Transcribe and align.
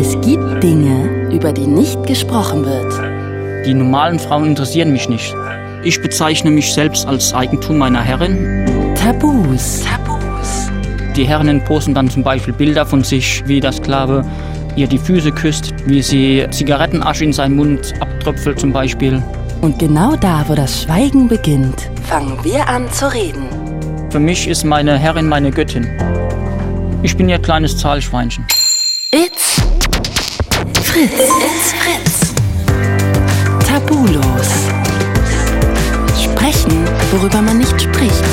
Es 0.00 0.18
gibt 0.22 0.62
Dinge, 0.62 1.28
über 1.30 1.52
die 1.52 1.66
nicht 1.66 2.06
gesprochen 2.06 2.64
wird. 2.64 3.66
Die 3.66 3.74
normalen 3.74 4.18
Frauen 4.18 4.46
interessieren 4.46 4.92
mich 4.92 5.10
nicht. 5.10 5.34
Ich 5.84 6.00
bezeichne 6.00 6.50
mich 6.50 6.72
selbst 6.72 7.06
als 7.06 7.34
Eigentum 7.34 7.76
meiner 7.76 8.00
Herrin. 8.00 8.64
Tabus. 8.94 9.84
Tabus. 9.84 10.70
Die 11.16 11.26
Herrinnen 11.26 11.62
posten 11.62 11.92
dann 11.92 12.08
zum 12.08 12.22
Beispiel 12.22 12.54
Bilder 12.54 12.86
von 12.86 13.04
sich, 13.04 13.46
wie 13.46 13.60
der 13.60 13.72
Sklave 13.72 14.24
ihr 14.74 14.86
die 14.86 14.96
Füße 14.96 15.32
küsst, 15.32 15.74
wie 15.84 16.00
sie 16.00 16.46
Zigarettenasche 16.50 17.24
in 17.24 17.34
seinen 17.34 17.56
Mund 17.56 17.92
abtröpfelt 18.00 18.58
zum 18.58 18.72
Beispiel. 18.72 19.22
Und 19.60 19.78
genau 19.78 20.16
da, 20.16 20.46
wo 20.48 20.54
das 20.54 20.80
Schweigen 20.80 21.28
beginnt, 21.28 21.90
fangen 22.04 22.38
wir 22.42 22.66
an 22.66 22.90
zu 22.90 23.12
reden. 23.12 23.42
Für 24.08 24.18
mich 24.18 24.48
ist 24.48 24.64
meine 24.64 24.96
Herrin 24.96 25.28
meine 25.28 25.50
Göttin. 25.50 25.86
Ich 27.02 27.14
bin 27.18 27.28
ihr 27.28 27.38
kleines 27.38 27.76
Zahlschweinchen. 27.76 28.46
Fritz. 30.92 31.12
It's 31.12 31.72
Fritz. 31.72 32.34
Tabulos. 33.64 34.50
Sprechen, 36.20 36.84
worüber 37.12 37.40
man 37.40 37.58
nicht 37.58 37.80
spricht. 37.80 38.24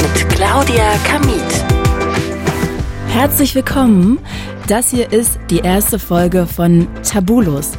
Mit 0.00 0.28
Claudia 0.28 0.92
Kamit. 1.04 1.64
Herzlich 3.08 3.56
willkommen. 3.56 4.20
Das 4.68 4.90
hier 4.90 5.10
ist 5.12 5.40
die 5.50 5.58
erste 5.58 5.98
Folge 5.98 6.46
von 6.46 6.86
Tabulos. 7.02 7.72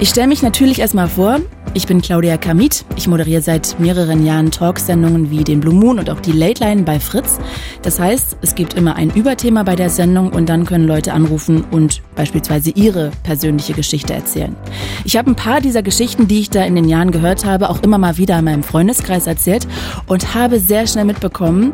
Ich 0.00 0.08
stelle 0.08 0.28
mich 0.28 0.40
natürlich 0.40 0.78
erstmal 0.78 1.08
vor. 1.08 1.40
Ich 1.74 1.86
bin 1.86 2.00
Claudia 2.00 2.38
Kamit. 2.38 2.84
Ich 2.96 3.06
moderiere 3.08 3.42
seit 3.42 3.78
mehreren 3.78 4.24
Jahren 4.24 4.50
Talksendungen 4.50 5.30
wie 5.30 5.44
den 5.44 5.60
Blue 5.60 5.74
Moon 5.74 5.98
und 5.98 6.10
auch 6.10 6.20
die 6.20 6.32
Late 6.32 6.64
Line 6.64 6.82
bei 6.82 6.98
Fritz. 6.98 7.38
Das 7.82 8.00
heißt, 8.00 8.38
es 8.40 8.54
gibt 8.54 8.74
immer 8.74 8.96
ein 8.96 9.10
Überthema 9.10 9.62
bei 9.62 9.76
der 9.76 9.90
Sendung 9.90 10.30
und 10.30 10.48
dann 10.48 10.64
können 10.64 10.86
Leute 10.86 11.12
anrufen 11.12 11.64
und 11.70 12.02
beispielsweise 12.16 12.70
ihre 12.70 13.10
persönliche 13.22 13.74
Geschichte 13.74 14.14
erzählen. 14.14 14.56
Ich 15.04 15.16
habe 15.16 15.30
ein 15.30 15.36
paar 15.36 15.60
dieser 15.60 15.82
Geschichten, 15.82 16.26
die 16.26 16.40
ich 16.40 16.50
da 16.50 16.64
in 16.64 16.74
den 16.74 16.88
Jahren 16.88 17.10
gehört 17.10 17.44
habe, 17.44 17.68
auch 17.68 17.82
immer 17.82 17.98
mal 17.98 18.16
wieder 18.16 18.38
in 18.38 18.46
meinem 18.46 18.62
Freundeskreis 18.62 19.26
erzählt 19.26 19.68
und 20.06 20.34
habe 20.34 20.60
sehr 20.60 20.86
schnell 20.86 21.04
mitbekommen, 21.04 21.72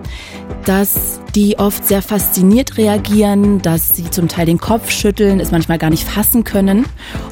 dass 0.64 1.20
die 1.34 1.58
oft 1.58 1.84
sehr 1.86 2.00
fasziniert 2.00 2.78
reagieren, 2.78 3.60
dass 3.60 3.96
sie 3.96 4.08
zum 4.10 4.28
Teil 4.28 4.46
den 4.46 4.58
Kopf 4.58 4.90
schütteln, 4.90 5.40
es 5.40 5.50
manchmal 5.50 5.78
gar 5.78 5.90
nicht 5.90 6.04
fassen 6.04 6.44
können. 6.44 6.84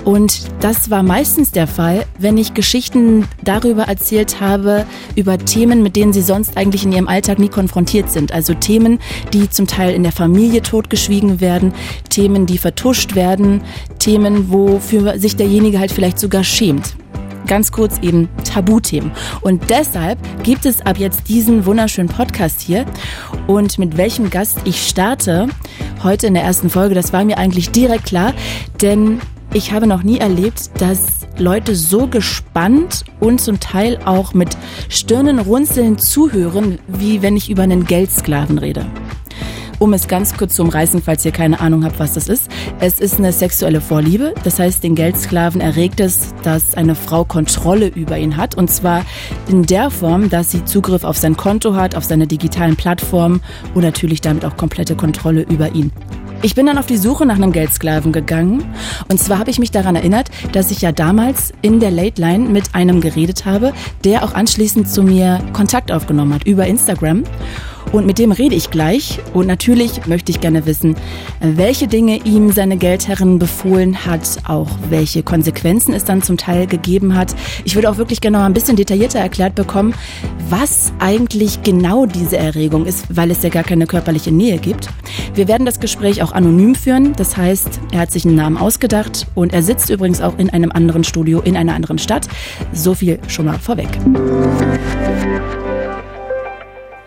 Und 0.05 0.43
das 0.61 0.91
war 0.91 1.03
meistens 1.03 1.53
der 1.53 1.67
Fall, 1.67 2.05
wenn 2.19 2.37
ich 2.37 2.52
Geschichten 2.55 3.27
darüber 3.43 3.85
erzählt 3.85 4.41
habe, 4.41 4.87
über 5.17 5.39
Themen, 5.39 5.83
mit 5.83 5.97
denen 5.97 6.13
sie 6.13 6.23
sonst 6.23 6.57
eigentlich 6.57 6.85
in 6.85 6.93
ihrem 6.93 7.09
Alltag 7.09 7.39
nie 7.39 7.49
konfrontiert 7.49 8.11
sind. 8.11 8.33
Also 8.33 8.55
Themen, 8.55 8.99
die 9.33 9.51
zum 9.51 9.67
Teil 9.67 9.95
in 9.95 10.03
der 10.03 10.13
Familie 10.13 10.63
totgeschwiegen 10.63 11.41
werden, 11.41 11.73
Themen, 12.09 12.47
die 12.47 12.59
vertuscht 12.59 13.15
werden, 13.15 13.63
Themen, 13.99 14.51
wofür 14.51 15.19
sich 15.19 15.37
derjenige 15.37 15.79
halt 15.79 15.93
vielleicht 15.93 16.19
sogar 16.19 16.45
schämt 16.45 16.97
ganz 17.47 17.73
kurz 17.73 17.99
eben 17.99 18.29
Tabuthemen. 18.45 19.11
Und 19.41 19.69
deshalb 19.69 20.19
gibt 20.43 20.65
es 20.65 20.81
ab 20.81 20.99
jetzt 20.99 21.29
diesen 21.29 21.67
wunderschönen 21.67 22.09
Podcast 22.09 22.61
hier. 22.61 22.87
Und 23.47 23.79
mit 23.79 23.97
welchem 23.97 24.31
Gast 24.31 24.61
ich 24.65 24.87
starte 24.87 25.49
heute 26.03 26.29
in 26.29 26.35
der 26.35 26.45
ersten 26.45 26.71
Folge, 26.71 26.95
das 26.95 27.13
war 27.13 27.25
mir 27.25 27.39
eigentlich 27.39 27.71
direkt 27.71 28.07
klar, 28.07 28.33
denn 28.81 29.21
ich 29.55 29.73
habe 29.73 29.87
noch 29.87 30.03
nie 30.03 30.19
erlebt, 30.19 30.71
dass 30.81 31.27
Leute 31.39 31.75
so 31.75 32.07
gespannt 32.07 33.05
und 33.21 33.41
zum 33.41 33.61
Teil 33.61 33.99
auch 34.05 34.35
mit 34.35 34.57
Stirnenrunzeln 34.89 35.99
zuhören, 35.99 36.79
wie 36.89 37.23
wenn 37.23 37.37
ich 37.37 37.51
über 37.51 37.63
einen 37.63 37.85
Geldsklaven 37.85 38.59
rede. 38.59 38.87
Um 39.79 39.93
es 39.95 40.07
ganz 40.07 40.37
kurz 40.37 40.55
zu 40.55 40.63
umreißen, 40.63 41.03
falls 41.03 41.25
ihr 41.25 41.33
keine 41.33 41.59
Ahnung 41.59 41.85
habt, 41.85 41.99
was 41.99 42.15
das 42.15 42.29
ist. 42.29 42.49
Es 42.79 43.01
ist 43.01 43.19
eine 43.19 43.33
sexuelle 43.33 43.81
Vorliebe. 43.81 44.33
Das 44.45 44.61
heißt, 44.61 44.85
den 44.85 44.95
Geldsklaven 44.95 45.61
erregt 45.61 45.99
es, 45.99 46.33
dass 46.45 46.77
eine 46.77 46.95
Frau 46.95 47.25
Kontrolle 47.25 47.89
über 47.89 48.17
ihn 48.17 48.37
hat. 48.37 48.55
Und 48.55 48.71
zwar 48.71 49.05
in 49.49 49.65
der 49.65 49.91
Form, 49.91 50.31
dass 50.31 50.53
sie 50.53 50.65
Zugriff 50.65 51.03
auf 51.03 51.17
sein 51.17 51.37
Konto 51.37 51.75
hat, 51.75 51.97
auf 51.97 52.05
seine 52.05 52.29
digitalen 52.29 52.77
Plattformen 52.77 53.43
und 53.75 53.83
natürlich 53.83 54.21
damit 54.21 54.45
auch 54.45 54.57
komplette 54.57 54.95
Kontrolle 54.95 55.43
über 55.43 55.75
ihn. 55.75 55.91
Ich 56.45 56.57
bin 56.57 56.67
dann 56.67 56.77
auf 56.77 56.87
die 56.87 56.97
Suche 56.97 57.25
nach 57.25 57.37
einem 57.37 57.53
Geldsklaven 57.53 58.11
gegangen. 58.11 58.65
Und 59.09 59.21
zwar 59.21 59.39
habe 59.39 59.51
ich 59.51 59.61
mich 59.61 59.71
daran 59.71 59.95
erinnert, 59.95 60.29
dass 60.51 60.73
ich 60.73 60.81
ja 60.81 60.91
damals 60.91 61.53
in 61.63 61.79
der 61.79 61.93
Late 61.93 62.21
Line 62.21 62.49
mit 62.49 62.75
einem 62.75 63.01
geredet 63.01 63.45
habe, 63.45 63.73
der 64.03 64.25
auch 64.25 64.35
anschließend 64.35 64.91
zu 64.91 65.05
mir 65.05 65.39
Kontakt 65.53 65.93
aufgenommen 65.93 66.35
hat 66.35 66.45
über 66.45 66.67
Instagram. 66.67 67.23
Und 67.93 68.07
mit 68.07 68.19
dem 68.19 68.33
rede 68.33 68.55
ich 68.55 68.71
gleich. 68.71 69.21
Und 69.35 69.47
natürlich 69.47 70.07
möchte 70.07 70.33
ich 70.33 70.41
gerne 70.41 70.67
wissen, 70.67 70.97
welche 71.41 71.87
Dinge 71.87 72.17
ihm 72.25 72.51
seine 72.51 72.79
Geldherrin 72.79 73.39
befohlen 73.39 74.07
hat, 74.07 74.39
auch 74.49 74.69
welche 74.89 75.23
Konsequenzen 75.23 75.93
es 75.93 76.05
dann 76.05 76.23
zum 76.23 76.39
Teil 76.39 76.67
gegeben 76.67 77.15
hat. 77.15 77.35
Ich 77.65 77.75
würde 77.75 77.91
auch 77.91 77.99
wirklich 77.99 78.21
gerne 78.21 78.39
noch 78.39 78.45
ein 78.45 78.55
bisschen 78.55 78.77
detaillierter 78.77 79.19
erklärt 79.19 79.55
bekommen, 79.55 79.95
was 80.49 80.93
eigentlich 80.99 81.63
genau 81.63 82.07
diese 82.07 82.39
Erregung 82.39 82.87
ist, 82.87 83.15
weil 83.15 83.31
es 83.31 83.43
ja 83.43 83.51
gar 83.51 83.63
keine 83.63 83.87
körperliche 83.87 84.33
Nähe 84.33 84.59
gibt. 84.59 84.89
Wir 85.35 85.47
werden 85.47 85.67
das 85.67 85.79
Gespräch 85.79 86.23
auch 86.23 86.33
anonym 86.33 86.75
führen. 86.75 87.13
Das 87.17 87.37
heißt, 87.37 87.81
er 87.93 88.01
hat 88.01 88.11
sich 88.11 88.25
einen 88.25 88.37
Namen 88.37 88.57
ausgedacht 88.57 89.27
und 89.35 89.53
er 89.53 89.63
sitzt 89.63 89.91
übrigens 89.91 90.21
auch 90.21 90.39
in 90.39 90.51
einem 90.51 90.73
anderen 90.73 91.05
Studio 91.05 91.41
in 91.41 91.57
einer 91.57 91.75
anderen 91.75 91.99
Stadt. 91.99 92.27
So 92.73 92.95
viel 92.95 93.19
schon 93.29 93.47
mal 93.47 93.59
vorweg. 93.59 93.89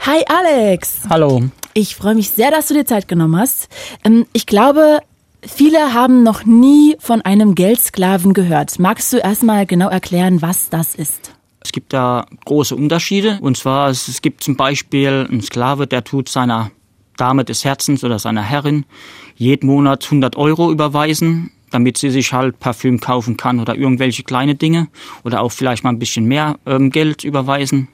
Hi 0.07 0.23
Alex. 0.27 0.99
Hallo. 1.09 1.41
Ich 1.73 1.95
freue 1.95 2.13
mich 2.13 2.29
sehr, 2.29 2.51
dass 2.51 2.67
du 2.67 2.75
dir 2.75 2.85
Zeit 2.85 3.07
genommen 3.07 3.37
hast. 3.37 3.69
Ähm, 4.03 4.27
ich 4.33 4.45
glaube, 4.45 4.99
viele 5.41 5.95
haben 5.95 6.21
noch 6.21 6.45
nie 6.45 6.95
von 6.99 7.23
einem 7.23 7.55
Geldsklaven 7.55 8.35
gehört. 8.35 8.77
Magst 8.77 9.11
du 9.13 9.17
erstmal 9.17 9.65
genau 9.65 9.89
erklären, 9.89 10.43
was 10.43 10.69
das 10.69 10.93
ist? 10.93 11.33
Es 11.59 11.71
gibt 11.71 11.91
da 11.91 12.27
große 12.45 12.75
Unterschiede. 12.75 13.39
Und 13.41 13.57
zwar, 13.57 13.89
es 13.89 14.21
gibt 14.21 14.43
zum 14.43 14.55
Beispiel 14.55 15.25
einen 15.27 15.41
Sklave, 15.41 15.87
der 15.87 16.03
tut 16.03 16.29
seiner 16.29 16.69
Dame 17.17 17.43
des 17.43 17.65
Herzens 17.65 18.03
oder 18.03 18.19
seiner 18.19 18.43
Herrin 18.43 18.85
jeden 19.35 19.65
Monat 19.65 20.03
100 20.03 20.35
Euro 20.35 20.71
überweisen, 20.71 21.49
damit 21.71 21.97
sie 21.97 22.11
sich 22.11 22.31
halt 22.31 22.59
Parfüm 22.59 22.99
kaufen 22.99 23.37
kann 23.37 23.59
oder 23.59 23.75
irgendwelche 23.75 24.21
kleine 24.21 24.53
Dinge 24.53 24.87
oder 25.23 25.41
auch 25.41 25.51
vielleicht 25.51 25.83
mal 25.83 25.89
ein 25.89 25.97
bisschen 25.97 26.25
mehr 26.25 26.59
ähm, 26.67 26.91
Geld 26.91 27.23
überweisen. 27.23 27.87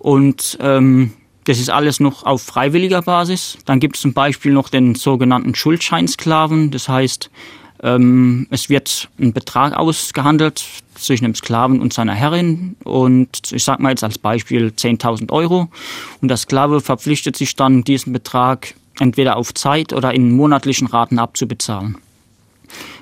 Und 0.00 0.58
ähm, 0.60 1.12
das 1.46 1.60
ist 1.60 1.70
alles 1.70 2.00
noch 2.00 2.24
auf 2.24 2.42
freiwilliger 2.42 3.02
Basis. 3.02 3.56
Dann 3.64 3.80
gibt 3.80 3.96
es 3.96 4.02
zum 4.02 4.12
Beispiel 4.12 4.52
noch 4.52 4.68
den 4.68 4.96
sogenannten 4.96 5.54
Schuldscheinsklaven. 5.54 6.72
Das 6.72 6.88
heißt, 6.88 7.30
ähm, 7.82 8.48
es 8.50 8.68
wird 8.68 9.08
ein 9.18 9.32
Betrag 9.32 9.76
ausgehandelt 9.76 10.64
zwischen 10.96 11.24
dem 11.24 11.34
Sklaven 11.34 11.80
und 11.80 11.92
seiner 11.92 12.14
Herrin 12.14 12.74
und 12.82 13.52
ich 13.52 13.62
sage 13.62 13.82
mal 13.82 13.90
jetzt 13.90 14.02
als 14.02 14.18
Beispiel 14.18 14.72
10.000 14.76 15.30
Euro 15.30 15.68
und 16.20 16.28
der 16.28 16.38
Sklave 16.38 16.80
verpflichtet 16.80 17.36
sich 17.36 17.54
dann, 17.54 17.84
diesen 17.84 18.12
Betrag 18.12 18.74
entweder 18.98 19.36
auf 19.36 19.52
Zeit 19.54 19.92
oder 19.92 20.14
in 20.14 20.32
monatlichen 20.32 20.86
Raten 20.86 21.18
abzubezahlen. 21.18 21.98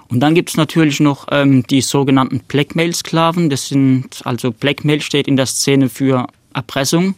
Und 0.08 0.20
dann 0.20 0.34
gibt 0.34 0.50
es 0.50 0.56
natürlich 0.56 1.00
noch 1.00 1.28
ähm, 1.30 1.64
die 1.68 1.80
sogenannten 1.80 2.40
Blackmail-Sklaven. 2.40 3.48
Das 3.48 3.68
sind, 3.68 4.20
also 4.24 4.50
Blackmail 4.50 5.00
steht 5.00 5.28
in 5.28 5.36
der 5.36 5.46
Szene 5.46 5.88
für 5.88 6.26
Erpressung 6.54 7.14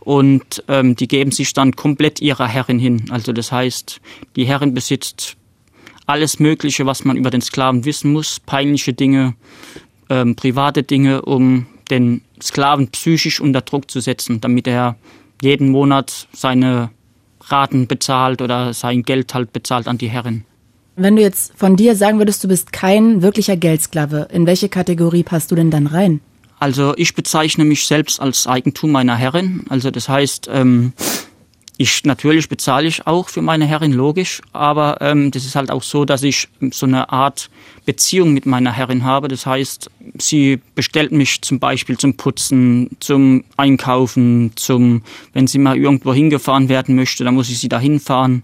und 0.00 0.64
ähm, 0.68 0.96
die 0.96 1.08
geben 1.08 1.30
sich 1.30 1.52
dann 1.52 1.76
komplett 1.76 2.20
ihrer 2.20 2.46
Herrin 2.46 2.78
hin. 2.78 3.06
Also 3.10 3.32
das 3.32 3.52
heißt, 3.52 4.00
die 4.36 4.46
Herrin 4.46 4.74
besitzt 4.74 5.36
alles 6.06 6.40
Mögliche, 6.40 6.86
was 6.86 7.04
man 7.04 7.16
über 7.16 7.30
den 7.30 7.42
Sklaven 7.42 7.84
wissen 7.84 8.12
muss, 8.12 8.40
peinliche 8.40 8.94
Dinge, 8.94 9.34
ähm, 10.08 10.34
private 10.36 10.82
Dinge, 10.82 11.22
um 11.22 11.66
den 11.90 12.22
Sklaven 12.42 12.88
psychisch 12.88 13.40
unter 13.40 13.60
Druck 13.60 13.90
zu 13.90 14.00
setzen, 14.00 14.40
damit 14.40 14.66
er 14.66 14.96
jeden 15.42 15.70
Monat 15.70 16.28
seine 16.32 16.90
Raten 17.42 17.86
bezahlt 17.86 18.42
oder 18.42 18.74
sein 18.74 19.02
Geld 19.02 19.34
halt 19.34 19.52
bezahlt 19.52 19.86
an 19.86 19.98
die 19.98 20.08
Herrin. 20.08 20.44
Wenn 20.96 21.14
du 21.14 21.22
jetzt 21.22 21.52
von 21.56 21.76
dir 21.76 21.94
sagen 21.94 22.18
würdest, 22.18 22.42
du 22.42 22.48
bist 22.48 22.72
kein 22.72 23.22
wirklicher 23.22 23.56
Geldsklave, 23.56 24.28
in 24.32 24.46
welche 24.46 24.68
Kategorie 24.68 25.22
passt 25.22 25.50
du 25.50 25.54
denn 25.54 25.70
dann 25.70 25.86
rein? 25.86 26.20
Also 26.58 26.94
ich 26.96 27.14
bezeichne 27.14 27.64
mich 27.64 27.86
selbst 27.86 28.20
als 28.20 28.46
Eigentum 28.46 28.90
meiner 28.90 29.16
Herrin. 29.16 29.64
Also 29.68 29.90
das 29.90 30.08
heißt, 30.08 30.48
ähm, 30.52 30.92
ich 31.80 32.04
natürlich 32.04 32.48
bezahle 32.48 32.88
ich 32.88 33.06
auch 33.06 33.28
für 33.28 33.40
meine 33.40 33.64
Herrin 33.64 33.92
logisch, 33.92 34.42
aber 34.52 35.00
ähm, 35.00 35.30
das 35.30 35.44
ist 35.44 35.54
halt 35.54 35.70
auch 35.70 35.84
so, 35.84 36.04
dass 36.04 36.24
ich 36.24 36.48
so 36.72 36.86
eine 36.86 37.10
Art 37.10 37.50
Beziehung 37.86 38.34
mit 38.34 38.46
meiner 38.46 38.72
Herrin 38.72 39.04
habe. 39.04 39.28
Das 39.28 39.46
heißt, 39.46 39.88
sie 40.18 40.60
bestellt 40.74 41.12
mich 41.12 41.40
zum 41.42 41.60
Beispiel 41.60 41.96
zum 41.96 42.16
Putzen, 42.16 42.90
zum 42.98 43.44
Einkaufen, 43.56 44.50
zum, 44.56 45.02
wenn 45.32 45.46
sie 45.46 45.58
mal 45.58 45.76
irgendwo 45.76 46.12
hingefahren 46.12 46.68
werden 46.68 46.96
möchte, 46.96 47.22
dann 47.22 47.34
muss 47.34 47.48
ich 47.48 47.60
sie 47.60 47.68
da 47.68 47.78
hinfahren. 47.78 48.42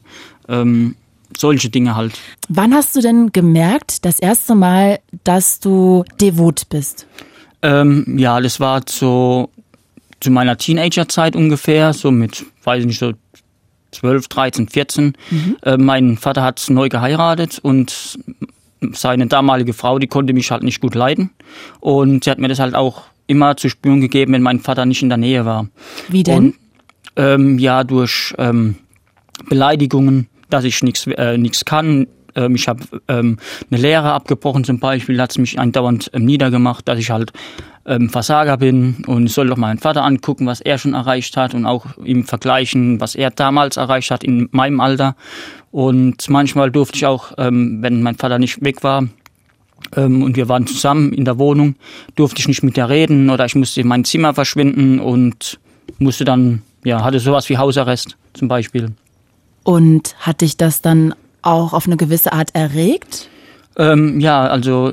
Ähm, 0.49 0.95
solche 1.37 1.71
Dinge 1.71 1.97
halt. 1.97 2.17
Wann 2.49 2.73
hast 2.73 2.95
du 2.95 3.01
denn 3.01 3.33
gemerkt, 3.33 4.05
das 4.05 4.21
erste 4.21 4.55
Mal, 4.55 5.01
dass 5.25 5.59
du 5.59 6.05
devot 6.21 6.69
bist? 6.69 7.09
Ähm, 7.65 8.19
ja, 8.19 8.41
das 8.41 8.61
war 8.61 8.83
so 8.87 9.49
zu 10.21 10.31
meiner 10.31 10.57
Teenagerzeit 10.59 11.35
ungefähr, 11.35 11.95
so 11.95 12.11
mit, 12.11 12.45
weiß 12.63 12.81
ich 12.81 12.87
nicht, 12.87 12.99
so 12.99 13.13
12, 13.93 14.29
13, 14.29 14.69
14. 14.69 15.17
Mhm. 15.31 15.57
Äh, 15.63 15.77
mein 15.79 16.19
Vater 16.19 16.43
hat 16.43 16.65
neu 16.69 16.89
geheiratet 16.91 17.59
und 17.63 18.19
seine 18.93 19.27
damalige 19.29 19.73
Frau, 19.73 19.99
die 19.99 20.07
konnte 20.07 20.35
mich 20.35 20.51
halt 20.51 20.63
nicht 20.63 20.81
gut 20.81 20.95
leiden. 20.95 21.31
Und 21.81 22.25
sie 22.25 22.31
hat 22.31 22.39
mir 22.39 22.49
das 22.49 22.59
halt 22.59 22.75
auch 22.75 23.05
immer 23.27 23.57
zu 23.57 23.71
spüren 23.71 24.03
gegeben, 24.03 24.35
wenn 24.35 24.43
mein 24.43 24.61
Vater 24.61 24.85
nicht 24.85 25.03
in 25.03 25.09
der 25.09 25.19
Nähe 25.19 25.47
war. 25.47 25.69
Wie 26.09 26.23
denn? 26.23 26.37
Und, 26.37 26.55
ähm, 27.17 27.59
ja, 27.59 27.83
durch 27.83 28.35
ähm, 28.37 28.77
Beleidigungen, 29.49 30.29
dass 30.51 30.65
ich 30.65 30.83
nichts 30.83 31.07
äh, 31.07 31.39
nichts 31.39 31.65
kann. 31.65 32.09
Ähm, 32.35 32.55
ich 32.55 32.69
habe 32.69 32.83
ähm, 33.09 33.39
eine 33.71 33.81
Lehre 33.81 34.13
abgebrochen 34.13 34.65
zum 34.65 34.79
Beispiel, 34.79 35.21
hat 35.21 35.31
es 35.31 35.39
mich 35.39 35.59
andauernd 35.59 36.11
ähm, 36.13 36.25
niedergemacht, 36.25 36.89
dass 36.89 36.99
ich 36.99 37.11
halt 37.11 37.33
ähm, 37.87 38.09
Versager 38.09 38.57
bin 38.57 39.05
und 39.07 39.29
soll 39.29 39.49
doch 39.49 39.57
meinen 39.57 39.79
Vater 39.79 40.05
angucken, 40.05 40.47
was 40.47 40.61
er 40.61 40.79
schon 40.79 40.95
erreicht 40.95 41.37
hat 41.37 41.55
und 41.55 41.67
auch 41.67 41.87
ihm 42.05 42.25
vergleichen, 42.25 43.01
was 43.01 43.15
er 43.15 43.31
damals 43.31 43.77
erreicht 43.77 44.11
hat 44.11 44.25
in 44.25 44.49
meinem 44.53 44.81
Alter. 44.81 45.17
Und 45.71 46.29
manchmal 46.29 46.71
durfte 46.71 46.97
ich 46.97 47.07
auch, 47.07 47.33
ähm, 47.39 47.83
wenn 47.83 48.03
mein 48.03 48.17
Vater 48.17 48.39
nicht 48.39 48.65
weg 48.65 48.83
war, 48.83 49.09
ähm, 49.97 50.23
und 50.23 50.37
wir 50.37 50.49
waren 50.49 50.67
zusammen 50.67 51.13
in 51.13 51.25
der 51.25 51.39
Wohnung, 51.39 51.77
durfte 52.15 52.41
ich 52.41 52.49
nicht 52.49 52.63
mit 52.63 52.77
ihr 52.77 52.89
reden 52.89 53.31
oder 53.31 53.45
ich 53.45 53.55
musste 53.55 53.81
in 53.81 53.89
mein 53.89 54.05
Zimmer 54.05 54.35
verschwinden 54.35 54.99
und 55.01 55.59
musste 55.99 56.25
dann, 56.25 56.63
ja, 56.85 57.05
hatte 57.05 57.21
sowas 57.21 57.49
wie 57.49 57.59
Hausarrest 57.59 58.17
zum 58.33 58.49
Beispiel. 58.49 58.93
Und 59.63 60.15
hat 60.21 60.41
dich 60.41 60.57
das 60.57 60.83
dann 60.83 61.15
auch 61.47 61.73
auf 61.73 61.87
eine 61.87 61.97
gewisse 61.97 62.33
Art 62.33 62.55
erregt? 62.55 63.29
Ähm, 63.77 64.21
ja, 64.21 64.47
also 64.47 64.93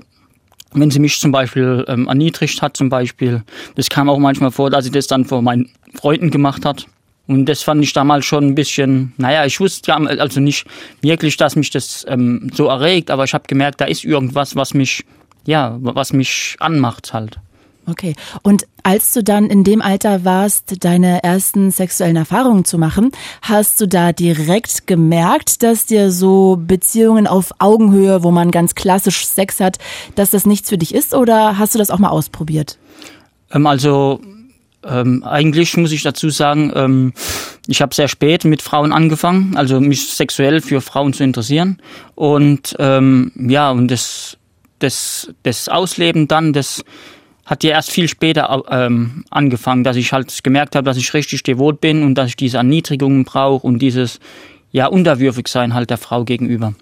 wenn 0.74 0.92
sie 0.92 1.00
mich 1.00 1.20
zum 1.20 1.32
Beispiel 1.32 1.86
ähm, 1.88 2.08
erniedrigt 2.08 2.62
hat, 2.62 2.78
zum 2.78 2.90
Beispiel, 2.90 3.44
das 3.76 3.90
kam 3.90 4.10
auch 4.10 4.20
manchmal 4.20 4.52
vor, 4.52 4.70
dass 4.70 4.86
sie 4.86 4.92
das 4.92 5.08
dann 5.08 5.26
vor 5.26 5.42
meinen 5.42 5.70
Freunden 5.94 6.32
gemacht 6.32 6.66
hat. 6.66 6.88
Und 7.28 7.46
das 7.46 7.62
fand 7.62 7.84
ich 7.84 7.94
damals 7.94 8.26
schon 8.26 8.46
ein 8.46 8.56
bisschen, 8.56 9.14
naja, 9.18 9.46
ich 9.46 9.60
wusste 9.60 9.94
also 9.94 10.40
nicht 10.40 10.66
wirklich, 11.02 11.38
dass 11.38 11.56
mich 11.56 11.70
das 11.70 12.06
ähm, 12.08 12.50
so 12.54 12.68
erregt, 12.68 13.12
aber 13.12 13.24
ich 13.24 13.34
habe 13.34 13.46
gemerkt, 13.48 13.80
da 13.80 13.86
ist 13.86 14.04
irgendwas, 14.04 14.56
was 14.56 14.74
mich, 14.74 15.06
ja, 15.46 15.78
was 15.80 16.14
mich 16.14 16.56
anmacht 16.60 17.14
halt. 17.14 17.40
Okay. 17.92 18.16
Und 18.42 18.68
als 18.84 19.12
du 19.12 19.22
dann 19.22 19.48
in 19.48 19.66
dem 19.66 19.82
Alter 19.82 20.24
warst, 20.24 20.84
deine 20.86 21.24
ersten 21.24 21.72
sexuellen 21.72 22.16
Erfahrungen 22.16 22.64
zu 22.64 22.78
machen, 22.78 23.12
hast 23.42 23.82
du 23.82 23.88
da 23.88 24.14
direkt 24.14 24.88
gemerkt, 24.88 25.62
dass 25.62 25.86
dir 25.86 26.10
so 26.10 26.58
Beziehungen 26.58 27.28
auf 27.28 27.52
Augenhöhe, 27.60 28.24
wo 28.24 28.32
man 28.32 28.50
ganz 28.50 28.74
klassisch 28.74 29.26
Sex 29.28 29.60
hat, 29.60 29.78
dass 30.16 30.32
das 30.32 30.46
nichts 30.46 30.70
für 30.70 30.78
dich 30.78 30.96
ist 30.96 31.14
oder 31.14 31.58
hast 31.58 31.76
du 31.76 31.80
das 31.80 31.92
auch 31.92 32.00
mal 32.00 32.10
ausprobiert? 32.10 32.78
Ähm, 33.52 33.68
also 33.68 34.22
ähm, 34.86 35.24
eigentlich 35.26 35.76
muss 35.76 35.92
ich 35.92 36.02
dazu 36.02 36.30
sagen, 36.30 36.72
ähm, 36.74 37.14
ich 37.68 37.82
habe 37.82 37.94
sehr 37.94 38.08
spät 38.08 38.46
mit 38.46 38.62
Frauen 38.62 38.94
angefangen, 38.94 39.58
also 39.58 39.82
mich 39.82 40.08
sexuell 40.14 40.62
für 40.62 40.80
Frauen 40.80 41.12
zu 41.12 41.26
interessieren. 41.26 41.82
Und 42.16 42.74
ähm, 42.80 43.34
ja, 43.36 43.70
und 43.70 43.90
das, 43.90 44.38
das, 44.80 45.30
das 45.44 45.68
Ausleben 45.68 46.30
dann, 46.30 46.54
das 46.54 46.86
hat 47.46 47.64
ja 47.64 47.72
erst 47.72 47.92
viel 47.92 48.08
später 48.08 48.64
ähm, 48.70 49.26
angefangen, 49.30 49.84
dass 49.84 49.96
ich 49.96 50.14
halt 50.14 50.44
gemerkt 50.44 50.76
habe, 50.76 50.86
dass 50.86 50.98
ich 50.98 51.14
richtig 51.14 51.44
devot 51.44 51.82
bin 51.82 52.04
und 52.04 52.16
dass 52.16 52.30
ich 52.30 52.36
diese 52.36 52.58
Erniedrigungen 52.58 53.24
brauche 53.26 53.66
und 53.66 53.80
dieses 53.80 54.20
ja 54.72 54.88
unterwürfig 54.88 55.48
sein 55.48 55.74
halt 55.74 55.90
der 55.90 55.98
Frau 55.98 56.24
gegenüber. 56.24 56.74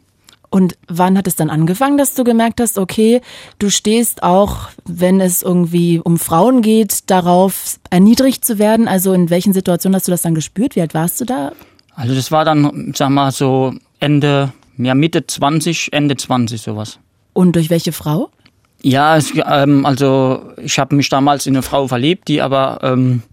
Und 0.52 0.78
wann 0.88 1.18
hat 1.18 1.28
es 1.28 1.36
dann 1.36 1.50
angefangen, 1.50 1.98
dass 1.98 2.16
du 2.16 2.24
gemerkt 2.24 2.60
hast, 2.60 2.80
okay, 2.80 3.22
du 3.60 3.70
stehst 3.70 4.24
auch, 4.24 4.70
wenn 4.86 5.22
es 5.22 5.44
irgendwie 5.44 6.00
um 6.00 6.18
Frauen 6.18 6.62
geht, 6.62 7.10
darauf 7.12 7.80
erniedrigt 7.92 8.44
zu 8.44 8.58
werden? 8.58 8.88
Also 8.88 9.14
in 9.14 9.30
welchen 9.30 9.54
Situationen 9.54 9.96
hast 9.96 10.08
du 10.08 10.12
das 10.12 10.24
dann 10.24 10.34
gespürt? 10.34 10.76
Wie 10.76 10.82
alt 10.82 10.96
warst 10.96 11.22
du 11.22 11.26
da? 11.26 11.52
Also 11.94 12.16
das 12.16 12.32
war 12.32 12.46
dann, 12.46 12.94
sag 12.96 13.10
mal, 13.10 13.32
so 13.32 13.74
Ende, 14.00 14.52
ja 14.78 14.96
Mitte 14.96 15.28
20, 15.28 15.94
Ende 15.94 16.18
20 16.18 16.62
sowas. 16.62 16.98
Und 17.34 17.56
durch 17.56 17.70
welche 17.70 17.92
Frau? 17.92 18.32
Ja, 18.82 19.18
es, 19.18 19.34
ähm, 19.46 19.86
also 19.86 20.54
ich 20.58 20.80
habe 20.80 20.96
mich 20.96 21.10
damals 21.10 21.46
in 21.46 21.56
eine 21.56 21.64
Frau 21.64 21.88
verliebt, 21.88 22.28
die 22.28 22.42
aber 22.42 22.80
ähm, 22.82 23.24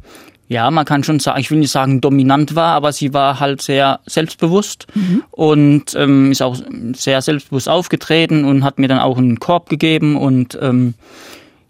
ja, 0.48 0.70
man 0.70 0.84
kann 0.84 1.02
schon 1.02 1.18
sagen, 1.18 1.40
ich 1.40 1.50
will 1.50 1.58
nicht 1.58 1.72
sagen 1.72 2.00
dominant 2.00 2.54
war, 2.54 2.74
aber 2.74 2.92
sie 2.92 3.12
war 3.12 3.40
halt 3.40 3.62
sehr 3.62 4.00
selbstbewusst 4.06 4.86
mhm. 4.94 5.24
und 5.32 5.94
ähm, 5.96 6.30
ist 6.30 6.42
auch 6.42 6.56
sehr 6.94 7.20
selbstbewusst 7.20 7.68
aufgetreten 7.68 8.44
und 8.44 8.62
hat 8.62 8.78
mir 8.78 8.88
dann 8.88 9.00
auch 9.00 9.18
einen 9.18 9.40
Korb 9.40 9.68
gegeben 9.68 10.16
und 10.16 10.56
ähm, 10.60 10.94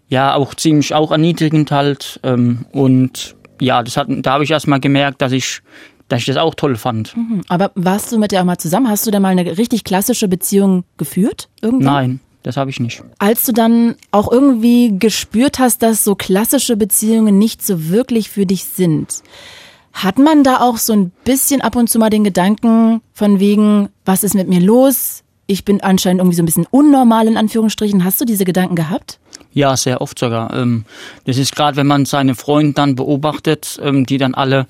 ja, 0.09 0.35
auch 0.35 0.53
ziemlich 0.53 0.93
auch 0.93 1.11
erniedrigend 1.11 1.71
halt. 1.71 2.19
Ähm, 2.23 2.65
und 2.71 3.35
ja, 3.59 3.81
das 3.81 3.97
hat, 3.97 4.07
da 4.09 4.33
habe 4.33 4.43
ich 4.43 4.51
erst 4.51 4.67
mal 4.67 4.79
gemerkt, 4.79 5.21
dass 5.21 5.31
ich 5.31 5.61
dass 6.07 6.21
ich 6.21 6.25
das 6.25 6.37
auch 6.37 6.55
toll 6.55 6.77
fand. 6.77 7.17
Mhm. 7.17 7.41
Aber 7.49 7.71
warst 7.75 8.11
du 8.11 8.17
mit 8.17 8.31
der 8.31 8.41
auch 8.41 8.45
mal 8.45 8.57
zusammen? 8.57 8.89
Hast 8.89 9.05
du 9.05 9.11
da 9.11 9.19
mal 9.19 9.29
eine 9.29 9.57
richtig 9.57 9.83
klassische 9.83 10.29
Beziehung 10.29 10.85
geführt? 10.97 11.49
Irgendwann? 11.61 11.93
Nein. 11.93 12.19
Das 12.43 12.57
habe 12.57 12.69
ich 12.69 12.79
nicht. 12.79 13.03
Als 13.19 13.45
du 13.45 13.51
dann 13.51 13.95
auch 14.11 14.31
irgendwie 14.31 14.97
gespürt 14.97 15.59
hast, 15.59 15.81
dass 15.81 16.03
so 16.03 16.15
klassische 16.15 16.77
Beziehungen 16.77 17.37
nicht 17.37 17.65
so 17.65 17.89
wirklich 17.89 18.29
für 18.29 18.45
dich 18.45 18.63
sind, 18.63 19.21
hat 19.93 20.19
man 20.19 20.43
da 20.43 20.61
auch 20.61 20.77
so 20.77 20.93
ein 20.93 21.11
bisschen 21.25 21.61
ab 21.61 21.75
und 21.75 21.89
zu 21.89 21.97
mal 21.97 22.09
den 22.09 22.23
Gedanken 22.23 23.01
von 23.13 23.39
wegen, 23.39 23.89
was 24.05 24.23
ist 24.23 24.35
mit 24.35 24.47
mir 24.47 24.59
los? 24.59 25.23
Ich 25.47 25.65
bin 25.65 25.81
anscheinend 25.81 26.21
irgendwie 26.21 26.35
so 26.35 26.43
ein 26.43 26.45
bisschen 26.45 26.67
unnormal 26.69 27.27
in 27.27 27.37
Anführungsstrichen. 27.37 28.03
Hast 28.03 28.21
du 28.21 28.25
diese 28.25 28.45
Gedanken 28.45 28.75
gehabt? 28.75 29.19
Ja, 29.53 29.75
sehr 29.75 30.01
oft 30.01 30.19
sogar. 30.19 30.53
Ähm, 30.53 30.85
das 31.25 31.37
ist 31.37 31.55
gerade, 31.55 31.77
wenn 31.77 31.87
man 31.87 32.05
seine 32.05 32.35
Freunde 32.35 32.73
dann 32.73 32.95
beobachtet, 32.95 33.79
ähm, 33.81 34.05
die 34.05 34.19
dann 34.19 34.35
alle 34.35 34.67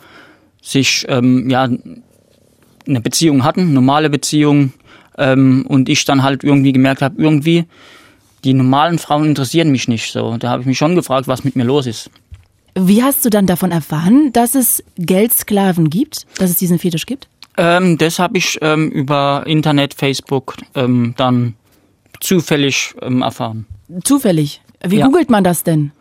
sich 0.62 1.06
ähm, 1.10 1.50
ja 1.50 1.64
eine 1.64 3.02
Beziehung 3.02 3.44
hatten, 3.44 3.74
normale 3.74 4.10
Beziehung, 4.10 4.72
ähm, 5.18 5.66
und 5.68 5.90
ich 5.90 6.06
dann 6.06 6.24
halt 6.24 6.44
irgendwie 6.44 6.74
gemerkt 6.74 7.02
habe, 7.02 7.22
irgendwie, 7.22 7.66
die 8.44 8.54
normalen 8.54 9.00
Frauen 9.00 9.26
interessieren 9.26 9.72
mich 9.72 9.88
nicht 9.88 10.12
so. 10.12 10.38
Da 10.38 10.50
habe 10.50 10.62
ich 10.62 10.68
mich 10.68 10.78
schon 10.78 10.96
gefragt, 10.96 11.28
was 11.28 11.44
mit 11.44 11.56
mir 11.56 11.64
los 11.64 11.88
ist. 11.88 12.10
Wie 12.80 13.02
hast 13.02 13.26
du 13.26 13.30
dann 13.30 13.48
davon 13.48 13.72
erfahren, 13.72 14.32
dass 14.34 14.54
es 14.54 14.84
Geldsklaven 14.98 15.90
gibt, 15.90 16.28
dass 16.38 16.52
es 16.52 16.58
diesen 16.58 16.78
Fetisch 16.78 17.08
gibt? 17.08 17.28
Ähm, 17.58 17.98
das 17.98 18.20
habe 18.20 18.38
ich 18.38 18.60
ähm, 18.62 18.92
über 18.92 19.44
Internet, 19.48 19.96
Facebook 19.96 20.56
ähm, 20.76 21.16
dann 21.18 21.56
zufällig 22.20 22.94
ähm, 23.02 23.24
erfahren. 23.24 23.66
Zufällig? 24.04 24.62
Wie 24.86 24.98
ja. 24.98 25.08
googelt 25.08 25.32
man 25.32 25.44
das 25.44 25.64
denn? 25.64 25.92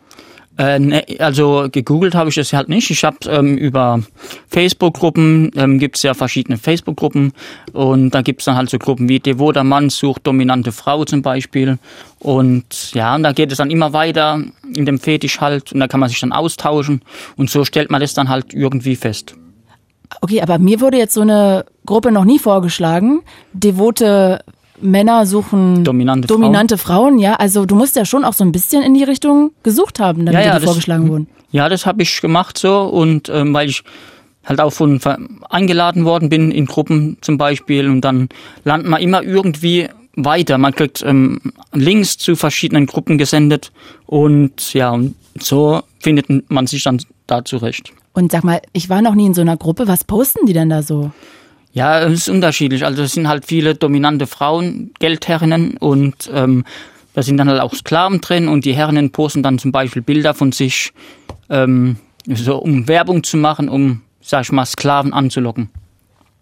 Äh, 0.57 0.79
ne, 0.79 1.05
also 1.19 1.67
gegoogelt 1.71 2.15
habe 2.15 2.29
ich 2.29 2.35
das 2.35 2.51
halt 2.51 2.67
nicht. 2.67 2.89
Ich 2.89 3.03
habe 3.03 3.17
ähm, 3.29 3.57
über 3.57 4.01
Facebook-Gruppen, 4.49 5.51
ähm, 5.55 5.77
gibt 5.77 5.97
es 5.97 6.03
ja 6.03 6.13
verschiedene 6.15 6.57
Facebook-Gruppen 6.57 7.33
und 7.73 8.11
da 8.11 8.21
gibt 8.23 8.41
es 8.41 8.45
dann 8.45 8.55
halt 8.55 8.69
so 8.69 8.79
Gruppen 8.79 9.07
wie 9.07 9.19
Devoter 9.19 9.63
Mann 9.63 9.89
sucht 9.89 10.25
dominante 10.25 10.71
Frau 10.71 11.05
zum 11.05 11.21
Beispiel. 11.21 11.77
Und 12.19 12.93
ja, 12.93 13.15
und 13.15 13.23
da 13.23 13.33
geht 13.33 13.51
es 13.51 13.59
dann 13.59 13.69
immer 13.69 13.93
weiter 13.93 14.41
in 14.75 14.85
dem 14.85 14.99
Fetisch 14.99 15.39
halt 15.39 15.73
und 15.73 15.79
da 15.79 15.87
kann 15.87 15.99
man 15.99 16.09
sich 16.09 16.19
dann 16.19 16.31
austauschen 16.31 17.01
und 17.35 17.49
so 17.49 17.63
stellt 17.63 17.91
man 17.91 18.01
das 18.01 18.15
dann 18.15 18.27
halt 18.27 18.53
irgendwie 18.53 18.95
fest. 18.95 19.35
Okay, 20.21 20.41
aber 20.41 20.57
mir 20.57 20.81
wurde 20.81 20.97
jetzt 20.97 21.13
so 21.13 21.21
eine 21.21 21.65
Gruppe 21.85 22.11
noch 22.11 22.25
nie 22.25 22.39
vorgeschlagen. 22.39 23.21
Devote 23.53 24.39
Männer 24.81 25.25
suchen 25.25 25.83
dominante, 25.83 26.27
dominante 26.27 26.77
Frauen. 26.77 27.13
Frauen. 27.13 27.19
ja. 27.19 27.35
Also 27.35 27.65
du 27.65 27.75
musst 27.75 27.95
ja 27.95 28.05
schon 28.05 28.23
auch 28.23 28.33
so 28.33 28.43
ein 28.43 28.51
bisschen 28.51 28.83
in 28.83 28.93
die 28.93 29.03
Richtung 29.03 29.51
gesucht 29.63 29.99
haben, 29.99 30.25
damit 30.25 30.41
ja, 30.41 30.53
ja, 30.53 30.59
die 30.59 30.65
vorgeschlagen 30.65 31.09
wurden. 31.09 31.27
Ja, 31.51 31.69
das 31.69 31.85
habe 31.85 32.03
ich 32.03 32.21
gemacht 32.21 32.57
so 32.57 32.81
und 32.81 33.29
ähm, 33.29 33.53
weil 33.53 33.69
ich 33.69 33.83
halt 34.45 34.61
auch 34.61 34.71
von 34.71 34.99
eingeladen 35.49 36.05
worden 36.05 36.29
bin 36.29 36.51
in 36.51 36.65
Gruppen 36.65 37.17
zum 37.21 37.37
Beispiel 37.37 37.89
und 37.89 38.01
dann 38.01 38.29
landet 38.63 38.89
man 38.89 39.01
immer 39.01 39.23
irgendwie 39.23 39.87
weiter. 40.15 40.57
Man 40.57 40.73
kriegt 40.73 41.03
ähm, 41.03 41.39
Links 41.73 42.17
zu 42.17 42.35
verschiedenen 42.35 42.85
Gruppen 42.85 43.17
gesendet 43.17 43.71
und 44.05 44.73
ja, 44.73 44.91
und 44.91 45.15
so 45.39 45.81
findet 45.99 46.49
man 46.49 46.67
sich 46.67 46.83
dann 46.83 47.01
da 47.27 47.45
zurecht. 47.45 47.93
Und 48.13 48.31
sag 48.31 48.43
mal, 48.43 48.61
ich 48.73 48.89
war 48.89 49.01
noch 49.01 49.13
nie 49.13 49.27
in 49.27 49.33
so 49.33 49.41
einer 49.41 49.57
Gruppe. 49.57 49.87
Was 49.87 50.03
posten 50.03 50.47
die 50.47 50.53
denn 50.53 50.69
da 50.69 50.81
so? 50.81 51.11
Ja, 51.77 51.99
es 51.99 52.21
ist 52.21 52.29
unterschiedlich. 52.29 52.83
Also 52.83 53.03
es 53.03 53.11
sind 53.11 53.27
halt 53.27 53.45
viele 53.45 53.75
dominante 53.75 54.25
Frauen, 54.25 54.89
Geldherrinnen 54.97 55.77
und 55.77 56.27
ähm, 56.33 56.65
da 57.13 57.21
sind 57.21 57.37
dann 57.37 57.47
halt 57.47 57.61
auch 57.61 57.75
Sklaven 57.75 58.19
drin 58.19 58.47
und 58.47 58.65
die 58.65 58.73
Herrinnen 58.73 59.11
posten 59.11 59.43
dann 59.43 59.59
zum 59.59 59.71
Beispiel 59.71 60.01
Bilder 60.01 60.33
von 60.33 60.51
sich, 60.51 60.91
ähm, 61.51 61.97
so 62.25 62.55
um 62.57 62.87
Werbung 62.87 63.23
zu 63.23 63.37
machen, 63.37 63.69
um, 63.69 64.01
sag 64.21 64.45
ich 64.45 64.51
mal, 64.51 64.65
Sklaven 64.65 65.13
anzulocken. 65.13 65.69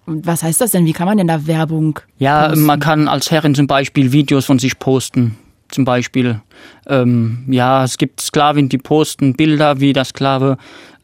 Was 0.06 0.42
heißt 0.42 0.62
das 0.62 0.72
denn? 0.72 0.86
Wie 0.86 0.94
kann 0.94 1.06
man 1.06 1.18
denn 1.18 1.27
da 1.27 1.46
Werbung? 1.46 2.00
Ja, 2.18 2.48
posten? 2.48 2.65
man 2.65 2.80
kann 2.80 3.10
als 3.10 3.30
Herrin 3.30 3.56
zum 3.56 3.68
Beispiel 3.68 4.13
Videos 4.13 4.46
von 4.46 4.58
sich 4.58 4.80
posten. 4.80 5.38
Zum 5.68 5.84
Beispiel, 5.84 6.39
ähm, 6.88 7.44
ja, 7.50 7.84
es 7.84 7.98
gibt 7.98 8.22
Sklavinnen, 8.22 8.70
die 8.70 8.77
posten 8.77 9.34
Bilder, 9.34 9.82
wie 9.82 9.92
der 9.92 10.06
Sklave 10.06 10.58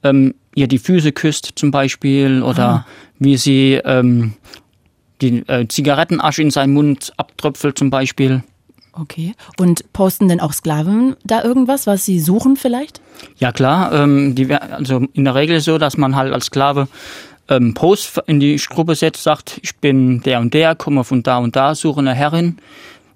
ähm, 0.04 0.36
ihr 0.56 0.68
die 0.68 0.78
Füße 0.78 1.12
küsst 1.12 1.52
zum 1.56 1.72
Beispiel 1.72 2.44
oder 2.44 2.70
ah. 2.70 2.86
Wie 3.22 3.38
sie 3.38 3.80
ähm, 3.86 4.34
die 5.22 5.48
äh, 5.48 5.68
Zigarettenasche 5.68 6.42
in 6.42 6.50
seinen 6.50 6.74
Mund 6.74 7.14
abtröpfelt 7.18 7.78
zum 7.78 7.92
Beispiel. 7.92 8.44
Okay. 8.94 9.36
Und 9.58 9.94
posten 9.94 10.28
denn 10.28 10.42
auch 10.42 10.52
Sklaven 10.52 11.16
da 11.24 11.44
irgendwas, 11.44 11.86
was 11.88 12.04
sie 12.04 12.20
suchen 12.20 12.58
vielleicht? 12.58 13.00
Ja 13.38 13.52
klar. 13.52 13.94
Ähm, 13.94 14.34
die, 14.34 14.54
also 14.54 15.06
in 15.14 15.24
der 15.24 15.36
Regel 15.36 15.62
so, 15.62 15.78
dass 15.78 15.98
man 15.98 16.16
halt 16.16 16.34
als 16.34 16.48
Sklave 16.48 16.88
ähm, 17.48 17.76
Post 17.76 18.20
in 18.26 18.40
die 18.40 18.56
Gruppe 18.56 18.96
setzt, 18.96 19.22
sagt, 19.22 19.60
ich 19.62 19.78
bin 19.78 20.24
der 20.24 20.40
und 20.40 20.54
der, 20.56 20.76
komme 20.76 21.04
von 21.04 21.22
da 21.22 21.38
und 21.38 21.56
da, 21.56 21.76
suche 21.76 22.00
eine 22.00 22.16
Herrin, 22.16 22.58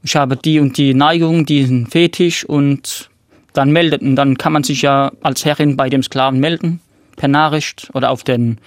ich 0.04 0.16
habe 0.16 0.38
die 0.38 0.60
und 0.60 0.78
die 0.78 0.94
Neigung, 0.94 1.48
diesen 1.48 1.88
Fetisch 1.88 2.46
und 2.46 3.10
dann 3.54 3.72
meldet. 3.72 4.04
Und 4.04 4.16
dann 4.16 4.38
kann 4.38 4.54
man 4.54 4.64
sich 4.64 4.84
ja 4.84 5.12
als 5.24 5.46
Herrin 5.46 5.76
bei 5.76 5.90
dem 5.90 6.04
Sklaven 6.04 6.40
melden, 6.40 6.80
per 7.16 7.28
Nachricht 7.28 7.90
oder 7.96 8.12
auf 8.12 8.24
den 8.24 8.60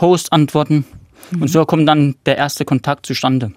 Post 0.00 0.32
antworten. 0.32 0.86
Mhm. 1.30 1.42
Und 1.42 1.48
so 1.48 1.66
kommt 1.66 1.86
dann 1.86 2.14
der 2.24 2.38
erste 2.38 2.64
Kontakt 2.64 3.04
zustande. 3.04 3.52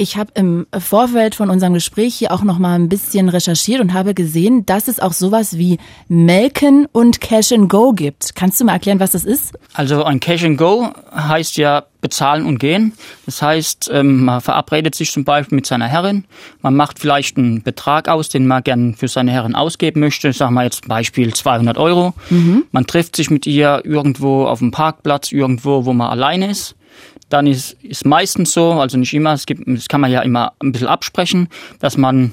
Ich 0.00 0.16
habe 0.16 0.30
im 0.36 0.68
Vorfeld 0.78 1.34
von 1.34 1.50
unserem 1.50 1.74
Gespräch 1.74 2.14
hier 2.14 2.30
auch 2.30 2.44
noch 2.44 2.60
mal 2.60 2.76
ein 2.78 2.88
bisschen 2.88 3.28
recherchiert 3.28 3.80
und 3.80 3.92
habe 3.92 4.14
gesehen, 4.14 4.64
dass 4.64 4.86
es 4.86 5.00
auch 5.00 5.12
sowas 5.12 5.58
wie 5.58 5.78
Melken 6.06 6.86
und 6.92 7.20
Cash 7.20 7.50
and 7.50 7.68
Go 7.68 7.90
gibt. 7.92 8.36
Kannst 8.36 8.60
du 8.60 8.64
mal 8.64 8.74
erklären, 8.74 9.00
was 9.00 9.10
das 9.10 9.24
ist? 9.24 9.58
Also 9.74 10.04
ein 10.04 10.20
Cash 10.20 10.44
and 10.44 10.56
Go 10.56 10.92
heißt 11.12 11.56
ja 11.56 11.82
bezahlen 12.00 12.46
und 12.46 12.60
gehen. 12.60 12.92
Das 13.26 13.42
heißt, 13.42 13.90
ähm, 13.92 14.24
man 14.24 14.40
verabredet 14.40 14.94
sich 14.94 15.10
zum 15.10 15.24
Beispiel 15.24 15.56
mit 15.56 15.66
seiner 15.66 15.88
Herrin, 15.88 16.26
man 16.62 16.76
macht 16.76 17.00
vielleicht 17.00 17.36
einen 17.36 17.64
Betrag 17.64 18.08
aus, 18.08 18.28
den 18.28 18.46
man 18.46 18.62
gern 18.62 18.94
für 18.94 19.08
seine 19.08 19.32
Herrin 19.32 19.56
ausgeben 19.56 19.98
möchte. 19.98 20.32
Sagen 20.32 20.54
wir 20.54 20.62
jetzt 20.62 20.86
Beispiel 20.86 21.34
200 21.34 21.76
Euro. 21.76 22.14
Mhm. 22.30 22.66
Man 22.70 22.86
trifft 22.86 23.16
sich 23.16 23.30
mit 23.30 23.48
ihr 23.48 23.82
irgendwo 23.82 24.46
auf 24.46 24.60
dem 24.60 24.70
Parkplatz, 24.70 25.32
irgendwo, 25.32 25.86
wo 25.86 25.92
man 25.92 26.08
alleine 26.08 26.52
ist 26.52 26.76
dann 27.28 27.46
ist, 27.46 27.72
ist 27.82 28.06
meistens 28.06 28.52
so, 28.52 28.72
also 28.72 28.96
nicht 28.98 29.14
immer, 29.14 29.32
es 29.32 29.46
gibt, 29.46 29.62
das 29.66 29.88
kann 29.88 30.00
man 30.00 30.10
ja 30.10 30.22
immer 30.22 30.52
ein 30.62 30.72
bisschen 30.72 30.88
absprechen, 30.88 31.48
dass 31.80 31.96
man 31.96 32.32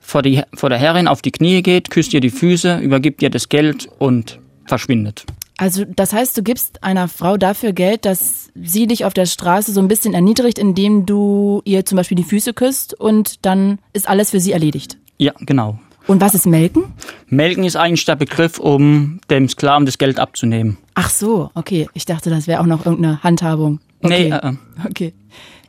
vor, 0.00 0.22
die, 0.22 0.42
vor 0.54 0.70
der 0.70 0.78
Herrin 0.78 1.08
auf 1.08 1.22
die 1.22 1.32
Knie 1.32 1.62
geht, 1.62 1.90
küsst 1.90 2.14
ihr 2.14 2.20
die 2.20 2.30
Füße, 2.30 2.78
übergibt 2.78 3.22
ihr 3.22 3.30
das 3.30 3.48
Geld 3.48 3.88
und 3.98 4.38
verschwindet. 4.66 5.24
Also 5.58 5.84
das 5.84 6.12
heißt, 6.12 6.38
du 6.38 6.42
gibst 6.42 6.84
einer 6.84 7.08
Frau 7.08 7.36
dafür 7.36 7.72
Geld, 7.72 8.04
dass 8.04 8.50
sie 8.54 8.86
dich 8.86 9.04
auf 9.04 9.12
der 9.12 9.26
Straße 9.26 9.72
so 9.72 9.80
ein 9.80 9.88
bisschen 9.88 10.14
erniedrigt, 10.14 10.58
indem 10.58 11.04
du 11.04 11.62
ihr 11.64 11.84
zum 11.84 11.96
Beispiel 11.96 12.16
die 12.16 12.24
Füße 12.24 12.54
küsst 12.54 12.94
und 12.94 13.44
dann 13.44 13.80
ist 13.92 14.08
alles 14.08 14.30
für 14.30 14.38
sie 14.38 14.52
erledigt. 14.52 14.98
Ja, 15.18 15.32
genau. 15.40 15.80
Und 16.06 16.20
was 16.22 16.34
ist 16.34 16.46
Melken? 16.46 16.84
Melken 17.26 17.64
ist 17.64 17.76
eigentlich 17.76 18.04
der 18.06 18.16
Begriff, 18.16 18.58
um 18.58 19.20
dem 19.28 19.48
Sklaven 19.48 19.84
das 19.84 19.98
Geld 19.98 20.18
abzunehmen. 20.18 20.78
Ach 20.94 21.10
so, 21.10 21.50
okay. 21.54 21.88
Ich 21.92 22.06
dachte, 22.06 22.30
das 22.30 22.46
wäre 22.46 22.60
auch 22.60 22.66
noch 22.66 22.86
irgendeine 22.86 23.22
Handhabung. 23.22 23.80
Okay. 24.02 24.28
Nee, 24.28 24.32
uh 24.32 24.36
-uh. 24.36 24.56
okay. 24.88 25.14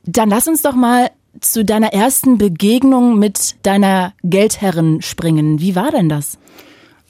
Dann 0.04 0.30
lass 0.30 0.48
uns 0.48 0.62
doch 0.62 0.76
mal 0.76 1.10
zu 1.42 1.64
deiner 1.64 1.94
ersten 1.94 2.38
Begegnung 2.38 3.20
mit 3.20 3.56
deiner 3.64 4.14
Geldherrin 4.24 5.02
springen. 5.02 5.60
Wie 5.60 5.76
war 5.76 5.92
denn 5.92 6.10
das? 6.10 6.38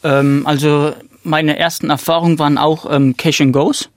Ähm, 0.04 0.44
also 0.46 0.94
meine 1.24 1.58
ersten 1.58 1.90
Erfahrungen 1.90 2.40
waren 2.40 2.58
auch 2.58 2.86
ähm, 2.90 3.16
Cash 3.18 3.42
and 3.42 3.54
Goes. 3.54 3.90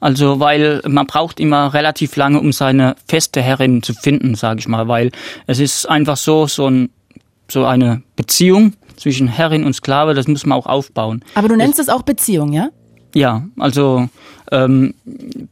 Also 0.00 0.38
weil 0.38 0.80
man 0.86 1.06
braucht 1.06 1.40
immer 1.40 1.74
relativ 1.74 2.14
lange, 2.16 2.40
um 2.40 2.52
seine 2.52 2.94
feste 3.08 3.42
Herrin 3.42 3.82
zu 3.82 3.94
finden, 3.94 4.36
sage 4.36 4.60
ich 4.60 4.68
mal, 4.68 4.86
weil 4.86 5.10
es 5.46 5.58
ist 5.58 5.88
einfach 5.88 6.16
so 6.16 6.46
so, 6.46 6.68
ein, 6.68 6.90
so 7.50 7.64
eine 7.64 8.02
Beziehung 8.14 8.74
zwischen 8.96 9.28
Herrin 9.28 9.64
und 9.64 9.74
Sklave, 9.74 10.14
das 10.14 10.28
muss 10.28 10.46
man 10.46 10.58
auch 10.58 10.66
aufbauen. 10.66 11.24
Aber 11.34 11.48
du 11.48 11.56
nennst 11.56 11.78
es 11.78 11.88
auch 11.88 12.02
Beziehung, 12.02 12.52
ja? 12.52 12.68
Ja, 13.14 13.44
also 13.58 14.08
ähm, 14.50 14.94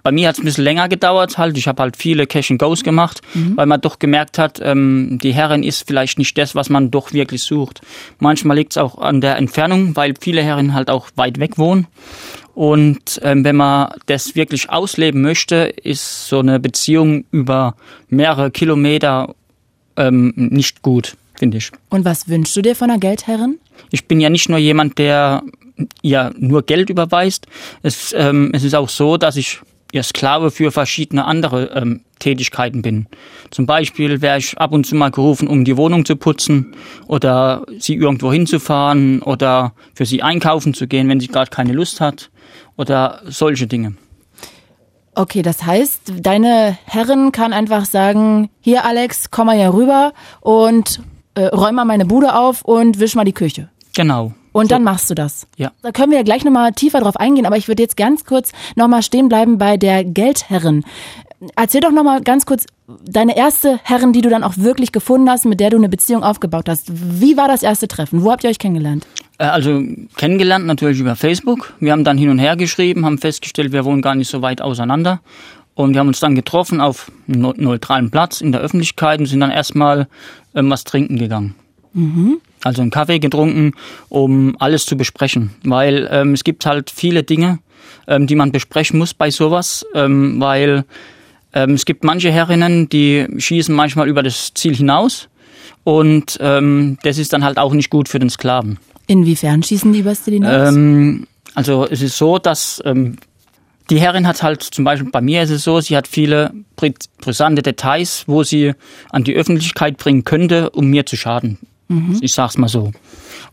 bei 0.02 0.12
mir 0.12 0.28
hat 0.28 0.36
es 0.36 0.40
ein 0.40 0.44
bisschen 0.44 0.64
länger 0.64 0.88
gedauert 0.88 1.38
halt. 1.38 1.56
Ich 1.56 1.68
habe 1.68 1.82
halt 1.82 1.96
viele 1.96 2.26
Cash 2.26 2.50
and 2.50 2.60
Goes 2.60 2.82
gemacht, 2.82 3.20
mhm. 3.34 3.56
weil 3.56 3.66
man 3.66 3.80
doch 3.80 3.98
gemerkt 3.98 4.38
hat, 4.38 4.60
ähm, 4.62 5.18
die 5.22 5.32
Herrin 5.32 5.62
ist 5.62 5.86
vielleicht 5.86 6.18
nicht 6.18 6.36
das, 6.38 6.54
was 6.54 6.68
man 6.70 6.90
doch 6.90 7.12
wirklich 7.12 7.42
sucht. 7.42 7.80
Manchmal 8.18 8.56
liegt 8.56 8.72
es 8.72 8.78
auch 8.78 8.98
an 8.98 9.20
der 9.20 9.36
Entfernung, 9.36 9.96
weil 9.96 10.14
viele 10.20 10.42
Herren 10.42 10.74
halt 10.74 10.90
auch 10.90 11.08
weit 11.16 11.38
weg 11.38 11.58
wohnen. 11.58 11.86
Und 12.54 13.20
ähm, 13.22 13.44
wenn 13.44 13.56
man 13.56 13.90
das 14.06 14.34
wirklich 14.34 14.70
ausleben 14.70 15.20
möchte, 15.20 15.56
ist 15.82 16.28
so 16.28 16.38
eine 16.38 16.58
Beziehung 16.58 17.24
über 17.30 17.74
mehrere 18.08 18.50
Kilometer 18.50 19.34
ähm, 19.98 20.32
nicht 20.36 20.80
gut, 20.80 21.16
finde 21.38 21.58
ich. 21.58 21.70
Und 21.90 22.06
was 22.06 22.28
wünschst 22.28 22.56
du 22.56 22.62
dir 22.62 22.74
von 22.74 22.90
einer 22.90 22.98
Geldherrin? 22.98 23.58
Ich 23.90 24.06
bin 24.06 24.20
ja 24.20 24.30
nicht 24.30 24.48
nur 24.48 24.58
jemand, 24.58 24.96
der 24.98 25.42
ja 26.02 26.30
nur 26.36 26.62
Geld 26.62 26.90
überweist. 26.90 27.46
Es, 27.82 28.14
ähm, 28.16 28.50
es 28.52 28.64
ist 28.64 28.74
auch 28.74 28.88
so, 28.88 29.16
dass 29.16 29.36
ich 29.36 29.60
ja 29.92 30.02
Sklave 30.02 30.50
für 30.50 30.72
verschiedene 30.72 31.24
andere 31.24 31.70
ähm, 31.74 32.02
Tätigkeiten 32.18 32.82
bin. 32.82 33.06
Zum 33.50 33.66
Beispiel 33.66 34.20
wäre 34.22 34.38
ich 34.38 34.58
ab 34.58 34.72
und 34.72 34.86
zu 34.86 34.94
mal 34.94 35.10
gerufen, 35.10 35.48
um 35.48 35.64
die 35.64 35.76
Wohnung 35.76 36.04
zu 36.04 36.16
putzen 36.16 36.74
oder 37.06 37.64
sie 37.78 37.94
irgendwo 37.94 38.32
hinzufahren 38.32 39.22
oder 39.22 39.74
für 39.94 40.06
sie 40.06 40.22
einkaufen 40.22 40.74
zu 40.74 40.86
gehen, 40.86 41.08
wenn 41.08 41.20
sie 41.20 41.28
gerade 41.28 41.50
keine 41.50 41.72
Lust 41.72 42.00
hat 42.00 42.30
oder 42.76 43.22
solche 43.26 43.66
Dinge. 43.66 43.94
Okay, 45.14 45.40
das 45.40 45.64
heißt, 45.64 46.12
deine 46.20 46.76
Herrin 46.84 47.32
kann 47.32 47.54
einfach 47.54 47.86
sagen, 47.86 48.50
hier 48.60 48.84
Alex, 48.84 49.30
komm 49.30 49.46
mal 49.46 49.56
hier 49.56 49.72
rüber 49.72 50.12
und 50.40 51.00
äh, 51.34 51.46
räum 51.46 51.76
mal 51.76 51.86
meine 51.86 52.04
Bude 52.04 52.34
auf 52.34 52.62
und 52.62 53.00
wisch 53.00 53.14
mal 53.14 53.24
die 53.24 53.32
Küche. 53.32 53.70
Genau. 53.94 54.34
Und 54.56 54.70
dann 54.70 54.84
machst 54.84 55.10
du 55.10 55.14
das. 55.14 55.46
Ja. 55.58 55.70
Da 55.82 55.92
können 55.92 56.10
wir 56.10 56.16
ja 56.16 56.24
gleich 56.24 56.42
nochmal 56.42 56.72
tiefer 56.72 57.00
drauf 57.00 57.18
eingehen, 57.18 57.44
aber 57.44 57.58
ich 57.58 57.68
würde 57.68 57.82
jetzt 57.82 57.96
ganz 57.96 58.24
kurz 58.24 58.52
nochmal 58.74 59.02
stehen 59.02 59.28
bleiben 59.28 59.58
bei 59.58 59.76
der 59.76 60.02
Geldherrin. 60.02 60.82
Erzähl 61.56 61.82
doch 61.82 61.90
nochmal 61.90 62.22
ganz 62.22 62.46
kurz 62.46 62.64
deine 63.04 63.36
erste 63.36 63.78
Herrin, 63.82 64.14
die 64.14 64.22
du 64.22 64.30
dann 64.30 64.42
auch 64.42 64.54
wirklich 64.56 64.92
gefunden 64.92 65.28
hast, 65.28 65.44
mit 65.44 65.60
der 65.60 65.68
du 65.68 65.76
eine 65.76 65.90
Beziehung 65.90 66.22
aufgebaut 66.22 66.70
hast. 66.70 66.86
Wie 66.88 67.36
war 67.36 67.48
das 67.48 67.62
erste 67.62 67.86
Treffen? 67.86 68.22
Wo 68.22 68.32
habt 68.32 68.44
ihr 68.44 68.50
euch 68.50 68.58
kennengelernt? 68.58 69.06
Äh, 69.36 69.44
also 69.44 69.82
kennengelernt 70.16 70.64
natürlich 70.64 71.00
über 71.00 71.16
Facebook. 71.16 71.74
Wir 71.78 71.92
haben 71.92 72.04
dann 72.04 72.16
hin 72.16 72.30
und 72.30 72.38
her 72.38 72.56
geschrieben, 72.56 73.04
haben 73.04 73.18
festgestellt, 73.18 73.72
wir 73.72 73.84
wohnen 73.84 74.00
gar 74.00 74.14
nicht 74.14 74.30
so 74.30 74.40
weit 74.40 74.62
auseinander. 74.62 75.20
Und 75.74 75.92
wir 75.92 76.00
haben 76.00 76.08
uns 76.08 76.20
dann 76.20 76.34
getroffen 76.34 76.80
auf 76.80 77.12
einem 77.28 77.52
neutralen 77.58 78.10
Platz 78.10 78.40
in 78.40 78.52
der 78.52 78.62
Öffentlichkeit 78.62 79.20
und 79.20 79.26
sind 79.26 79.40
dann 79.40 79.50
erstmal 79.50 80.08
ähm, 80.54 80.70
was 80.70 80.84
trinken 80.84 81.18
gegangen. 81.18 81.54
Mhm 81.92 82.40
also 82.66 82.82
einen 82.82 82.90
Kaffee 82.90 83.18
getrunken, 83.18 83.72
um 84.08 84.56
alles 84.58 84.84
zu 84.86 84.96
besprechen. 84.96 85.52
Weil 85.64 86.08
ähm, 86.10 86.34
es 86.34 86.44
gibt 86.44 86.66
halt 86.66 86.90
viele 86.90 87.22
Dinge, 87.22 87.60
ähm, 88.06 88.26
die 88.26 88.34
man 88.34 88.52
besprechen 88.52 88.98
muss 88.98 89.14
bei 89.14 89.30
sowas, 89.30 89.86
ähm, 89.94 90.40
weil 90.40 90.84
ähm, 91.52 91.74
es 91.74 91.84
gibt 91.84 92.04
manche 92.04 92.30
Herrinnen, 92.30 92.88
die 92.88 93.26
schießen 93.38 93.74
manchmal 93.74 94.08
über 94.08 94.22
das 94.22 94.52
Ziel 94.54 94.74
hinaus 94.74 95.28
und 95.84 96.38
ähm, 96.40 96.98
das 97.02 97.18
ist 97.18 97.32
dann 97.32 97.44
halt 97.44 97.58
auch 97.58 97.72
nicht 97.72 97.90
gut 97.90 98.08
für 98.08 98.18
den 98.18 98.30
Sklaven. 98.30 98.78
Inwiefern 99.06 99.62
schießen 99.62 99.92
die 99.92 100.00
übers 100.00 100.24
Ziel 100.24 100.34
hinaus? 100.34 100.68
Ähm, 100.68 101.26
also 101.54 101.86
es 101.88 102.02
ist 102.02 102.18
so, 102.18 102.38
dass 102.38 102.82
ähm, 102.84 103.16
die 103.88 104.00
Herrin 104.00 104.26
hat 104.26 104.42
halt, 104.42 104.62
zum 104.62 104.84
Beispiel 104.84 105.10
bei 105.10 105.20
mir 105.20 105.42
ist 105.42 105.50
es 105.50 105.62
so, 105.62 105.80
sie 105.80 105.96
hat 105.96 106.08
viele 106.08 106.52
brisante 107.20 107.62
Details, 107.62 108.24
wo 108.26 108.42
sie 108.42 108.72
an 109.10 109.22
die 109.22 109.34
Öffentlichkeit 109.34 109.96
bringen 109.96 110.24
könnte, 110.24 110.70
um 110.70 110.88
mir 110.88 111.06
zu 111.06 111.16
schaden. 111.16 111.58
Mhm. 111.88 112.18
Ich 112.20 112.34
sag's 112.34 112.58
mal 112.58 112.68
so. 112.68 112.92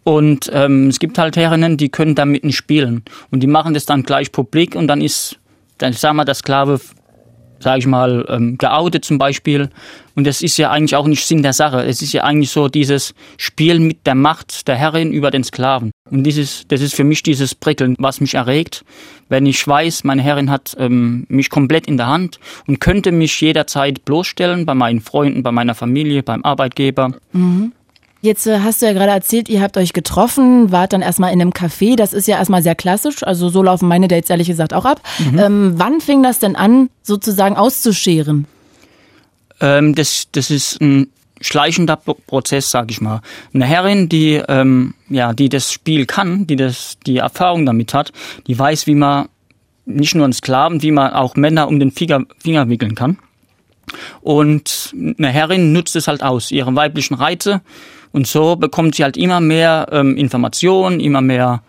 Und 0.04 0.50
ähm, 0.54 0.90
es 0.90 1.00
gibt 1.00 1.18
halt 1.18 1.38
Herrinnen, 1.38 1.78
die 1.78 1.90
können 1.90 2.16
damit 2.16 2.44
nicht 2.44 2.58
spielen. 2.58 3.04
Und 3.32 3.42
die 3.42 3.48
machen 3.48 3.74
das 3.74 3.86
dann 3.86 4.04
gleich 4.04 4.32
publik 4.32 4.76
und 4.76 4.88
dann 4.88 5.02
ist, 5.02 5.40
dann 5.78 5.94
sag 5.94 6.14
mal, 6.14 6.26
der 6.26 6.36
Sklave, 6.36 6.80
sag 7.60 7.78
ich 7.78 7.88
mal, 7.88 8.26
ähm, 8.28 8.58
geoutet 8.58 9.06
zum 9.06 9.18
Beispiel. 9.18 9.70
Und 10.16 10.28
das 10.28 10.42
ist 10.42 10.58
ja 10.58 10.70
eigentlich 10.72 10.96
auch 10.96 11.08
nicht 11.08 11.26
Sinn 11.26 11.42
der 11.42 11.54
Sache. 11.54 11.84
Es 11.84 12.02
ist 12.02 12.14
ja 12.14 12.24
eigentlich 12.24 12.52
so 12.52 12.68
dieses 12.68 13.16
Spiel 13.38 13.80
mit 13.80 14.06
der 14.06 14.16
Macht 14.16 14.68
der 14.68 14.76
Herrin 14.76 15.14
über 15.14 15.32
den 15.32 15.44
Sklaven. 15.44 15.92
Und 16.10 16.24
dieses, 16.24 16.68
das 16.68 16.82
ist 16.82 16.96
für 16.96 17.04
mich 17.04 17.24
dieses 17.24 17.56
Prickeln, 17.56 17.96
was 17.98 18.20
mich 18.20 18.34
erregt, 18.34 18.84
wenn 19.30 19.46
ich 19.46 19.66
weiß, 19.66 20.04
meine 20.04 20.22
Herrin 20.22 20.52
hat 20.52 20.76
ähm, 20.78 21.26
mich 21.30 21.50
komplett 21.50 21.88
in 21.88 21.98
der 21.98 22.08
Hand 22.08 22.40
und 22.68 22.80
könnte 22.80 23.12
mich 23.12 23.40
jederzeit 23.40 24.06
bloßstellen 24.06 24.66
bei 24.66 24.76
meinen 24.76 25.02
Freunden, 25.02 25.44
bei 25.44 25.52
meiner 25.52 25.76
Familie, 25.76 26.22
beim 26.24 26.44
Arbeitgeber. 26.44 27.14
Mhm. 27.32 27.72
Jetzt 28.24 28.48
äh, 28.48 28.60
hast 28.60 28.82
du 28.82 28.86
ja 28.86 28.94
gerade 28.94 29.12
erzählt, 29.12 29.50
ihr 29.50 29.62
habt 29.62 29.76
euch 29.76 29.92
getroffen, 29.92 30.72
wart 30.72 30.94
dann 30.94 31.02
erstmal 31.02 31.34
in 31.34 31.42
einem 31.42 31.52
Café. 31.52 31.98
Das 31.98 32.14
ist 32.14 32.26
ja 32.26 32.38
erstmal 32.38 32.64
sehr 32.64 32.74
klassisch. 32.74 33.22
Also 33.22 33.50
so 33.50 33.62
laufen 33.62 33.90
meine 33.90 34.08
Dates 34.08 34.30
ehrlich 34.30 34.48
gesagt 34.48 34.74
auch 34.74 34.86
ab. 34.86 35.02
Mhm. 35.20 35.40
Ähm, 35.40 35.74
wann 35.76 36.00
fing 36.00 36.24
das 36.24 36.40
denn 36.40 36.56
an, 36.56 36.90
sozusagen 37.02 37.58
auszuscheren? 37.58 38.48
Ähm, 39.60 39.94
das, 39.94 40.30
das 40.32 40.52
ist 40.52 40.80
ein 40.80 41.10
schleichender 41.42 41.98
Prozess, 41.98 42.72
sag 42.72 42.92
ich 42.92 43.02
mal. 43.02 43.20
Eine 43.54 43.66
Herrin, 43.66 44.08
die 44.08 44.42
ähm, 44.48 44.94
ja, 45.10 45.34
die 45.34 45.50
das 45.50 45.74
Spiel 45.74 46.06
kann, 46.06 46.48
die 46.48 46.56
das, 46.56 46.98
die 47.06 47.18
Erfahrung 47.18 47.66
damit 47.66 47.94
hat, 47.94 48.14
die 48.48 48.58
weiß, 48.58 48.88
wie 48.88 48.96
man 48.96 49.28
nicht 49.86 50.16
nur 50.16 50.24
einen 50.24 50.32
Sklaven, 50.32 50.82
wie 50.82 50.92
man 50.92 51.12
auch 51.12 51.36
Männer 51.36 51.68
um 51.68 51.78
den 51.78 51.92
Finger, 51.92 52.24
Finger 52.40 52.70
wickeln 52.70 52.96
kann. 52.96 53.18
Und 54.22 54.96
eine 54.96 55.28
Herrin 55.28 55.74
nutzt 55.74 55.98
es 55.98 56.08
halt 56.08 56.24
aus, 56.24 56.52
ihre 56.52 56.74
weiblichen 56.74 57.16
Reize 57.16 57.62
und 58.14 58.28
so 58.28 58.56
bekommt 58.56 58.96
sie 58.96 59.04
halt 59.04 59.18
immer 59.18 59.42
mehr 59.42 59.88
ähm, 59.92 60.16
Informationen, 60.16 61.02
immer 61.02 61.22
mehr 61.22 61.62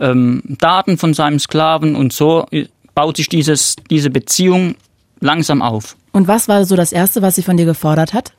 ähm, 0.00 0.42
Daten 0.58 0.98
von 0.98 1.14
seinem 1.14 1.38
Sklaven 1.38 1.94
und 1.94 2.12
so 2.12 2.46
äh, 2.50 2.66
baut 2.94 3.18
sich 3.18 3.28
dieses, 3.28 3.76
diese 3.90 4.10
Beziehung 4.10 4.74
langsam 5.20 5.62
auf. 5.62 5.96
Und 6.10 6.28
was 6.28 6.48
war 6.48 6.64
so 6.64 6.76
das 6.76 6.92
Erste, 6.92 7.22
was 7.22 7.36
sie 7.36 7.42
von 7.42 7.56
dir 7.56 7.66
gefordert 7.66 8.12
hat? 8.14 8.32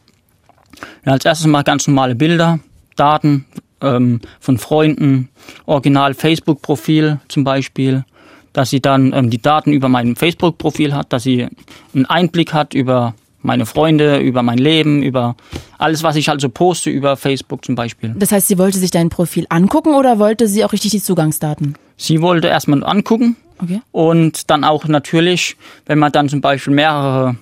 Ja, 1.06 1.14
als 1.14 1.26
erstes 1.26 1.48
mal 1.48 1.64
ganz 1.64 1.88
normale 1.88 2.16
Bilder, 2.16 2.60
Daten 2.96 3.46
ähm, 3.82 4.20
von 4.40 4.58
Freunden, 4.58 5.30
Original 5.66 6.16
Facebook-Profil 6.16 7.20
zum 7.28 7.44
Beispiel, 7.44 8.04
dass 8.52 8.72
sie 8.72 8.82
dann 8.82 9.14
ähm, 9.14 9.30
die 9.30 9.42
Daten 9.42 9.74
über 9.74 9.90
mein 9.90 10.16
Facebook-Profil 10.16 10.94
hat, 10.94 11.14
dass 11.14 11.24
sie 11.24 11.48
einen 11.94 12.06
Einblick 12.06 12.54
hat 12.54 12.74
über 12.74 13.14
meine 13.44 13.66
Freunde, 13.66 14.18
über 14.20 14.42
mein 14.44 14.58
Leben, 14.58 15.04
über 15.04 15.36
alles, 15.78 16.04
was 16.04 16.16
ich 16.16 16.30
also 16.30 16.50
poste 16.50 16.90
über 16.90 17.18
Facebook 17.18 17.64
zum 17.66 17.76
Beispiel. 17.76 18.14
Das 18.18 18.32
heißt, 18.32 18.48
sie 18.48 18.58
wollte 18.58 18.78
sich 18.80 18.92
dein 18.92 19.10
Profil 19.10 19.46
angucken 19.50 19.94
oder 19.96 20.20
wollte 20.20 20.48
sie 20.48 20.64
auch 20.66 20.72
richtig 20.74 20.92
die 20.92 21.02
Zugangsdaten? 21.02 21.76
Sie 21.98 22.22
wollte 22.22 22.48
erstmal 22.48 22.84
angucken 22.84 23.36
Okay. 23.60 23.82
und 23.92 24.50
dann 24.50 24.64
auch 24.64 24.86
natürlich, 24.88 25.56
wenn 25.86 26.00
man 26.00 26.12
dann 26.12 26.28
zum 26.28 26.42
Beispiel 26.42 26.74
mehrere, 26.74 27.36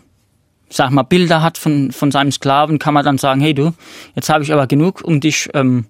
sag 0.69 0.91
mal, 0.91 1.03
Bilder 1.03 1.41
hat 1.41 1.57
von, 1.57 1.91
von 1.91 2.11
seinem 2.11 2.31
Sklaven, 2.31 2.77
kann 2.79 2.93
man 2.93 3.05
dann 3.05 3.17
sagen, 3.17 3.41
hey 3.41 3.53
du, 3.53 3.73
jetzt 4.15 4.29
habe 4.29 4.43
ich 4.43 4.51
aber 4.53 4.67
genug, 4.67 5.01
um 5.03 5.19
dich 5.21 5.49
ähm, 5.53 5.85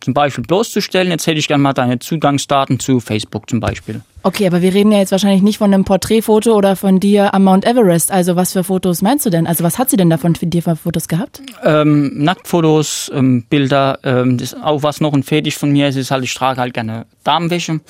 zum 0.00 0.14
Beispiel 0.14 0.44
bloßzustellen, 0.44 1.10
jetzt 1.10 1.26
hätte 1.26 1.38
ich 1.40 1.48
gerne 1.48 1.62
mal 1.62 1.72
deine 1.72 1.98
Zugangsdaten 1.98 2.78
zu 2.78 3.00
Facebook 3.00 3.48
zum 3.50 3.58
Beispiel. 3.58 4.02
Okay, 4.22 4.46
aber 4.46 4.62
wir 4.62 4.74
reden 4.74 4.92
ja 4.92 4.98
jetzt 4.98 5.12
wahrscheinlich 5.12 5.42
nicht 5.42 5.58
von 5.58 5.72
einem 5.72 5.84
Porträtfoto 5.84 6.54
oder 6.54 6.76
von 6.76 7.00
dir 7.00 7.34
am 7.34 7.44
Mount 7.44 7.64
Everest. 7.64 8.10
Also 8.10 8.36
was 8.36 8.52
für 8.52 8.64
Fotos 8.64 9.00
meinst 9.00 9.24
du 9.24 9.30
denn? 9.30 9.46
Also 9.46 9.64
was 9.64 9.78
hat 9.78 9.90
sie 9.90 9.96
denn 9.96 10.10
davon 10.10 10.34
für 10.34 10.46
dir 10.46 10.62
für 10.62 10.76
Fotos 10.76 11.08
gehabt? 11.08 11.40
Ähm, 11.64 12.12
Nacktfotos, 12.14 13.10
ähm, 13.14 13.44
Bilder, 13.48 13.98
ähm, 14.02 14.38
das 14.38 14.52
ist 14.52 14.62
auch 14.62 14.82
was 14.82 15.00
noch 15.00 15.12
ein 15.12 15.22
Fetisch 15.22 15.56
von 15.56 15.70
mir 15.70 15.88
ist, 15.88 15.96
ist 15.96 16.10
halt, 16.10 16.24
ich 16.24 16.34
trage 16.34 16.60
halt 16.60 16.74
gerne 16.74 17.06
Damenwäsche 17.24 17.80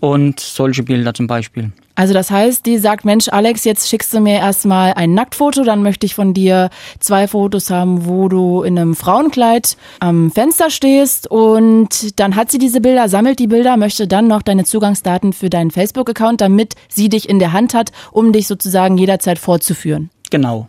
und 0.00 0.40
solche 0.40 0.82
Bilder 0.82 1.14
zum 1.14 1.26
Beispiel. 1.26 1.72
Also 1.98 2.14
das 2.14 2.30
heißt, 2.30 2.64
die 2.64 2.78
sagt, 2.78 3.04
Mensch, 3.04 3.28
Alex, 3.28 3.64
jetzt 3.64 3.88
schickst 3.88 4.14
du 4.14 4.20
mir 4.20 4.36
erstmal 4.36 4.94
ein 4.94 5.14
Nacktfoto, 5.14 5.64
dann 5.64 5.82
möchte 5.82 6.06
ich 6.06 6.14
von 6.14 6.32
dir 6.32 6.70
zwei 7.00 7.26
Fotos 7.26 7.70
haben, 7.70 8.06
wo 8.06 8.28
du 8.28 8.62
in 8.62 8.78
einem 8.78 8.94
Frauenkleid 8.94 9.76
am 9.98 10.30
Fenster 10.30 10.70
stehst 10.70 11.28
und 11.28 12.20
dann 12.20 12.36
hat 12.36 12.52
sie 12.52 12.58
diese 12.58 12.80
Bilder, 12.80 13.08
sammelt 13.08 13.40
die 13.40 13.48
Bilder, 13.48 13.76
möchte 13.76 14.06
dann 14.06 14.28
noch 14.28 14.42
deine 14.42 14.62
Zugangsdaten 14.62 15.32
für 15.32 15.50
deinen 15.68 15.70
Facebook-Account, 15.70 16.40
damit 16.40 16.74
sie 16.88 17.08
dich 17.08 17.28
in 17.28 17.38
der 17.38 17.52
Hand 17.52 17.74
hat, 17.74 17.92
um 18.12 18.32
dich 18.32 18.46
sozusagen 18.46 18.98
jederzeit 18.98 19.38
vorzuführen. 19.38 20.10
Genau. 20.30 20.68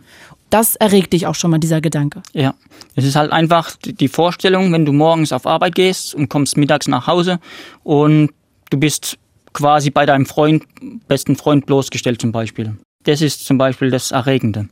Das 0.50 0.74
erregt 0.76 1.12
dich 1.12 1.26
auch 1.26 1.36
schon 1.36 1.52
mal, 1.52 1.58
dieser 1.58 1.80
Gedanke. 1.80 2.22
Ja, 2.32 2.54
es 2.96 3.04
ist 3.04 3.14
halt 3.14 3.30
einfach 3.30 3.76
die 3.76 3.92
die 3.92 4.08
Vorstellung, 4.08 4.72
wenn 4.72 4.84
du 4.84 4.92
morgens 4.92 5.32
auf 5.32 5.46
Arbeit 5.46 5.76
gehst 5.76 6.14
und 6.14 6.28
kommst 6.28 6.56
mittags 6.56 6.88
nach 6.88 7.06
Hause 7.06 7.38
und 7.84 8.30
du 8.70 8.78
bist 8.78 9.16
quasi 9.52 9.90
bei 9.90 10.06
deinem 10.06 10.26
Freund, 10.26 10.64
besten 11.06 11.36
Freund 11.36 11.66
bloßgestellt 11.66 12.20
zum 12.20 12.32
Beispiel. 12.32 12.76
Das 13.04 13.22
ist 13.22 13.46
zum 13.46 13.58
Beispiel 13.58 13.90
das 13.90 14.10
Erregende. 14.10 14.68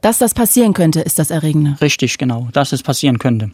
Dass 0.00 0.18
das 0.18 0.32
passieren 0.32 0.72
könnte, 0.72 1.00
ist 1.00 1.18
das 1.18 1.30
Erregende. 1.30 1.76
Richtig, 1.80 2.18
genau, 2.18 2.48
dass 2.52 2.72
es 2.72 2.82
passieren 2.82 3.18
könnte. 3.18 3.50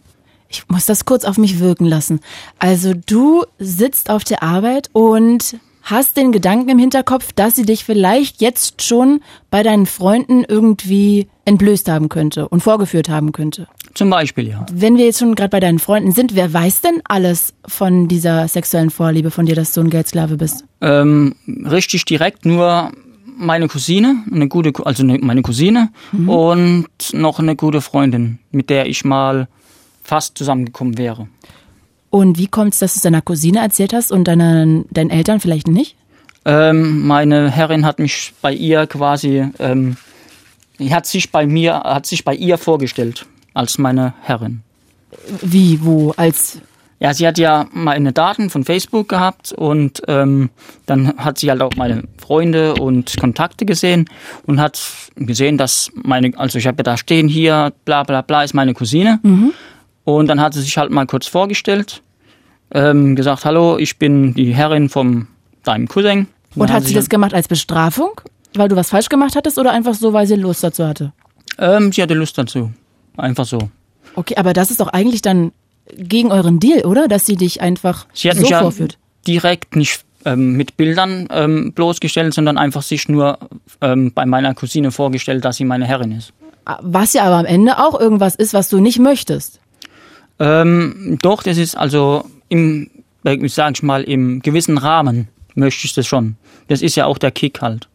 Ich 0.48 0.68
muss 0.68 0.86
das 0.86 1.04
kurz 1.04 1.24
auf 1.24 1.38
mich 1.38 1.58
wirken 1.58 1.86
lassen. 1.86 2.20
Also 2.58 2.94
du 2.94 3.44
sitzt 3.58 4.10
auf 4.10 4.22
der 4.22 4.42
Arbeit 4.42 4.90
und 4.92 5.56
hast 5.84 6.16
den 6.16 6.32
Gedanken 6.32 6.70
im 6.70 6.78
Hinterkopf, 6.78 7.32
dass 7.32 7.54
sie 7.54 7.64
dich 7.64 7.84
vielleicht 7.84 8.40
jetzt 8.40 8.82
schon 8.82 9.20
bei 9.50 9.62
deinen 9.62 9.86
Freunden 9.86 10.44
irgendwie 10.44 11.28
entblößt 11.44 11.88
haben 11.88 12.08
könnte 12.08 12.48
und 12.48 12.62
vorgeführt 12.62 13.08
haben 13.08 13.32
könnte. 13.32 13.68
Zum 13.94 14.10
Beispiel, 14.10 14.48
ja. 14.48 14.66
Wenn 14.72 14.96
wir 14.96 15.04
jetzt 15.04 15.20
schon 15.20 15.34
gerade 15.34 15.50
bei 15.50 15.60
deinen 15.60 15.78
Freunden 15.78 16.12
sind, 16.12 16.34
wer 16.34 16.52
weiß 16.52 16.80
denn 16.80 17.00
alles 17.04 17.54
von 17.66 18.08
dieser 18.08 18.48
sexuellen 18.48 18.90
Vorliebe 18.90 19.30
von 19.30 19.46
dir, 19.46 19.54
dass 19.54 19.72
du 19.72 19.82
ein 19.82 19.90
Geldsklave 19.90 20.36
bist? 20.36 20.64
Ähm, 20.80 21.36
richtig 21.46 22.04
direkt 22.06 22.44
nur 22.44 22.90
meine 23.36 23.68
Cousine, 23.68 24.24
eine 24.32 24.48
gute, 24.48 24.72
also 24.84 25.02
eine, 25.02 25.18
meine 25.18 25.42
Cousine 25.42 25.90
und 26.26 26.88
noch 27.12 27.38
eine 27.38 27.56
gute 27.56 27.80
Freundin, 27.80 28.38
mit 28.50 28.70
der 28.70 28.86
ich 28.86 29.04
mal 29.04 29.48
fast 30.02 30.38
zusammengekommen 30.38 30.98
wäre. 30.98 31.28
Und 32.14 32.38
wie 32.38 32.46
kommt 32.46 32.74
es, 32.74 32.78
dass 32.78 32.92
du 32.92 32.98
es 32.98 33.02
deiner 33.02 33.22
Cousine 33.22 33.58
erzählt 33.58 33.92
hast 33.92 34.12
und 34.12 34.28
deinen, 34.28 34.84
deinen 34.92 35.10
Eltern 35.10 35.40
vielleicht 35.40 35.66
nicht? 35.66 35.96
Ähm, 36.44 37.04
meine 37.04 37.50
Herrin 37.50 37.84
hat 37.84 37.98
mich 37.98 38.32
bei 38.40 38.52
ihr 38.52 38.86
quasi, 38.86 39.48
ähm, 39.58 39.96
hat 40.78 41.06
sich 41.06 41.32
bei 41.32 41.44
mir, 41.44 41.74
hat 41.74 42.06
sich 42.06 42.24
bei 42.24 42.32
ihr 42.36 42.56
vorgestellt 42.56 43.26
als 43.52 43.78
meine 43.78 44.14
Herrin. 44.22 44.60
Wie, 45.42 45.80
wo, 45.82 46.12
als 46.16 46.60
Ja, 47.00 47.12
sie 47.14 47.26
hat 47.26 47.36
ja 47.36 47.66
meine 47.72 48.12
Daten 48.12 48.48
von 48.48 48.62
Facebook 48.62 49.08
gehabt 49.08 49.50
und 49.50 50.00
ähm, 50.06 50.50
dann 50.86 51.16
hat 51.16 51.40
sie 51.40 51.50
halt 51.50 51.62
auch 51.62 51.74
meine 51.74 52.04
Freunde 52.18 52.74
und 52.74 53.16
Kontakte 53.18 53.66
gesehen 53.66 54.08
und 54.46 54.60
hat 54.60 54.80
gesehen, 55.16 55.58
dass 55.58 55.90
meine, 55.96 56.30
also 56.36 56.60
ich 56.60 56.68
habe 56.68 56.76
ja 56.76 56.84
da 56.84 56.96
stehen 56.96 57.26
hier, 57.26 57.72
bla 57.84 58.04
bla 58.04 58.22
bla, 58.22 58.44
ist 58.44 58.54
meine 58.54 58.72
Cousine. 58.72 59.18
Und 60.04 60.26
dann 60.28 60.40
hat 60.40 60.54
sie 60.54 60.60
sich 60.60 60.76
halt 60.76 60.90
mal 60.90 61.06
kurz 61.06 61.26
vorgestellt, 61.26 62.02
ähm, 62.72 63.16
gesagt, 63.16 63.44
hallo, 63.44 63.78
ich 63.78 63.98
bin 63.98 64.34
die 64.34 64.54
Herrin 64.54 64.88
vom 64.88 65.28
deinem 65.64 65.88
Cousin. 65.88 66.28
Und 66.54 66.68
Dann 66.68 66.72
hat 66.76 66.84
sie 66.84 66.94
das 66.94 67.08
gemacht 67.08 67.34
als 67.34 67.48
Bestrafung? 67.48 68.20
Weil 68.54 68.68
du 68.68 68.76
was 68.76 68.90
falsch 68.90 69.08
gemacht 69.08 69.34
hattest 69.34 69.58
oder 69.58 69.72
einfach 69.72 69.94
so, 69.94 70.12
weil 70.12 70.26
sie 70.26 70.36
Lust 70.36 70.62
dazu 70.62 70.86
hatte? 70.86 71.12
Ähm, 71.58 71.90
sie 71.92 72.02
hatte 72.02 72.14
Lust 72.14 72.38
dazu. 72.38 72.70
Einfach 73.16 73.44
so. 73.44 73.58
Okay, 74.14 74.36
aber 74.36 74.52
das 74.52 74.70
ist 74.70 74.80
doch 74.80 74.88
eigentlich 74.88 75.22
dann 75.22 75.52
gegen 75.96 76.30
euren 76.30 76.60
Deal, 76.60 76.84
oder? 76.84 77.08
Dass 77.08 77.26
sie 77.26 77.36
dich 77.36 77.60
einfach 77.60 78.06
Sie 78.12 78.28
hat 78.30 78.36
so 78.36 78.42
mich 78.42 78.50
ja 78.50 78.60
vorführt. 78.60 78.98
direkt 79.26 79.74
nicht 79.74 80.04
ähm, 80.24 80.52
mit 80.52 80.76
Bildern 80.76 81.26
ähm, 81.30 81.72
bloßgestellt, 81.72 82.32
sondern 82.34 82.56
einfach 82.58 82.82
sich 82.82 83.08
nur 83.08 83.38
ähm, 83.80 84.12
bei 84.14 84.24
meiner 84.26 84.54
Cousine 84.54 84.92
vorgestellt, 84.92 85.44
dass 85.44 85.56
sie 85.56 85.64
meine 85.64 85.86
Herrin 85.86 86.12
ist. 86.12 86.32
Was 86.80 87.12
ja 87.12 87.24
aber 87.24 87.36
am 87.36 87.44
Ende 87.46 87.78
auch 87.78 87.98
irgendwas 87.98 88.34
ist, 88.36 88.54
was 88.54 88.68
du 88.68 88.78
nicht 88.80 88.98
möchtest. 88.98 89.58
Ähm, 90.38 91.18
doch, 91.22 91.42
das 91.42 91.58
ist 91.58 91.76
also 91.76 92.24
im, 92.48 92.90
äh, 93.24 93.48
sag 93.48 93.74
ich 93.76 93.82
mal, 93.82 94.02
im 94.02 94.40
gewissen 94.40 94.78
Rahmen 94.78 95.28
möchte 95.54 95.86
ich 95.86 95.94
das 95.94 96.06
schon. 96.06 96.36
Das 96.68 96.82
ist 96.82 96.96
ja 96.96 97.06
auch 97.06 97.18
der 97.18 97.30
Kick 97.30 97.60
halt. 97.60 97.88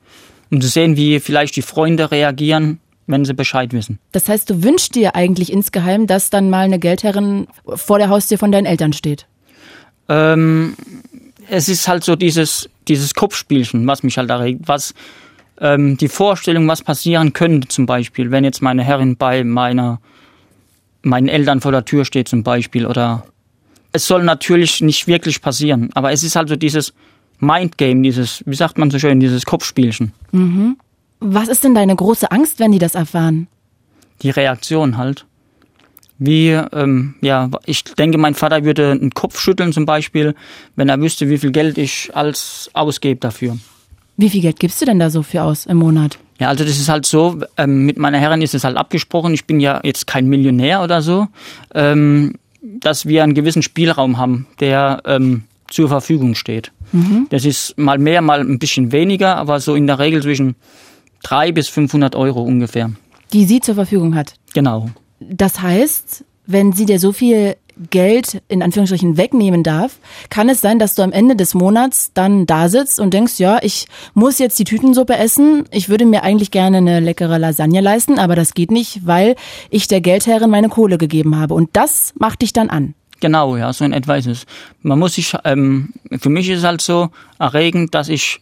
Um 0.52 0.62
zu 0.62 0.68
sehen, 0.68 0.96
wie 0.98 1.20
vielleicht 1.20 1.56
die 1.56 1.62
Freunde 1.62 2.12
reagieren, 2.12 2.80
wenn 3.08 3.26
sie 3.26 3.34
Bescheid 3.34 3.74
wissen. 3.74 4.00
Das 4.12 4.30
heißt, 4.30 4.50
du 4.50 4.64
wünschst 4.64 4.96
dir 4.96 5.16
eigentlich 5.16 5.52
insgeheim, 5.52 6.08
dass 6.08 6.30
dann 6.30 6.50
mal 6.50 6.66
eine 6.66 6.80
Geldherrin 6.80 7.48
vor 7.66 7.98
der 7.98 8.10
Haustür 8.10 8.38
von 8.38 8.52
deinen 8.52 8.66
Eltern 8.66 8.94
steht. 8.94 9.26
Ähm, 10.08 10.76
es 11.50 11.70
ist 11.70 11.88
halt 11.88 12.04
so 12.04 12.16
dieses, 12.16 12.70
dieses 12.88 13.14
Kopfspielchen, 13.14 13.86
was 13.88 14.04
mich 14.04 14.18
halt 14.18 14.30
erregt, 14.30 14.62
was 14.66 14.94
ähm, 15.60 15.98
die 15.98 16.08
Vorstellung, 16.08 16.68
was 16.68 16.84
passieren 16.84 17.34
könnte 17.34 17.68
zum 17.68 17.86
Beispiel, 17.86 18.32
wenn 18.32 18.44
jetzt 18.44 18.62
meine 18.62 18.84
Herrin 18.84 19.18
bei 19.18 19.44
meiner, 19.44 20.00
meinen 21.02 21.28
Eltern 21.28 21.62
vor 21.62 21.72
der 21.72 21.86
Tür 21.86 22.06
steht 22.06 22.28
zum 22.28 22.44
Beispiel 22.44 22.86
oder 22.86 23.26
es 23.92 24.06
soll 24.06 24.24
natürlich 24.24 24.82
nicht 24.82 25.08
wirklich 25.08 25.42
passieren, 25.42 25.90
aber 25.94 26.12
es 26.12 26.24
ist 26.24 26.36
halt 26.36 26.50
so 26.50 26.56
dieses 26.56 26.94
Mindgame, 27.40 28.02
dieses, 28.02 28.44
wie 28.46 28.56
sagt 28.56 28.78
man 28.78 28.92
so 28.92 29.00
schön, 29.00 29.20
dieses 29.20 29.46
Kopfspielchen, 29.46 30.12
Was 31.20 31.48
ist 31.48 31.64
denn 31.64 31.74
deine 31.74 31.96
große 31.96 32.32
Angst, 32.32 32.60
wenn 32.60 32.72
die 32.72 32.80
das 32.80 32.96
erfahren? 32.96 33.48
die 34.22 34.30
Reaktion 34.30 34.98
halt. 34.98 35.26
Wie, 36.18 36.50
ähm, 36.50 37.16
ja, 37.22 37.50
ich 37.66 37.84
denke, 37.86 38.18
mein 38.18 38.36
Vater 38.36 38.66
würde 38.66 38.92
einen 38.92 39.12
Kopf 39.12 39.40
schütteln 39.40 39.72
zum 39.72 39.86
Beispiel, 39.86 40.36
wenn 40.76 40.90
er 40.90 41.00
wüsste, 41.00 41.30
wie 41.30 41.38
viel 41.38 41.52
Geld 41.52 41.78
ich 41.78 42.12
als 42.14 42.70
ausgebe 42.74 43.22
dafür. 43.22 43.58
Wie 44.18 44.30
viel 44.30 44.42
Geld 44.42 44.60
gibst 44.60 44.82
du 44.82 44.86
denn 44.86 45.00
da 45.00 45.10
so 45.10 45.24
für 45.24 45.44
aus 45.44 45.66
im 45.66 45.78
Monat? 45.78 46.20
Ja, 46.40 46.48
also 46.48 46.64
das 46.64 46.80
ist 46.80 46.90
halt 46.90 47.06
so, 47.06 47.42
ähm, 47.58 47.86
mit 47.86 47.98
meiner 47.98 48.18
Herrin 48.18 48.42
ist 48.42 48.56
es 48.56 48.64
halt 48.64 48.78
abgesprochen, 48.78 49.34
ich 49.34 49.46
bin 49.46 49.60
ja 49.60 49.82
jetzt 49.84 50.08
kein 50.08 50.28
Millionär 50.28 50.82
oder 50.82 51.02
so, 51.02 51.28
ähm, 51.76 52.36
dass 52.62 53.06
wir 53.06 53.24
einen 53.24 53.34
gewissen 53.34 53.62
Spielraum 53.62 54.18
haben, 54.18 54.48
der 54.60 55.02
ähm, 55.06 55.44
zur 55.68 55.90
Verfügung 55.90 56.36
steht. 56.36 56.72
Das 57.30 57.46
ist 57.46 57.78
mal 57.78 58.00
mehr, 58.00 58.22
mal 58.22 58.40
ein 58.40 58.58
bisschen 58.58 58.92
weniger, 58.92 59.36
aber 59.36 59.60
so 59.60 59.76
in 59.76 59.86
der 59.86 60.00
Regel 60.00 60.24
zwischen 60.24 60.56
300 61.24 61.54
bis 61.54 61.68
500 61.70 62.16
Euro 62.16 62.42
ungefähr. 62.42 62.92
Die 63.34 63.46
sie 63.46 63.60
zur 63.60 63.76
Verfügung 63.76 64.16
hat. 64.16 64.34
Genau. 64.54 64.90
Das 65.20 65.62
heißt, 65.62 66.24
wenn 66.48 66.74
sie 66.74 66.86
dir 66.86 67.00
so 67.00 67.12
viel 67.12 67.58
Geld 67.90 68.42
in 68.48 68.62
Anführungsstrichen 68.62 69.18
wegnehmen 69.18 69.64
darf, 69.64 70.00
kann 70.30 70.50
es 70.50 70.62
sein, 70.62 70.80
dass 70.80 70.96
du 70.96 71.02
am 71.02 71.12
Ende 71.12 71.36
des 71.36 71.54
Monats 71.54 72.12
dann 72.14 72.46
da 72.46 72.70
sitzt 72.70 73.00
und 73.00 73.14
denkst, 73.14 73.40
ja, 73.40 73.60
ich 73.62 73.88
muss 74.14 74.40
jetzt 74.40 74.60
die 74.60 74.64
Tütensuppe 74.64 75.18
essen. 75.18 75.66
Ich 75.72 75.90
würde 75.90 76.06
mir 76.06 76.24
eigentlich 76.24 76.52
gerne 76.52 76.78
eine 76.78 77.00
leckere 77.00 77.38
Lasagne 77.38 77.82
leisten, 77.82 78.20
aber 78.20 78.36
das 78.36 78.54
geht 78.54 78.72
nicht, 78.72 79.06
weil 79.06 79.36
ich 79.70 79.88
der 79.88 80.02
Geldherrin 80.02 80.50
meine 80.50 80.70
Kohle 80.70 80.98
gegeben 80.98 81.38
habe. 81.38 81.54
Und 81.54 81.70
das 81.74 82.14
macht 82.18 82.42
dich 82.42 82.54
dann 82.54 82.70
an. 82.70 82.96
Genau, 83.22 83.58
ja, 83.58 83.72
so 83.74 83.84
in 83.86 83.94
etwa 83.94 84.16
ist 84.16 84.28
es. 84.28 84.46
Man 84.82 85.00
muss 85.00 85.16
sich, 85.16 85.34
ähm, 85.44 85.94
für 86.20 86.30
mich 86.30 86.50
ist 86.50 86.60
es 86.60 86.64
halt 86.64 86.82
so 86.82 87.10
erregend, 87.38 87.94
dass 87.94 88.08
ich, 88.08 88.40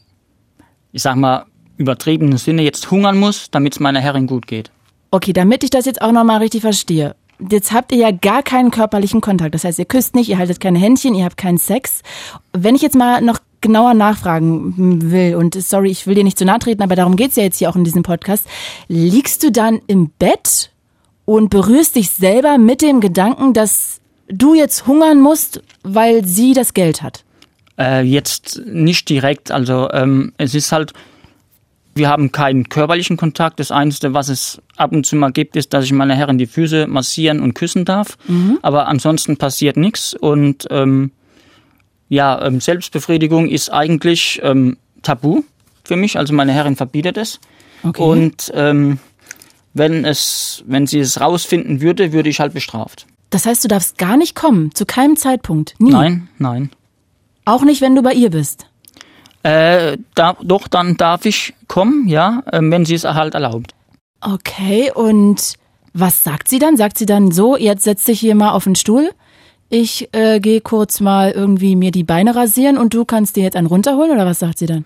ich 0.92 1.02
sag 1.02 1.16
mal, 1.16 1.46
übertriebenen 1.78 2.38
Sinne 2.38 2.64
jetzt 2.64 2.92
hungern 2.92 3.18
muss, 3.18 3.50
damit 3.52 3.74
es 3.74 3.80
meiner 3.80 4.00
Herrin 4.00 4.28
gut 4.28 4.48
geht. 4.48 4.72
Okay, 5.12 5.34
damit 5.34 5.64
ich 5.64 5.70
das 5.70 5.86
jetzt 5.86 6.02
auch 6.02 6.12
nochmal 6.12 6.40
richtig 6.40 6.62
verstehe. 6.62 7.16
Jetzt 7.40 7.72
habt 7.72 7.92
ihr 7.92 8.00
ja 8.00 8.12
gar 8.12 8.42
keinen 8.42 8.72
körperlichen 8.72 9.22
Kontakt. 9.22 9.54
Das 9.54 9.64
heißt, 9.64 9.80
ihr 9.80 9.86
küsst 9.86 10.16
nicht, 10.16 10.30
ihr 10.30 10.38
haltet 10.38 10.60
keine 10.60 10.80
Händchen, 10.80 11.14
ihr 11.14 11.26
habt 11.26 11.38
keinen 11.38 11.58
Sex. 11.58 12.02
Wenn 12.54 12.76
ich 12.76 12.82
jetzt 12.82 12.96
mal 12.96 13.22
noch 13.22 13.40
genauer 13.62 13.94
nachfragen 13.94 15.12
will, 15.12 15.36
und 15.36 15.56
sorry, 15.56 15.90
ich 15.90 16.08
will 16.08 16.16
dir 16.16 16.24
nicht 16.24 16.38
zu 16.38 16.46
nahe 16.46 16.60
treten, 16.60 16.82
aber 16.82 16.96
darum 16.96 17.16
geht's 17.16 17.36
ja 17.36 17.44
jetzt 17.44 17.58
hier 17.58 17.70
auch 17.70 17.76
in 17.76 17.84
diesem 17.84 18.04
Podcast, 18.04 18.48
liegst 18.88 19.44
du 19.44 19.52
dann 19.52 19.82
im 19.88 20.10
Bett 20.20 20.72
und 21.26 21.50
berührst 21.50 21.96
dich 21.96 22.10
selber 22.10 22.58
mit 22.58 22.82
dem 22.82 23.02
Gedanken, 23.02 23.54
dass 23.54 24.00
du 24.28 24.54
jetzt 24.54 24.88
hungern 24.88 25.22
musst, 25.22 25.62
weil 25.84 26.26
sie 26.26 26.54
das 26.54 26.74
Geld 26.74 27.02
hat? 27.02 27.24
Äh, 27.80 28.04
jetzt 28.04 28.62
nicht 28.66 29.10
direkt, 29.10 29.52
also 29.52 29.90
ähm, 29.92 30.34
es 30.38 30.56
ist 30.56 30.72
halt, 30.72 30.94
wir 31.98 32.10
haben 32.10 32.32
keinen 32.32 32.70
körperlichen 32.70 33.18
Kontakt. 33.18 33.60
Das 33.60 33.72
Einzige, 33.72 34.14
was 34.14 34.30
es 34.30 34.62
ab 34.76 34.92
und 34.92 35.06
zu 35.06 35.16
mal 35.16 35.32
gibt, 35.32 35.56
ist, 35.56 35.74
dass 35.74 35.86
ich 35.86 35.92
meine 35.92 36.16
Herren 36.16 36.38
die 36.38 36.48
Füße 36.48 36.88
massieren 36.88 37.40
und 37.42 37.54
küssen 37.54 37.86
darf. 37.86 38.18
Aber 38.62 38.88
ansonsten 38.88 39.38
passiert 39.38 39.78
nichts. 39.78 40.14
Und 40.14 40.68
ähm, 40.70 41.12
ja, 42.10 42.46
ähm, 42.46 42.62
Selbstbefriedigung 42.62 43.48
ist 43.48 43.70
eigentlich 43.70 44.40
ähm, 44.44 44.78
tabu 45.02 45.44
für 45.84 45.96
mich. 45.96 46.18
Also 46.18 46.34
meine 46.34 46.54
Herrin 46.54 46.76
verbietet 46.76 47.18
es. 47.18 47.40
Okay. 47.84 48.02
Und 48.02 48.52
ähm, 48.56 49.00
wenn 49.74 50.06
es, 50.06 50.64
wenn 50.66 50.88
sie 50.88 51.00
es 51.00 51.20
rausfinden 51.20 51.82
würde, 51.82 52.14
würde 52.14 52.30
ich 52.30 52.40
halt 52.40 52.54
bestraft. 52.54 53.06
Das 53.30 53.46
heißt, 53.46 53.64
du 53.64 53.68
darfst 53.68 53.98
gar 53.98 54.18
nicht 54.18 54.36
kommen, 54.36 54.74
zu 54.74 54.86
keinem 54.86 55.18
Zeitpunkt. 55.18 55.76
Nie. 55.80 55.92
Nein, 55.92 56.30
nein. 56.38 56.70
Auch 57.46 57.64
nicht, 57.64 57.82
wenn 57.82 57.96
du 57.96 58.02
bei 58.02 58.14
ihr 58.14 58.30
bist. 58.30 58.68
Äh, 59.44 59.98
da, 60.16 60.36
doch, 60.42 60.68
dann 60.68 60.98
darf 60.98 61.26
ich 61.26 61.54
kommen, 61.68 62.08
ja, 62.08 62.44
äh, 62.52 62.60
wenn 62.62 62.86
sie 62.86 62.96
es 62.96 63.04
halt 63.06 63.34
erlaubt. 63.34 63.74
Okay, 64.22 64.92
und 64.94 65.56
was 65.94 66.24
sagt 66.24 66.48
sie 66.50 66.60
dann? 66.60 66.78
Sagt 66.78 66.98
sie 66.98 67.06
dann 67.06 67.32
so, 67.32 67.58
jetzt 67.58 67.84
setz 67.84 68.04
dich 68.06 68.20
hier 68.20 68.36
mal 68.36 68.52
auf 68.52 68.66
den 68.66 68.76
Stuhl. 68.76 69.12
Ich 69.70 70.10
äh, 70.14 70.40
gehe 70.40 70.62
kurz 70.62 71.02
mal 71.02 71.32
irgendwie 71.32 71.76
mir 71.76 71.92
die 71.92 72.04
Beine 72.04 72.36
rasieren 72.36 72.78
und 72.78 72.94
du 72.94 73.04
kannst 73.04 73.36
dir 73.36 73.44
jetzt 73.44 73.56
einen 73.56 73.68
runterholen 73.68 74.12
oder 74.12 74.26
was 74.26 74.40
sagt 74.40 74.60
sie 74.60 74.66
dann? 74.66 74.86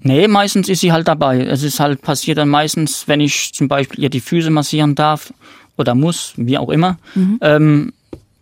Nee, 0.00 0.28
meistens 0.28 0.68
ist 0.68 0.80
sie 0.80 0.92
halt 0.92 1.08
dabei. 1.08 1.40
Es 1.40 1.62
ist 1.62 1.80
halt 1.80 2.00
passiert 2.00 2.38
dann 2.38 2.48
meistens, 2.48 3.08
wenn 3.08 3.20
ich 3.20 3.52
zum 3.52 3.68
Beispiel 3.68 4.04
ihr 4.04 4.10
die 4.10 4.20
Füße 4.20 4.50
massieren 4.50 4.94
darf 4.94 5.32
oder 5.76 5.94
muss, 5.94 6.32
wie 6.36 6.56
auch 6.58 6.70
immer, 6.70 6.96
ähm, 7.40 7.92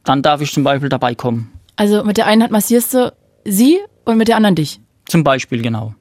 dann 0.04 0.22
darf 0.22 0.40
ich 0.40 0.52
zum 0.52 0.62
Beispiel 0.62 0.88
dabei 0.88 1.14
kommen. 1.14 1.50
Also 1.76 2.04
mit 2.04 2.18
der 2.18 2.26
einen 2.26 2.42
Hand 2.42 2.52
massierst 2.52 2.94
du 2.94 3.12
sie 3.44 3.78
und 4.04 4.18
mit 4.18 4.28
der 4.28 4.36
anderen 4.36 4.54
dich. 4.54 4.80
Zum 5.06 5.24
Beispiel, 5.24 5.62
genau. 5.62 5.94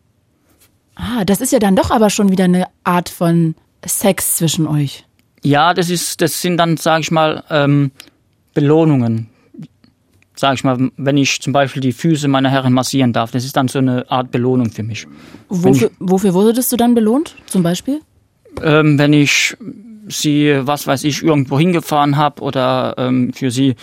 Ah, 0.96 1.26
das 1.26 1.42
ist 1.42 1.52
ja 1.52 1.60
dann 1.60 1.76
doch 1.76 1.92
aber 1.92 2.10
schon 2.10 2.30
wieder 2.30 2.46
eine 2.46 2.68
Art 2.84 3.10
von 3.10 3.56
Sex 3.86 4.38
zwischen 4.38 4.68
euch. 4.68 5.06
Ja, 5.44 5.74
das 5.74 5.90
ist, 5.90 6.22
das 6.22 6.42
sind 6.42 6.58
dann, 6.58 6.78
sage 6.78 7.02
ich 7.02 7.12
mal, 7.12 7.44
ähm, 7.50 7.92
Belohnungen. 8.54 9.30
Sag 10.36 10.56
ich 10.56 10.64
mal, 10.64 10.90
wenn 10.98 11.18
ich 11.18 11.42
zum 11.42 11.54
Beispiel 11.54 11.82
die 11.82 11.92
Füße 11.92 12.28
meiner 12.28 12.50
Herren 12.50 12.74
massieren 12.74 13.14
darf, 13.14 13.32
das 13.32 13.46
ist 13.46 13.56
dann 13.56 13.68
so 13.68 13.80
eine 13.80 14.10
Art 14.10 14.32
Belohnung 14.32 14.72
für 14.72 14.84
mich. 14.84 15.06
Wofür, 15.50 15.92
wofür 16.00 16.34
wurdest 16.34 16.72
du 16.72 16.78
dann 16.78 16.96
belohnt, 16.96 17.36
zum 17.46 17.62
Beispiel? 17.62 18.02
ähm, 18.62 19.00
wenn 19.00 19.14
ich 19.14 19.56
sie, 20.08 20.60
was 20.62 20.86
weiß 20.86 21.04
ich, 21.06 21.24
irgendwo 21.24 21.58
hingefahren 21.58 22.18
habe 22.18 22.42
oder 22.42 22.96
ähm, 22.98 23.32
für 23.34 23.52
sie 23.52 23.76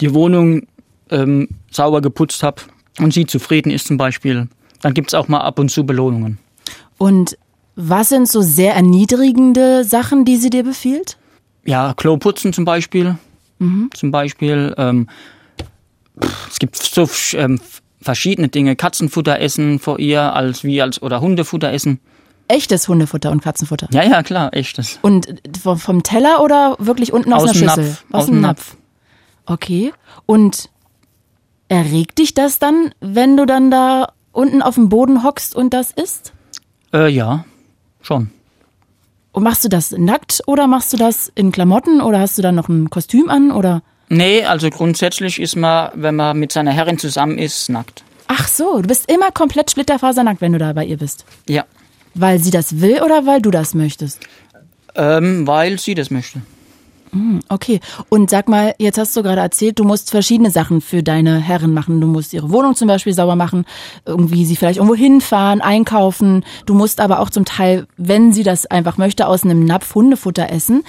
die 0.00 0.14
Wohnung 0.14 0.66
ähm, 1.10 1.48
sauber 1.70 2.00
geputzt 2.00 2.42
habe 2.42 2.62
und 2.98 3.14
sie 3.14 3.26
zufrieden 3.26 3.70
ist 3.70 3.86
zum 3.86 3.96
Beispiel, 3.96 4.48
dann 4.82 4.94
gibt's 4.94 5.14
auch 5.14 5.28
mal 5.28 5.40
ab 5.40 5.58
und 5.58 5.70
zu 5.70 5.86
Belohnungen. 5.86 6.38
Und 6.98 7.38
was 7.74 8.10
sind 8.10 8.28
so 8.28 8.42
sehr 8.42 8.74
erniedrigende 8.74 9.84
Sachen, 9.84 10.24
die 10.24 10.36
sie 10.36 10.50
dir 10.50 10.62
befiehlt? 10.62 11.16
Ja, 11.64 11.94
Klo 11.94 12.18
putzen 12.18 12.52
zum 12.52 12.64
Beispiel. 12.64 13.16
Zum 13.94 14.10
Beispiel. 14.10 14.74
Ähm, 14.76 15.08
es 16.50 16.58
gibt 16.58 16.76
so 16.76 17.08
ähm, 17.34 17.60
verschiedene 18.00 18.48
Dinge. 18.48 18.76
Katzenfutter 18.76 19.38
essen 19.40 19.78
vor 19.78 19.98
ihr 19.98 20.34
als 20.34 20.64
wie 20.64 20.82
als 20.82 21.00
oder 21.00 21.20
Hundefutter 21.20 21.72
essen. 21.72 22.00
Echtes 22.48 22.88
Hundefutter 22.88 23.30
und 23.30 23.40
Katzenfutter. 23.40 23.88
Ja, 23.92 24.02
ja, 24.02 24.22
klar, 24.22 24.52
echtes. 24.52 24.98
Und 25.02 25.26
vom, 25.54 26.02
Teller 26.02 26.42
oder 26.42 26.76
wirklich 26.78 27.12
unten 27.12 27.32
aus, 27.32 27.44
Aus 27.44 27.50
einer 27.50 27.58
dem 27.58 27.68
Schüssel? 27.68 27.84
Napf. 27.84 28.04
Aus 28.10 28.20
Aus 28.20 28.26
dem 28.26 28.34
dem 28.34 28.40
Napf. 28.40 28.76
Okay. 29.46 29.92
Und 30.26 30.68
erregt 31.68 32.18
dich 32.18 32.34
das 32.34 32.58
dann, 32.58 32.92
wenn 33.00 33.36
du 33.36 33.46
dann 33.46 33.70
da 33.70 34.12
unten 34.32 34.62
auf 34.62 34.74
dem 34.74 34.88
Boden 34.88 35.22
hockst 35.22 35.54
und 35.54 35.72
das 35.72 35.92
isst? 35.92 36.32
Äh, 36.92 37.08
ja, 37.08 37.44
schon. 38.00 38.30
Und 39.32 39.44
machst 39.44 39.64
du 39.64 39.68
das 39.68 39.92
nackt 39.92 40.42
oder 40.46 40.66
machst 40.66 40.92
du 40.92 40.96
das 40.96 41.32
in 41.34 41.52
Klamotten 41.52 42.00
oder 42.00 42.20
hast 42.20 42.36
du 42.36 42.42
dann 42.42 42.54
noch 42.54 42.68
ein 42.68 42.90
Kostüm 42.90 43.30
an 43.30 43.50
oder? 43.50 43.82
Nee, 44.08 44.44
also 44.44 44.68
grundsätzlich 44.68 45.40
ist 45.40 45.56
man, 45.56 45.90
wenn 45.94 46.16
man 46.16 46.38
mit 46.38 46.52
seiner 46.52 46.72
Herrin 46.72 46.98
zusammen 46.98 47.38
ist, 47.38 47.70
nackt. 47.70 48.04
Ach 48.26 48.46
so, 48.46 48.82
du 48.82 48.88
bist 48.88 49.10
immer 49.10 49.30
komplett 49.30 49.70
splitterfasernackt, 49.70 50.40
wenn 50.42 50.52
du 50.52 50.58
da 50.58 50.72
bei 50.74 50.84
ihr 50.84 50.98
bist. 50.98 51.24
Ja. 51.48 51.64
Weil 52.14 52.38
sie 52.38 52.50
das 52.50 52.80
will 52.80 53.00
oder 53.02 53.24
weil 53.24 53.40
du 53.40 53.50
das 53.50 53.74
möchtest? 53.74 54.20
Ähm, 54.94 55.46
weil 55.46 55.78
sie 55.78 55.94
das 55.94 56.10
möchte. 56.10 56.42
Okay. 57.48 57.80
Und 58.08 58.30
sag 58.30 58.48
mal, 58.48 58.74
jetzt 58.78 58.96
hast 58.96 59.14
du 59.16 59.22
gerade 59.22 59.42
erzählt, 59.42 59.78
du 59.78 59.84
musst 59.84 60.10
verschiedene 60.10 60.50
Sachen 60.50 60.80
für 60.80 61.02
deine 61.02 61.38
Herren 61.38 61.74
machen. 61.74 62.00
Du 62.00 62.06
musst 62.06 62.32
ihre 62.32 62.50
Wohnung 62.50 62.74
zum 62.74 62.88
Beispiel 62.88 63.12
sauber 63.12 63.36
machen, 63.36 63.66
irgendwie 64.06 64.46
sie 64.46 64.56
vielleicht 64.56 64.78
irgendwo 64.78 64.94
hinfahren, 64.94 65.60
einkaufen. 65.60 66.44
Du 66.64 66.74
musst 66.74 67.00
aber 67.00 67.20
auch 67.20 67.28
zum 67.28 67.44
Teil, 67.44 67.86
wenn 67.98 68.32
sie 68.32 68.44
das 68.44 68.64
einfach 68.64 68.96
möchte, 68.96 69.26
aus 69.26 69.44
einem 69.44 69.64
Napf 69.64 69.94
Hundefutter 69.94 70.50
essen. 70.50 70.84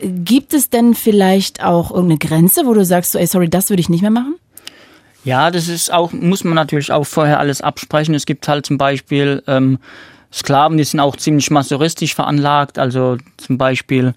Gibt 0.00 0.54
es 0.54 0.70
denn 0.70 0.94
vielleicht 0.94 1.64
auch 1.64 1.90
irgendeine 1.90 2.18
Grenze, 2.18 2.66
wo 2.66 2.74
du 2.74 2.84
sagst, 2.84 3.12
so, 3.12 3.18
ey, 3.18 3.26
sorry, 3.26 3.48
das 3.48 3.70
würde 3.70 3.80
ich 3.80 3.88
nicht 3.88 4.02
mehr 4.02 4.10
machen? 4.10 4.36
Ja, 5.24 5.50
das 5.50 5.66
ist 5.66 5.92
auch, 5.92 6.12
muss 6.12 6.44
man 6.44 6.54
natürlich 6.54 6.92
auch 6.92 7.04
vorher 7.04 7.40
alles 7.40 7.60
absprechen. 7.60 8.14
Es 8.14 8.26
gibt 8.26 8.46
halt 8.46 8.66
zum 8.66 8.78
Beispiel 8.78 9.42
ähm, 9.48 9.78
Sklaven, 10.32 10.78
die 10.78 10.84
sind 10.84 11.00
auch 11.00 11.16
ziemlich 11.16 11.50
masochistisch 11.50 12.14
veranlagt. 12.14 12.78
Also 12.78 13.16
zum 13.36 13.58
Beispiel, 13.58 14.14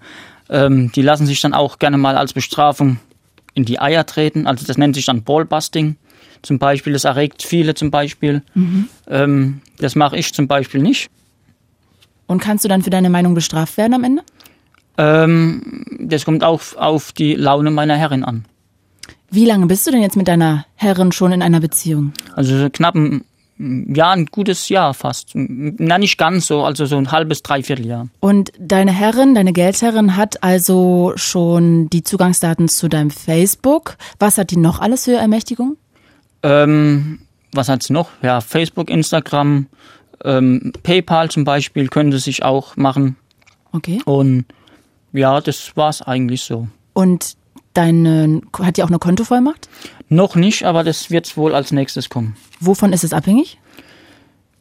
ähm, 0.50 0.92
die 0.92 1.02
lassen 1.02 1.26
sich 1.26 1.40
dann 1.40 1.54
auch 1.54 1.78
gerne 1.78 1.96
mal 1.96 2.16
als 2.16 2.32
Bestrafung 2.32 2.98
in 3.54 3.64
die 3.64 3.80
Eier 3.80 4.04
treten. 4.04 4.46
Also 4.46 4.66
das 4.66 4.78
nennt 4.78 4.94
sich 4.94 5.06
dann 5.06 5.22
Ballbusting. 5.22 5.96
Zum 6.42 6.58
Beispiel, 6.58 6.92
das 6.92 7.04
erregt 7.04 7.42
viele 7.42 7.74
zum 7.74 7.90
Beispiel. 7.90 8.42
Ähm, 9.08 9.60
das 9.78 9.94
mache 9.94 10.16
ich 10.16 10.34
zum 10.34 10.48
Beispiel 10.48 10.80
nicht. 10.80 11.10
Und 12.26 12.40
kannst 12.40 12.64
du 12.64 12.68
dann 12.68 12.82
für 12.82 12.90
deine 12.90 13.10
Meinung 13.10 13.34
bestraft 13.34 13.76
werden 13.76 13.94
am 13.94 14.04
Ende? 14.04 14.22
Ähm, 14.98 15.84
das 16.00 16.24
kommt 16.24 16.44
auch 16.44 16.60
auf 16.76 17.12
die 17.12 17.34
Laune 17.34 17.70
meiner 17.70 17.96
Herrin 17.96 18.24
an. 18.24 18.44
Wie 19.30 19.44
lange 19.44 19.66
bist 19.66 19.86
du 19.86 19.90
denn 19.90 20.02
jetzt 20.02 20.16
mit 20.16 20.28
deiner 20.28 20.66
Herrin 20.74 21.12
schon 21.12 21.32
in 21.32 21.42
einer 21.42 21.60
Beziehung? 21.60 22.12
Also 22.34 22.58
so 22.58 22.70
knapp 22.70 22.94
ein 22.94 23.24
Jahr, 23.60 24.12
ein 24.12 24.26
gutes 24.26 24.68
Jahr 24.70 24.94
fast. 24.94 25.32
Na, 25.34 25.98
nicht 25.98 26.16
ganz 26.16 26.46
so, 26.46 26.64
also 26.64 26.86
so 26.86 26.96
ein 26.96 27.12
halbes, 27.12 27.42
dreiviertel 27.42 27.86
Jahr. 27.86 28.08
Und 28.20 28.52
deine 28.58 28.90
Herrin, 28.90 29.34
deine 29.34 29.52
Geldherrin 29.52 30.16
hat 30.16 30.42
also 30.42 31.12
schon 31.16 31.90
die 31.90 32.02
Zugangsdaten 32.02 32.68
zu 32.68 32.88
deinem 32.88 33.10
Facebook. 33.10 33.96
Was 34.18 34.38
hat 34.38 34.50
die 34.50 34.56
noch 34.56 34.80
alles 34.80 35.04
für 35.04 35.16
Ermächtigung? 35.16 35.76
Ähm, 36.42 37.20
was 37.52 37.68
hat's 37.68 37.90
noch? 37.90 38.08
Ja, 38.22 38.40
Facebook, 38.40 38.88
Instagram, 38.88 39.66
ähm, 40.24 40.72
PayPal 40.82 41.30
zum 41.30 41.44
Beispiel 41.44 41.88
könnte 41.88 42.18
sich 42.18 42.42
auch 42.42 42.76
machen. 42.76 43.16
Okay. 43.72 44.00
Und 44.06 44.46
ja, 45.12 45.40
das 45.40 45.76
war's 45.76 46.00
eigentlich 46.00 46.42
so. 46.42 46.68
Und 46.94 47.36
deine, 47.74 48.40
hat 48.58 48.78
die 48.78 48.82
auch 48.82 48.88
eine 48.88 48.98
Kontovollmacht? 48.98 49.68
Noch 50.08 50.34
nicht, 50.34 50.64
aber 50.64 50.82
das 50.82 51.10
wird 51.10 51.36
wohl 51.36 51.54
als 51.54 51.72
nächstes 51.72 52.08
kommen. 52.08 52.36
Wovon 52.60 52.92
ist 52.92 53.04
es 53.04 53.12
abhängig? 53.12 53.58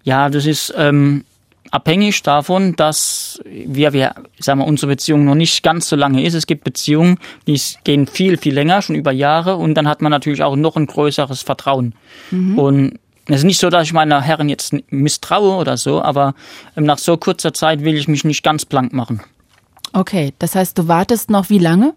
Ja, 0.04 0.30
das 0.30 0.46
ist 0.46 0.74
ähm, 0.78 1.26
abhängig 1.72 2.24
davon, 2.24 2.76
dass 2.76 3.40
wir, 3.46 3.94
wir, 3.94 4.16
sagen 4.40 4.60
wir, 4.60 4.66
unsere 4.66 4.92
Beziehung 4.92 5.26
noch 5.26 5.36
nicht 5.36 5.62
ganz 5.62 5.90
so 5.90 5.96
lange 5.96 6.24
ist. 6.24 6.34
Es 6.34 6.48
gibt 6.48 6.64
Beziehungen, 6.64 7.20
die 7.48 7.60
gehen 7.84 8.08
viel, 8.08 8.38
viel 8.38 8.54
länger, 8.54 8.82
schon 8.82 8.96
über 8.96 9.12
Jahre, 9.12 9.58
und 9.58 9.76
dann 9.76 9.88
hat 9.88 10.02
man 10.02 10.12
natürlich 10.12 10.42
auch 10.42 10.56
noch 10.56 10.78
ein 10.78 10.88
größeres 10.88 11.42
Vertrauen. 11.42 11.94
Und 12.32 13.00
es 13.28 13.38
ist 13.38 13.44
nicht 13.44 13.60
so, 13.60 13.70
dass 13.70 13.84
ich 13.84 13.94
meiner 13.94 14.22
Herren 14.22 14.50
jetzt 14.50 14.74
misstraue 14.90 15.56
oder 15.56 15.78
so, 15.78 16.02
aber 16.02 16.34
ähm, 16.76 16.86
nach 16.86 16.98
so 16.98 17.16
kurzer 17.18 17.54
Zeit 17.54 17.84
will 17.84 17.96
ich 17.96 18.08
mich 18.08 18.24
nicht 18.24 18.44
ganz 18.44 18.66
blank 18.66 18.92
machen. 18.92 19.22
Okay, 19.94 20.34
das 20.40 20.56
heißt, 20.56 20.78
du 20.78 20.88
wartest 20.88 21.30
noch 21.30 21.50
wie 21.50 21.60
lange? 21.60 21.94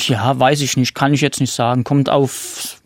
Ja, 0.00 0.38
weiß 0.38 0.60
ich 0.60 0.76
nicht, 0.76 0.94
kann 0.94 1.14
ich 1.14 1.20
jetzt 1.20 1.40
nicht 1.40 1.52
sagen. 1.52 1.84
Kommt 1.84 2.10
auf, 2.10 2.79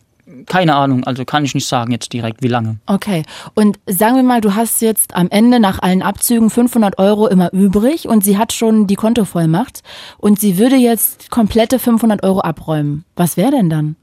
keine 0.47 0.75
Ahnung, 0.75 1.05
also 1.05 1.25
kann 1.25 1.45
ich 1.45 1.55
nicht 1.55 1.67
sagen 1.67 1.93
jetzt 1.93 2.13
direkt, 2.13 2.43
wie 2.43 2.49
lange. 2.49 2.77
Okay. 2.87 3.23
Und 3.55 3.79
sagen 3.87 4.17
wir 4.17 4.23
mal, 4.23 4.41
du 4.41 4.55
hast 4.55 4.81
jetzt 4.81 5.15
am 5.15 5.29
Ende 5.31 5.61
nach 5.61 5.81
allen 5.83 6.03
Abzügen 6.03 6.49
500 6.51 6.99
Euro 6.99 7.27
immer 7.29 7.53
übrig 7.53 8.09
und 8.09 8.25
sie 8.25 8.39
hat 8.39 8.53
schon 8.53 8.87
die 8.87 8.95
Kontovollmacht 8.97 9.83
und 10.19 10.41
sie 10.41 10.57
würde 10.59 10.77
jetzt 10.77 11.31
komplette 11.31 11.79
500 11.79 12.23
Euro 12.23 12.41
abräumen. 12.41 13.05
Was 13.17 13.37
wäre 13.37 13.51
denn 13.51 13.69
dann? 13.71 13.97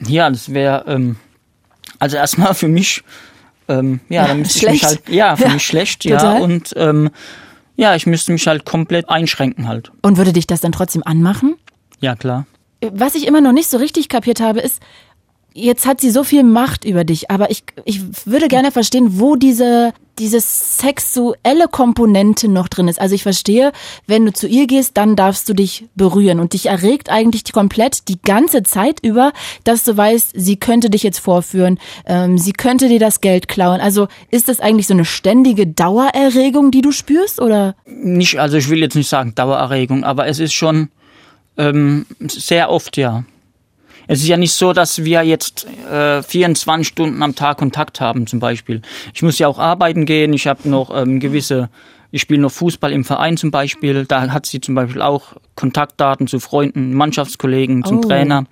Ja, 0.00 0.30
das 0.30 0.52
wäre, 0.52 0.84
ähm, 0.88 1.16
also 1.98 2.16
erstmal 2.16 2.54
für 2.54 2.68
mich, 2.68 3.02
ähm, 3.68 4.00
ja, 4.08 4.26
dann 4.26 4.38
müsste 4.40 4.58
ich 4.58 4.70
mich 4.72 4.80
schlecht. 4.80 4.84
halt, 5.06 5.08
ja, 5.14 5.36
für 5.36 5.44
Ja, 5.44 5.52
mich 5.52 5.64
schlecht, 5.66 6.02
total. 6.02 6.36
ja, 6.38 6.42
und 6.42 6.72
ähm, 6.76 7.10
ja, 7.76 7.94
ich 7.94 8.06
müsste 8.06 8.32
mich 8.32 8.46
halt 8.46 8.64
komplett 8.64 9.08
einschränken 9.08 9.68
halt. 9.68 9.92
Und 10.02 10.16
würde 10.16 10.32
dich 10.32 10.46
das 10.46 10.60
dann 10.60 10.72
trotzdem 10.72 11.02
anmachen? 11.04 11.54
Ja, 12.00 12.14
klar. 12.16 12.46
Was 12.92 13.14
ich 13.14 13.26
immer 13.26 13.40
noch 13.40 13.52
nicht 13.52 13.70
so 13.70 13.78
richtig 13.78 14.08
kapiert 14.10 14.40
habe, 14.40 14.60
ist, 14.60 14.80
jetzt 15.54 15.86
hat 15.86 16.00
sie 16.00 16.10
so 16.10 16.24
viel 16.24 16.42
Macht 16.42 16.84
über 16.84 17.04
dich, 17.04 17.30
aber 17.30 17.50
ich, 17.50 17.64
ich 17.84 18.00
würde 18.26 18.48
gerne 18.48 18.72
verstehen, 18.72 19.18
wo 19.18 19.36
diese 19.36 19.92
diese 20.18 20.40
sexuelle 20.40 21.66
Komponente 21.68 22.48
noch 22.48 22.68
drin 22.68 22.88
ist. 22.88 23.00
Also 23.00 23.14
ich 23.14 23.22
verstehe, 23.22 23.72
wenn 24.06 24.24
du 24.24 24.32
zu 24.32 24.46
ihr 24.46 24.66
gehst, 24.66 24.96
dann 24.96 25.16
darfst 25.16 25.48
du 25.48 25.54
dich 25.54 25.86
berühren 25.96 26.38
und 26.38 26.52
dich 26.52 26.66
erregt 26.66 27.10
eigentlich 27.10 27.52
komplett 27.52 28.08
die 28.08 28.20
ganze 28.22 28.62
Zeit 28.62 29.00
über, 29.02 29.32
dass 29.64 29.84
du 29.84 29.96
weißt, 29.96 30.32
sie 30.34 30.56
könnte 30.56 30.90
dich 30.90 31.02
jetzt 31.02 31.18
vorführen, 31.18 31.78
ähm, 32.06 32.38
sie 32.38 32.52
könnte 32.52 32.88
dir 32.88 33.00
das 33.00 33.20
Geld 33.20 33.48
klauen. 33.48 33.80
Also 33.80 34.06
ist 34.30 34.48
das 34.48 34.60
eigentlich 34.60 34.86
so 34.86 34.94
eine 34.94 35.04
ständige 35.04 35.66
Dauererregung, 35.66 36.70
die 36.70 36.82
du 36.82 36.92
spürst 36.92 37.40
oder? 37.40 37.74
Nicht, 37.84 38.38
also 38.38 38.56
ich 38.56 38.68
will 38.68 38.78
jetzt 38.78 38.94
nicht 38.94 39.08
sagen 39.08 39.34
Dauererregung, 39.34 40.04
aber 40.04 40.28
es 40.28 40.38
ist 40.38 40.52
schon 40.52 40.90
ähm, 41.56 42.06
sehr 42.20 42.70
oft 42.70 42.96
ja. 42.96 43.24
Es 44.06 44.20
ist 44.20 44.28
ja 44.28 44.36
nicht 44.36 44.52
so, 44.52 44.72
dass 44.72 45.04
wir 45.04 45.22
jetzt 45.22 45.66
äh, 45.90 46.22
24 46.22 46.86
Stunden 46.86 47.22
am 47.22 47.34
Tag 47.34 47.58
Kontakt 47.58 48.00
haben 48.00 48.26
zum 48.26 48.40
Beispiel. 48.40 48.82
Ich 49.14 49.22
muss 49.22 49.38
ja 49.38 49.48
auch 49.48 49.58
arbeiten 49.58 50.06
gehen, 50.06 50.32
ich 50.32 50.46
habe 50.46 50.68
noch 50.68 50.94
ähm, 50.94 51.20
gewisse, 51.20 51.70
ich 52.10 52.22
spiele 52.22 52.42
noch 52.42 52.52
Fußball 52.52 52.92
im 52.92 53.04
Verein 53.04 53.36
zum 53.36 53.50
Beispiel, 53.50 54.04
da 54.06 54.30
hat 54.30 54.46
sie 54.46 54.60
zum 54.60 54.74
Beispiel 54.74 55.02
auch 55.02 55.34
Kontaktdaten 55.56 56.26
zu 56.26 56.38
Freunden, 56.40 56.94
Mannschaftskollegen, 56.94 57.84
zum 57.84 57.98
Oh. 57.98 58.00
Trainer. 58.02 58.44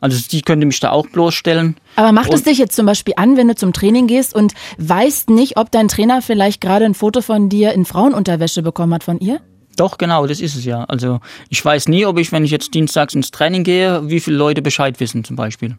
Also 0.00 0.18
die 0.30 0.42
könnte 0.42 0.66
mich 0.66 0.80
da 0.80 0.90
auch 0.90 1.06
bloßstellen. 1.06 1.76
Aber 1.94 2.10
macht 2.10 2.34
es 2.34 2.42
dich 2.42 2.58
jetzt 2.58 2.74
zum 2.74 2.86
Beispiel 2.86 3.14
an, 3.16 3.36
wenn 3.36 3.46
du 3.46 3.54
zum 3.54 3.72
Training 3.72 4.08
gehst 4.08 4.34
und 4.34 4.52
weißt 4.78 5.30
nicht, 5.30 5.56
ob 5.56 5.70
dein 5.70 5.86
Trainer 5.86 6.22
vielleicht 6.22 6.60
gerade 6.60 6.84
ein 6.84 6.94
Foto 6.94 7.20
von 7.20 7.48
dir 7.48 7.72
in 7.72 7.84
Frauenunterwäsche 7.84 8.62
bekommen 8.62 8.92
hat 8.94 9.04
von 9.04 9.20
ihr? 9.20 9.40
Doch, 9.76 9.98
genau, 9.98 10.26
das 10.26 10.40
ist 10.40 10.54
es 10.54 10.64
ja. 10.64 10.84
Also 10.84 11.20
ich 11.48 11.64
weiß 11.64 11.88
nie, 11.88 12.06
ob 12.06 12.18
ich, 12.18 12.32
wenn 12.32 12.44
ich 12.44 12.50
jetzt 12.50 12.74
dienstags 12.74 13.14
ins 13.14 13.30
Training 13.30 13.64
gehe, 13.64 14.08
wie 14.08 14.20
viele 14.20 14.36
Leute 14.36 14.62
Bescheid 14.62 15.00
wissen 15.00 15.24
zum 15.24 15.36
Beispiel. 15.36 15.76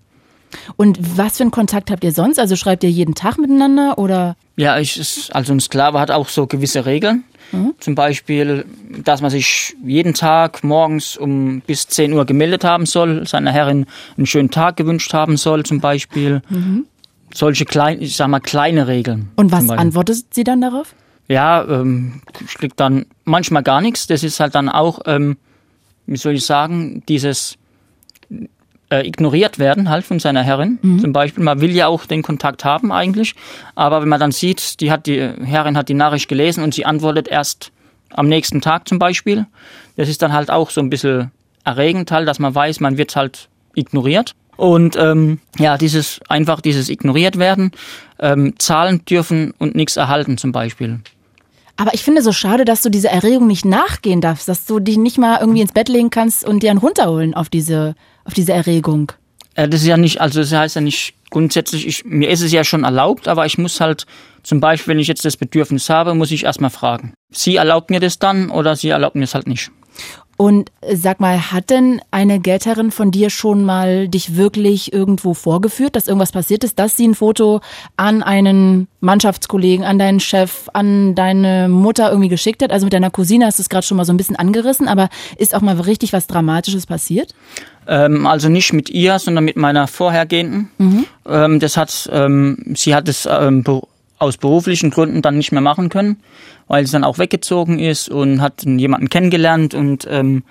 Und 0.75 1.17
was 1.17 1.37
für 1.37 1.43
einen 1.43 1.51
Kontakt 1.51 1.89
habt 1.89 2.03
ihr 2.03 2.11
sonst? 2.11 2.39
Also 2.39 2.55
schreibt 2.55 2.83
ihr 2.83 2.91
jeden 2.91 3.15
Tag 3.15 3.37
miteinander 3.37 3.97
oder? 3.97 4.35
Ja, 4.55 4.77
ich, 4.77 5.29
also 5.33 5.53
ein 5.53 5.59
Sklave 5.59 5.99
hat 5.99 6.11
auch 6.11 6.29
so 6.29 6.45
gewisse 6.47 6.85
Regeln. 6.85 7.23
Zum 7.79 7.93
Beispiel, 7.93 8.65
dass 9.03 9.21
man 9.21 9.29
sich 9.29 9.75
jeden 9.85 10.15
Tag 10.15 10.63
morgens 10.63 11.15
um 11.17 11.61
bis 11.61 11.87
10 11.87 12.11
Uhr 12.13 12.25
gemeldet 12.25 12.63
haben 12.63 12.87
soll, 12.87 13.27
seiner 13.27 13.51
Herrin 13.51 13.85
einen 14.17 14.25
schönen 14.25 14.49
Tag 14.49 14.75
gewünscht 14.75 15.13
haben 15.13 15.37
soll, 15.37 15.63
zum 15.63 15.79
Beispiel. 15.79 16.41
Solche 17.31 17.65
kleinen, 17.65 18.01
ich 18.01 18.15
sag 18.15 18.27
mal, 18.27 18.39
kleine 18.39 18.87
Regeln. 18.87 19.29
Und 19.35 19.51
was 19.51 19.69
antwortet 19.69 20.33
sie 20.33 20.43
dann 20.43 20.61
darauf? 20.61 20.95
Ja, 21.27 21.63
ähm, 21.67 22.21
schlägt 22.47 22.79
dann 22.79 23.05
manchmal 23.23 23.63
gar 23.63 23.81
nichts. 23.81 24.07
Das 24.07 24.23
ist 24.23 24.39
halt 24.39 24.55
dann 24.55 24.69
auch, 24.69 25.01
ähm, 25.05 25.37
wie 26.05 26.17
soll 26.17 26.33
ich 26.33 26.45
sagen, 26.45 27.03
dieses 27.07 27.57
äh, 28.89 29.07
ignoriert 29.07 29.57
werden 29.57 29.89
halt 29.89 30.05
von 30.05 30.19
seiner 30.19 30.43
Herrin. 30.43 30.79
Zum 30.99 31.13
Beispiel, 31.13 31.43
man 31.43 31.61
will 31.61 31.71
ja 31.71 31.87
auch 31.87 32.05
den 32.05 32.21
Kontakt 32.21 32.65
haben 32.65 32.91
eigentlich, 32.91 33.35
aber 33.75 34.01
wenn 34.01 34.09
man 34.09 34.19
dann 34.19 34.31
sieht, 34.31 34.81
die 34.81 34.91
hat 34.91 35.07
die 35.07 35.19
Herrin 35.43 35.77
hat 35.77 35.89
die 35.89 35.93
Nachricht 35.93 36.27
gelesen 36.27 36.63
und 36.63 36.73
sie 36.73 36.85
antwortet 36.85 37.27
erst 37.27 37.71
am 38.09 38.27
nächsten 38.27 38.61
Tag 38.61 38.87
zum 38.87 38.99
Beispiel. 38.99 39.47
Das 39.95 40.09
ist 40.09 40.21
dann 40.21 40.33
halt 40.33 40.51
auch 40.51 40.69
so 40.69 40.81
ein 40.81 40.89
bisschen 40.89 41.31
erregend 41.63 42.11
halt, 42.11 42.27
dass 42.27 42.39
man 42.39 42.53
weiß, 42.53 42.79
man 42.81 42.97
wird 42.97 43.15
halt 43.15 43.49
ignoriert. 43.73 44.35
Und 44.55 44.95
ähm, 44.97 45.39
ja, 45.57 45.77
dieses 45.77 46.19
einfach 46.29 46.61
dieses 46.61 46.89
ignoriert 46.89 47.39
werden, 47.39 47.71
ähm, 48.19 48.53
zahlen 48.59 49.03
dürfen 49.05 49.53
und 49.57 49.73
nichts 49.73 49.97
erhalten 49.97 50.37
zum 50.37 50.51
Beispiel. 50.51 50.99
Aber 51.75 51.93
ich 51.93 52.03
finde 52.03 52.21
so 52.21 52.31
schade, 52.31 52.65
dass 52.65 52.81
du 52.81 52.89
dieser 52.89 53.09
Erregung 53.09 53.47
nicht 53.47 53.65
nachgehen 53.65 54.21
darfst, 54.21 54.47
dass 54.47 54.65
du 54.65 54.79
dich 54.79 54.97
nicht 54.97 55.17
mal 55.17 55.39
irgendwie 55.39 55.61
ins 55.61 55.73
Bett 55.73 55.89
legen 55.89 56.09
kannst 56.09 56.45
und 56.45 56.61
dir 56.61 56.69
einen 56.69 56.79
runterholen 56.79 57.33
auf 57.33 57.49
diese, 57.49 57.95
auf 58.25 58.33
diese 58.33 58.53
Erregung. 58.53 59.11
Äh, 59.55 59.67
das 59.67 59.81
ist 59.81 59.87
ja 59.87 59.97
nicht, 59.97 60.21
also 60.21 60.39
das 60.39 60.51
heißt 60.51 60.75
ja 60.75 60.81
nicht 60.81 61.15
grundsätzlich, 61.29 61.87
ich, 61.87 62.05
mir 62.05 62.29
ist 62.29 62.41
es 62.41 62.51
ja 62.51 62.63
schon 62.63 62.83
erlaubt, 62.83 63.27
aber 63.27 63.45
ich 63.45 63.57
muss 63.57 63.81
halt, 63.81 64.05
zum 64.43 64.59
Beispiel, 64.59 64.91
wenn 64.91 64.99
ich 64.99 65.07
jetzt 65.07 65.25
das 65.25 65.37
Bedürfnis 65.37 65.89
habe, 65.89 66.13
muss 66.13 66.31
ich 66.31 66.43
erstmal 66.43 66.69
fragen. 66.69 67.13
Sie 67.31 67.55
erlaubt 67.55 67.89
mir 67.89 67.99
das 67.99 68.19
dann 68.19 68.49
oder 68.49 68.75
sie 68.75 68.89
erlaubt 68.89 69.15
mir 69.15 69.23
es 69.23 69.33
halt 69.33 69.47
nicht. 69.47 69.71
Und 70.37 70.71
äh, 70.81 70.95
sag 70.95 71.19
mal, 71.19 71.51
hat 71.51 71.69
denn 71.69 72.01
eine 72.11 72.39
Geldherrin 72.39 72.91
von 72.91 73.11
dir 73.11 73.29
schon 73.29 73.63
mal 73.63 74.07
dich 74.07 74.35
wirklich 74.35 74.91
irgendwo 74.91 75.33
vorgeführt, 75.33 75.95
dass 75.95 76.07
irgendwas 76.07 76.31
passiert 76.31 76.63
ist, 76.63 76.79
dass 76.79 76.97
sie 76.97 77.07
ein 77.07 77.15
Foto 77.15 77.61
an 77.97 78.23
einen 78.23 78.87
Mannschaftskollegen, 78.99 79.85
an 79.85 79.99
deinen 79.99 80.19
Chef, 80.19 80.69
an 80.73 81.15
deine 81.15 81.67
Mutter 81.69 82.09
irgendwie 82.09 82.29
geschickt 82.29 82.63
hat? 82.63 82.71
Also 82.71 82.85
mit 82.85 82.93
deiner 82.93 83.11
Cousine 83.11 83.45
hast 83.45 83.59
du 83.59 83.61
es 83.61 83.69
gerade 83.69 83.85
schon 83.85 83.97
mal 83.97 84.05
so 84.05 84.13
ein 84.13 84.17
bisschen 84.17 84.35
angerissen, 84.35 84.87
aber 84.87 85.09
ist 85.37 85.53
auch 85.55 85.61
mal 85.61 85.79
richtig 85.79 86.13
was 86.13 86.27
Dramatisches 86.27 86.87
passiert? 86.87 87.35
Ähm, 87.87 88.25
also 88.25 88.49
nicht 88.49 88.73
mit 88.73 88.89
ihr, 88.89 89.19
sondern 89.19 89.45
mit 89.45 89.57
meiner 89.57 89.87
vorhergehenden. 89.87 90.69
Ähm, 91.27 91.59
das 91.59 91.77
hat, 91.77 92.09
ähm, 92.11 92.73
sie 92.75 92.95
hat 92.95 93.07
es 93.07 93.27
ähm, 93.29 93.63
aus 94.23 94.37
beruflichen 94.37 94.89
Gründen 94.89 95.21
dann 95.21 95.37
nicht 95.37 95.51
mehr 95.51 95.61
machen 95.61 95.89
können, 95.89 96.17
weil 96.67 96.85
sie 96.85 96.93
dann 96.93 97.03
auch 97.03 97.17
weggezogen 97.17 97.77
ist 97.77 98.09
und 98.09 98.41
hat 98.41 98.63
jemanden 98.63 99.09
kennengelernt. 99.09 99.73
Und 99.73 100.07
ähm, 100.09 100.43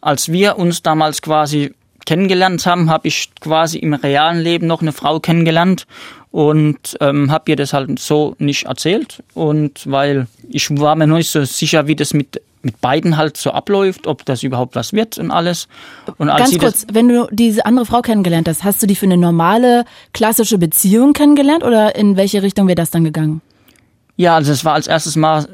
als 0.00 0.30
wir 0.30 0.58
uns 0.58 0.82
damals 0.82 1.22
quasi 1.22 1.74
kennengelernt 2.04 2.64
haben, 2.66 2.88
habe 2.90 3.08
ich 3.08 3.30
quasi 3.40 3.78
im 3.78 3.94
realen 3.94 4.40
Leben 4.40 4.66
noch 4.66 4.82
eine 4.82 4.92
Frau 4.92 5.18
kennengelernt 5.18 5.86
und 6.30 6.96
ähm, 7.00 7.30
habe 7.30 7.50
ihr 7.50 7.56
das 7.56 7.72
halt 7.72 7.98
so 7.98 8.36
nicht 8.38 8.66
erzählt. 8.66 9.22
Und 9.34 9.90
weil 9.90 10.26
ich 10.48 10.70
war 10.78 10.94
mir 10.94 11.06
noch 11.06 11.16
nicht 11.16 11.30
so 11.30 11.44
sicher, 11.44 11.86
wie 11.86 11.96
das 11.96 12.14
mit 12.14 12.40
mit 12.66 12.80
beiden 12.80 13.16
halt 13.16 13.36
so 13.36 13.52
abläuft, 13.52 14.06
ob 14.06 14.24
das 14.26 14.42
überhaupt 14.42 14.74
was 14.74 14.92
wird 14.92 15.18
und 15.18 15.30
alles. 15.30 15.68
Und 16.18 16.26
Ganz 16.26 16.58
kurz, 16.58 16.86
wenn 16.92 17.08
du 17.08 17.28
diese 17.30 17.64
andere 17.64 17.86
Frau 17.86 18.02
kennengelernt 18.02 18.48
hast, 18.48 18.64
hast 18.64 18.82
du 18.82 18.86
die 18.86 18.96
für 18.96 19.06
eine 19.06 19.16
normale, 19.16 19.84
klassische 20.12 20.58
Beziehung 20.58 21.12
kennengelernt 21.12 21.64
oder 21.64 21.96
in 21.96 22.16
welche 22.16 22.42
Richtung 22.42 22.66
wäre 22.66 22.74
das 22.74 22.90
dann 22.90 23.04
gegangen? 23.04 23.40
Ja, 24.16 24.34
also 24.34 24.52
es 24.52 24.64
war 24.64 24.74
als 24.74 24.86
erstes 24.86 25.16
Mal 25.16 25.46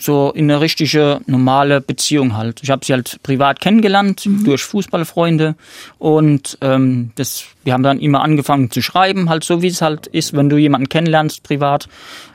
so 0.00 0.30
in 0.34 0.50
eine 0.50 0.60
richtige 0.60 1.20
normale 1.26 1.80
Beziehung 1.80 2.36
halt. 2.36 2.60
Ich 2.62 2.70
habe 2.70 2.84
sie 2.84 2.92
halt 2.92 3.18
privat 3.22 3.60
kennengelernt 3.60 4.26
durch 4.44 4.62
Fußballfreunde 4.62 5.54
und 5.98 6.56
ähm, 6.60 7.10
das, 7.16 7.44
wir 7.64 7.72
haben 7.72 7.82
dann 7.82 8.00
immer 8.00 8.22
angefangen 8.22 8.70
zu 8.70 8.80
schreiben, 8.80 9.28
halt 9.28 9.44
so 9.44 9.60
wie 9.62 9.66
es 9.66 9.82
halt 9.82 10.06
ist, 10.06 10.34
wenn 10.34 10.48
du 10.48 10.56
jemanden 10.56 10.88
kennenlernst 10.88 11.42
privat. 11.42 11.88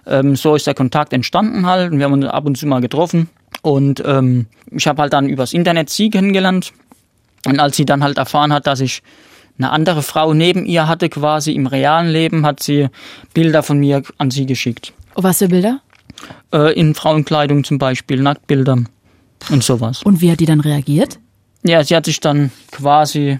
Ähm, 0.06 0.36
so 0.36 0.56
ist 0.56 0.68
der 0.68 0.76
Kontakt 0.76 1.13
entstanden 1.13 1.66
halt 1.66 1.92
und 1.92 1.98
wir 1.98 2.06
haben 2.06 2.13
uns 2.13 2.26
ab 2.26 2.46
und 2.46 2.58
zu 2.58 2.68
mal 2.68 2.82
getroffen 2.82 3.30
und 3.62 4.04
ähm, 4.06 4.48
ich 4.72 4.88
habe 4.88 5.02
halt 5.02 5.13
dann 5.13 5.30
übers 5.30 5.54
Internet 5.54 5.89
sie 5.89 6.10
kennengelernt 6.10 6.74
und 7.46 7.60
als 7.60 7.78
sie 7.78 7.86
dann 7.86 8.04
halt 8.04 8.17
erfahren 8.17 8.54
hat, 8.54 8.67
dass 8.67 8.80
ich 8.80 9.04
eine 9.58 9.72
andere 9.72 10.04
Frau 10.04 10.34
neben 10.34 10.65
ihr 10.65 10.88
hatte, 10.88 11.10
quasi 11.10 11.54
im 11.54 11.67
realen 11.67 12.10
Leben, 12.10 12.46
hat 12.46 12.62
sie 12.62 12.89
Bilder 13.34 13.63
von 13.63 13.80
mir 13.80 14.04
an 14.17 14.32
sie 14.32 14.46
geschickt 14.46 14.93
was 15.20 15.39
für 15.39 15.48
Bilder? 15.48 15.82
äh, 16.52 16.74
in 16.74 16.96
Frauenkleidung 16.96 17.63
zum 17.63 17.78
Beispiel, 17.78 18.22
Nacktbilder 18.22 18.78
und 19.50 19.63
sowas. 19.63 20.04
Und 20.04 20.22
wie 20.22 20.32
hat 20.32 20.39
die 20.39 20.46
dann 20.46 20.60
reagiert? 20.60 21.20
Ja, 21.63 21.84
sie 21.84 21.96
hat 21.96 22.06
sich 22.06 22.20
dann 22.20 22.52
quasi, 22.72 23.39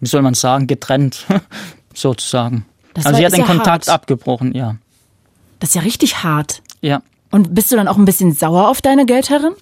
wie 0.00 0.08
soll 0.08 0.22
man 0.22 0.34
sagen, 0.34 0.66
getrennt, 0.66 1.26
sozusagen. 1.94 2.66
Das 2.94 3.06
also 3.06 3.18
sie 3.18 3.26
hat 3.26 3.32
den 3.32 3.44
Kontakt 3.44 3.86
hart. 3.86 3.88
abgebrochen, 3.88 4.54
ja. 4.54 4.76
Das 5.60 5.70
ist 5.70 5.74
ja 5.76 5.82
richtig 5.82 6.22
hart. 6.22 6.62
Ja. 6.80 7.02
Und 7.32 7.54
bist 7.54 7.72
du 7.72 7.76
dann 7.76 7.88
auch 7.88 7.96
ein 7.96 8.04
bisschen 8.04 8.32
sauer 8.32 8.68
auf 8.68 8.80
deine 8.80 9.06
Geldherrin? 9.06 9.54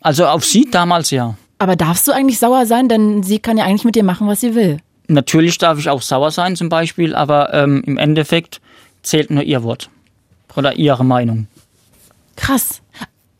Also 0.00 0.26
auf 0.26 0.44
sie 0.44 0.68
damals 0.70 1.10
ja. 1.10 1.34
Aber 1.58 1.74
darfst 1.74 2.06
du 2.06 2.12
eigentlich 2.12 2.38
sauer 2.38 2.66
sein, 2.66 2.88
denn 2.88 3.22
sie 3.22 3.38
kann 3.38 3.58
ja 3.58 3.64
eigentlich 3.64 3.84
mit 3.84 3.96
dir 3.96 4.04
machen, 4.04 4.28
was 4.28 4.40
sie 4.40 4.54
will. 4.54 4.78
Natürlich 5.08 5.58
darf 5.58 5.78
ich 5.78 5.88
auch 5.88 6.02
sauer 6.02 6.30
sein 6.30 6.56
zum 6.56 6.68
Beispiel, 6.68 7.14
aber 7.14 7.52
ähm, 7.52 7.82
im 7.84 7.98
Endeffekt 7.98 8.60
zählt 9.02 9.30
nur 9.30 9.42
ihr 9.42 9.62
Wort. 9.62 9.90
Oder 10.56 10.76
ihre 10.76 11.04
Meinung. 11.04 11.48
Krass. 12.36 12.80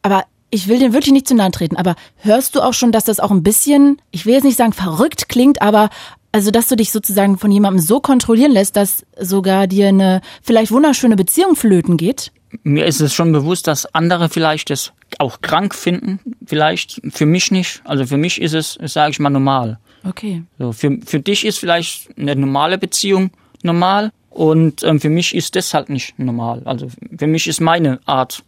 Aber 0.03 0.25
ich 0.51 0.69
will 0.69 0.79
dir 0.79 0.93
wirklich 0.93 1.13
nicht 1.13 1.29
zu 1.29 1.35
nahe 1.35 1.51
treten, 1.51 1.77
aber 1.77 1.95
hörst 2.17 2.57
du 2.57 2.63
auch 2.63 2.75
schon, 2.75 2.93
dass 2.93 3.05
das 3.05 3.21
auch 3.21 3.31
ein 3.31 3.43
bisschen, 3.43 4.01
ich 4.11 4.27
will 4.27 4.35
jetzt 4.35 4.45
nicht 4.45 4.57
sagen 4.57 4.73
verrückt 4.73 5.29
klingt, 5.29 5.63
aber 5.63 5.91
also 6.33 6.51
dass 6.51 6.69
du 6.69 6.77
dich 6.77 6.93
sozusagen 6.93 7.39
von 7.39 7.51
jemandem 7.51 7.83
so 7.83 8.01
kontrollieren 8.01 8.53
lässt, 8.53 8.77
dass 8.77 9.05
sogar 9.19 9.67
dir 9.67 9.89
eine 9.89 10.21
vielleicht 10.43 10.73
wunderschöne 10.73 11.17
Beziehung 11.17 11.57
flöten 11.57 11.97
geht? 11.97 12.33
Mir 12.63 12.87
ist 12.87 13.01
es 13.01 13.15
schon 13.15 13.33
bewusst, 13.33 13.67
dass 13.67 13.87
andere 13.95 14.29
vielleicht 14.29 14.71
das 14.71 14.93
auch 15.19 15.41
krank 15.41 15.75
finden, 15.75 16.21
vielleicht. 16.47 17.01
Für 17.11 17.27
mich 17.27 17.51
nicht. 17.51 17.83
Also 17.85 18.07
für 18.07 18.17
mich 18.17 18.41
ist 18.41 18.55
es, 18.55 18.79
sage 18.85 19.13
ich 19.13 19.19
mal, 19.19 19.31
normal. 19.31 19.79
Okay. 20.05 20.43
So, 20.59 20.73
für, 20.73 20.99
für 21.05 21.21
dich 21.21 21.45
ist 21.45 21.59
vielleicht 21.59 22.09
eine 22.19 22.35
normale 22.37 22.79
Beziehung 22.79 23.31
normal 23.63 24.13
und 24.31 24.83
ähm, 24.85 25.01
für 25.01 25.11
mich 25.11 25.35
ist 25.35 25.57
das 25.57 25.75
halt 25.75 25.91
nicht 25.91 26.19
normal. 26.19 26.63
Also 26.65 26.89
für 27.19 27.27
mich 27.27 27.47
ist 27.47 27.61
meine 27.61 28.01
Art 28.07 28.43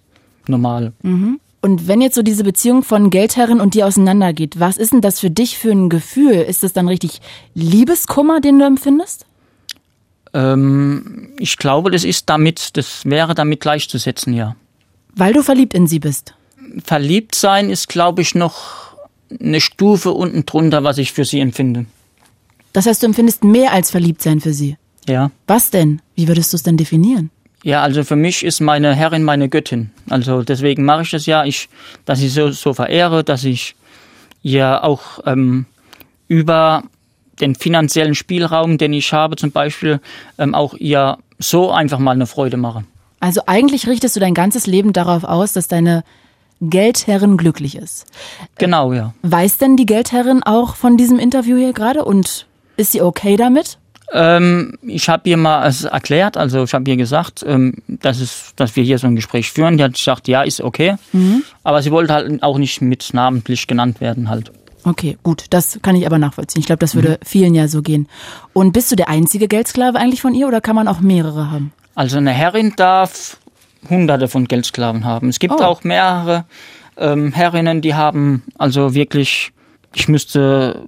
normal. 0.46 0.92
Und 1.60 1.86
wenn 1.86 2.00
jetzt 2.00 2.16
so 2.16 2.22
diese 2.22 2.42
Beziehung 2.42 2.82
von 2.82 3.10
Geldherrin 3.10 3.60
und 3.60 3.74
dir 3.74 3.86
auseinandergeht, 3.86 4.58
was 4.58 4.76
ist 4.76 4.92
denn 4.92 5.00
das 5.00 5.20
für 5.20 5.30
dich 5.30 5.58
für 5.58 5.70
ein 5.70 5.88
Gefühl? 5.88 6.34
Ist 6.34 6.62
das 6.64 6.72
dann 6.72 6.88
richtig 6.88 7.20
Liebeskummer, 7.54 8.40
den 8.40 8.58
du 8.58 8.64
empfindest? 8.64 9.26
Ähm, 10.34 11.30
ich 11.38 11.56
glaube, 11.56 11.90
das 11.90 12.04
ist 12.04 12.28
damit, 12.28 12.76
das 12.76 13.04
wäre 13.04 13.34
damit 13.34 13.60
gleichzusetzen, 13.60 14.34
ja. 14.34 14.56
Weil 15.14 15.32
du 15.32 15.42
verliebt 15.42 15.74
in 15.74 15.86
sie 15.86 15.98
bist. 15.98 16.34
Verliebt 16.84 17.34
sein 17.34 17.70
ist, 17.70 17.88
glaube 17.88 18.22
ich, 18.22 18.34
noch 18.34 18.96
eine 19.40 19.60
Stufe 19.60 20.12
unten 20.12 20.46
drunter, 20.46 20.84
was 20.84 20.98
ich 20.98 21.12
für 21.12 21.24
sie 21.24 21.40
empfinde. 21.40 21.86
Das 22.72 22.86
heißt, 22.86 23.02
du 23.02 23.06
empfindest 23.06 23.44
mehr 23.44 23.72
als 23.72 23.90
verliebt 23.90 24.22
sein 24.22 24.40
für 24.40 24.52
sie. 24.52 24.76
Ja. 25.06 25.30
Was 25.46 25.70
denn? 25.70 26.00
Wie 26.14 26.28
würdest 26.28 26.52
du 26.52 26.56
es 26.56 26.62
denn 26.62 26.76
definieren? 26.76 27.30
Ja, 27.64 27.82
also 27.82 28.02
für 28.02 28.16
mich 28.16 28.44
ist 28.44 28.60
meine 28.60 28.94
Herrin 28.94 29.22
meine 29.22 29.48
Göttin. 29.48 29.90
Also 30.08 30.42
deswegen 30.42 30.84
mache 30.84 31.02
ich 31.02 31.10
das 31.10 31.26
ja, 31.26 31.44
ich, 31.44 31.68
dass 32.04 32.20
ich 32.20 32.32
so, 32.32 32.50
so 32.50 32.74
verehre, 32.74 33.22
dass 33.22 33.44
ich 33.44 33.76
ihr 34.42 34.82
auch 34.82 35.20
ähm, 35.26 35.66
über 36.28 36.82
den 37.42 37.54
finanziellen 37.54 38.14
Spielraum, 38.14 38.78
den 38.78 38.92
ich 38.92 39.12
habe, 39.12 39.36
zum 39.36 39.50
Beispiel, 39.50 40.00
ähm, 40.38 40.54
auch 40.54 40.74
ihr 40.74 41.18
so 41.38 41.70
einfach 41.70 41.98
mal 41.98 42.12
eine 42.12 42.26
Freude 42.26 42.56
mache. 42.56 42.84
Also 43.20 43.42
eigentlich 43.46 43.86
richtest 43.86 44.16
du 44.16 44.20
dein 44.20 44.34
ganzes 44.34 44.66
Leben 44.66 44.92
darauf 44.92 45.24
aus, 45.24 45.52
dass 45.52 45.68
deine 45.68 46.04
Geldherrin 46.60 47.36
glücklich 47.36 47.76
ist. 47.76 48.06
Genau, 48.58 48.92
ja. 48.92 49.14
Weiß 49.22 49.58
denn 49.58 49.76
die 49.76 49.86
Geldherrin 49.86 50.42
auch 50.42 50.76
von 50.76 50.96
diesem 50.96 51.18
Interview 51.18 51.56
hier 51.56 51.72
gerade 51.72 52.04
und 52.04 52.46
ist 52.76 52.92
sie 52.92 53.02
okay 53.02 53.36
damit? 53.36 53.78
Ähm, 54.12 54.78
ich 54.82 55.08
habe 55.08 55.28
ihr 55.28 55.36
mal 55.36 55.66
es 55.66 55.84
erklärt, 55.84 56.36
also 56.36 56.64
ich 56.64 56.74
habe 56.74 56.88
ihr 56.88 56.96
gesagt, 56.96 57.44
ähm, 57.46 57.74
dass, 57.88 58.20
es, 58.20 58.52
dass 58.56 58.76
wir 58.76 58.84
hier 58.84 58.98
so 58.98 59.06
ein 59.06 59.16
Gespräch 59.16 59.50
führen. 59.50 59.78
Die 59.78 59.84
hat 59.84 59.94
gesagt, 59.94 60.28
ja, 60.28 60.42
ist 60.42 60.60
okay. 60.60 60.96
Aber 61.62 61.82
sie 61.82 61.90
wollte 61.90 62.12
halt 62.12 62.42
auch 62.42 62.58
nicht 62.58 62.82
mit 62.82 63.10
namentlich 63.12 63.66
genannt 63.66 64.00
werden 64.00 64.28
halt. 64.28 64.52
Okay, 64.84 65.16
gut, 65.22 65.46
das 65.50 65.78
kann 65.82 65.94
ich 65.96 66.06
aber 66.06 66.18
nachvollziehen. 66.18 66.60
Ich 66.60 66.66
glaube, 66.66 66.80
das 66.80 66.94
würde 66.94 67.18
vielen 67.24 67.54
ja 67.54 67.68
so 67.68 67.82
gehen. 67.82 68.08
Und 68.52 68.72
bist 68.72 68.90
du 68.90 68.96
der 68.96 69.08
einzige 69.08 69.46
Geldsklave 69.48 69.98
eigentlich 69.98 70.20
von 70.20 70.34
ihr 70.34 70.48
oder 70.48 70.60
kann 70.60 70.74
man 70.74 70.88
auch 70.88 71.00
mehrere 71.00 71.50
haben? 71.50 71.72
Also 71.94 72.16
eine 72.18 72.32
Herrin 72.32 72.72
darf 72.76 73.36
hunderte 73.88 74.28
von 74.28 74.46
Geldsklaven 74.48 75.04
haben. 75.04 75.28
Es 75.28 75.38
gibt 75.38 75.54
Oh. 75.54 75.62
auch 75.62 75.84
mehrere 75.84 76.44
ähm, 76.96 77.32
Herrinnen, 77.32 77.80
die 77.80 77.94
haben 77.94 78.42
also 78.58 78.94
wirklich, 78.94 79.52
ich 79.94 80.08
müsste, 80.08 80.86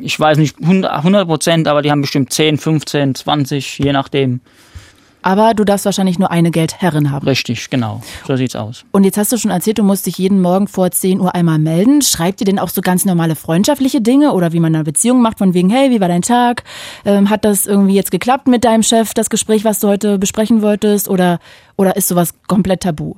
ich 0.00 0.18
weiß 0.18 0.38
nicht 0.38 0.56
100 0.60 1.26
Prozent, 1.26 1.68
aber 1.68 1.82
die 1.82 1.90
haben 1.90 2.00
bestimmt 2.00 2.32
10, 2.32 2.58
15, 2.58 3.14
20, 3.14 3.78
je 3.78 3.92
nachdem. 3.92 4.40
Aber 5.22 5.54
du 5.54 5.64
darfst 5.64 5.84
wahrscheinlich 5.84 6.18
nur 6.18 6.30
eine 6.30 6.50
Geldherrin 6.50 7.10
haben. 7.10 7.26
Richtig, 7.26 7.70
genau. 7.70 8.02
So 8.26 8.36
sieht's 8.36 8.56
aus. 8.56 8.84
Und 8.92 9.04
jetzt 9.04 9.18
hast 9.18 9.32
du 9.32 9.36
schon 9.36 9.50
erzählt, 9.50 9.78
du 9.78 9.82
musst 9.82 10.06
dich 10.06 10.18
jeden 10.18 10.40
Morgen 10.40 10.68
vor 10.68 10.90
10 10.90 11.20
Uhr 11.20 11.34
einmal 11.34 11.58
melden. 11.58 12.02
Schreibt 12.02 12.40
ihr 12.40 12.44
denn 12.44 12.58
auch 12.58 12.68
so 12.68 12.80
ganz 12.80 13.04
normale 13.04 13.34
freundschaftliche 13.34 14.00
Dinge 14.00 14.32
oder 14.32 14.52
wie 14.52 14.60
man 14.60 14.74
eine 14.74 14.84
Beziehung 14.84 15.20
macht, 15.20 15.38
von 15.38 15.54
wegen, 15.54 15.70
hey, 15.70 15.90
wie 15.90 16.00
war 16.00 16.08
dein 16.08 16.22
Tag? 16.22 16.64
Ähm, 17.04 17.30
hat 17.30 17.44
das 17.44 17.66
irgendwie 17.66 17.94
jetzt 17.94 18.10
geklappt 18.10 18.46
mit 18.46 18.64
deinem 18.64 18.82
Chef, 18.82 19.14
das 19.14 19.30
Gespräch, 19.30 19.64
was 19.64 19.80
du 19.80 19.88
heute 19.88 20.18
besprechen 20.18 20.62
wolltest? 20.62 21.08
Oder, 21.08 21.40
oder 21.76 21.96
ist 21.96 22.08
sowas 22.08 22.34
komplett 22.46 22.82
tabu? 22.82 23.14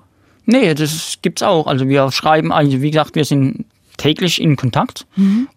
Nee, 0.46 0.74
das 0.74 1.18
gibt's 1.22 1.42
auch. 1.42 1.66
Also 1.66 1.88
wir 1.88 2.10
schreiben, 2.10 2.52
also 2.52 2.80
wie 2.82 2.90
gesagt, 2.90 3.14
wir 3.14 3.24
sind 3.24 3.66
täglich 4.00 4.40
in 4.40 4.56
Kontakt 4.56 5.06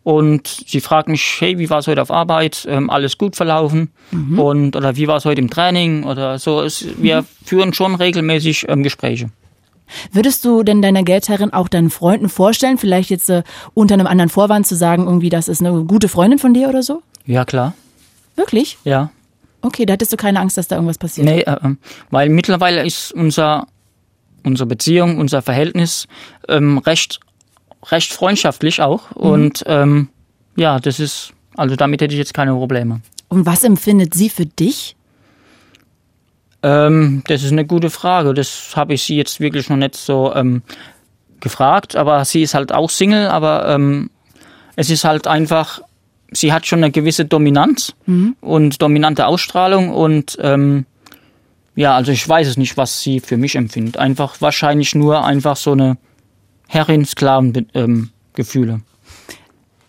und 0.04 0.48
sie 0.68 0.82
fragt 0.82 1.08
mich, 1.08 1.38
hey, 1.40 1.58
wie 1.58 1.70
war 1.70 1.80
es 1.80 1.88
heute 1.88 2.02
auf 2.02 2.12
Arbeit? 2.12 2.68
Ähm, 2.70 2.90
alles 2.90 3.18
gut 3.18 3.36
verlaufen? 3.36 3.92
Und 4.38 4.76
oder 4.76 4.96
wie 4.98 5.08
war 5.08 5.18
es 5.18 5.26
heute 5.26 5.40
im 5.40 5.50
Training? 5.50 6.04
Oder 6.04 6.38
so. 6.38 6.62
Es, 6.62 6.86
wir 6.98 7.26
führen 7.46 7.74
schon 7.74 7.96
regelmäßig 7.96 8.66
ähm, 8.68 8.84
Gespräche. 8.84 9.30
Würdest 10.12 10.44
du 10.46 10.64
denn 10.64 10.82
deiner 10.82 11.04
Geldherrin 11.04 11.54
auch 11.54 11.68
deinen 11.68 11.90
Freunden 11.90 12.30
vorstellen, 12.30 12.78
vielleicht 12.78 13.10
jetzt 13.10 13.30
äh, 13.30 13.44
unter 13.74 13.94
einem 13.94 14.08
anderen 14.08 14.30
Vorwand 14.30 14.68
zu 14.68 14.76
sagen, 14.76 15.06
irgendwie, 15.06 15.30
das 15.30 15.48
ist 15.48 15.62
eine 15.62 15.84
gute 15.86 16.08
Freundin 16.08 16.40
von 16.40 16.54
dir 16.54 16.70
oder 16.70 16.84
so? 16.84 17.02
Ja, 17.26 17.46
klar. 17.46 17.74
Wirklich? 18.36 18.78
Ja. 18.84 19.12
Okay, 19.62 19.86
da 19.86 19.94
hattest 19.94 20.12
du 20.12 20.18
keine 20.18 20.40
Angst, 20.40 20.58
dass 20.58 20.68
da 20.68 20.76
irgendwas 20.76 20.98
passiert. 20.98 21.26
Nee, 21.26 21.42
äh, 21.42 21.58
ähm, 21.64 21.78
weil 22.10 22.30
mittlerweile 22.30 22.86
ist 22.86 23.12
unser, 23.14 23.68
unsere 24.44 24.68
Beziehung, 24.68 25.18
unser 25.18 25.42
Verhältnis 25.42 26.08
ähm, 26.50 26.80
recht, 26.80 27.20
recht 27.92 28.14
freundschaftlich 28.14 28.82
auch. 28.82 29.12
Und 29.12 29.64
ähm, 29.68 30.10
ja, 30.56 30.80
das 30.80 31.00
ist, 31.00 31.34
also 31.56 31.76
damit 31.76 32.02
hätte 32.02 32.14
ich 32.14 32.20
jetzt 32.20 32.34
keine 32.34 32.54
Probleme. 32.54 33.02
Und 33.28 33.46
was 33.46 33.64
empfindet 33.64 34.14
sie 34.14 34.30
für 34.30 34.46
dich? 34.46 34.96
Ähm, 36.62 37.24
das 37.28 37.44
ist 37.44 37.52
eine 37.52 37.66
gute 37.66 37.90
Frage. 37.90 38.34
Das 38.34 38.74
habe 38.76 38.94
ich 38.94 39.04
sie 39.04 39.16
jetzt 39.16 39.40
wirklich 39.40 39.70
noch 39.70 39.78
nicht 39.78 39.96
so 39.96 40.34
ähm, 40.34 40.62
gefragt. 41.40 41.96
Aber 41.96 42.24
sie 42.26 42.42
ist 42.42 42.54
halt 42.54 42.72
auch 42.72 42.90
Single, 42.90 43.28
aber 43.28 43.68
ähm, 43.68 44.10
es 44.76 44.90
ist 44.90 45.04
halt 45.04 45.28
einfach, 45.28 45.82
sie 46.32 46.54
hat 46.54 46.66
schon 46.66 46.84
eine 46.84 46.92
gewisse 46.92 47.26
Dominanz 47.26 47.94
und 48.42 48.82
dominante 48.82 49.28
Ausstrahlung 49.28 49.90
und 49.90 50.38
ähm, 50.42 50.86
ja, 51.76 51.96
also 51.96 52.12
ich 52.12 52.28
weiß 52.28 52.48
es 52.48 52.58
nicht, 52.58 52.78
was 52.78 53.02
sie 53.02 53.20
für 53.20 53.38
mich 53.38 53.56
empfindet. 53.56 53.98
Einfach 53.98 54.42
wahrscheinlich 54.42 54.96
nur 54.96 55.24
einfach 55.24 55.56
so 55.56 55.72
eine 55.72 55.98
Herrin-Sklaven-Gefühle. 56.74 58.82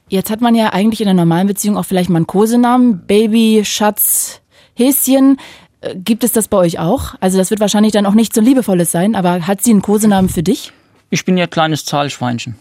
Jetzt 0.08 0.30
hat 0.30 0.40
man 0.40 0.54
ja 0.54 0.72
eigentlich 0.72 1.00
in 1.00 1.08
einer 1.08 1.22
normalen 1.22 1.46
Beziehung 1.46 1.76
auch 1.76 1.84
vielleicht 1.84 2.10
mal 2.10 2.18
einen 2.18 2.26
Kosenamen. 2.26 3.06
Baby, 3.06 3.62
Schatz, 3.64 4.40
Häschen. 4.74 5.38
Äh, 5.80 5.96
Gibt 5.96 6.24
es 6.24 6.32
das 6.32 6.48
bei 6.48 6.58
euch 6.58 6.78
auch? 6.78 7.14
Also 7.20 7.38
das 7.38 7.50
wird 7.50 7.60
wahrscheinlich 7.60 7.92
dann 7.92 8.06
auch 8.06 8.14
nicht 8.14 8.34
so 8.34 8.40
liebevolles 8.40 8.92
sein, 8.92 9.14
aber 9.14 9.46
hat 9.46 9.62
sie 9.62 9.70
einen 9.70 9.82
Kosenamen 9.82 10.28
für 10.28 10.42
dich? 10.42 10.72
ich 11.10 11.24
bin 11.24 11.36
ihr 11.36 11.46
kleines 11.46 11.84
Zahlschweinchen. 11.84 12.56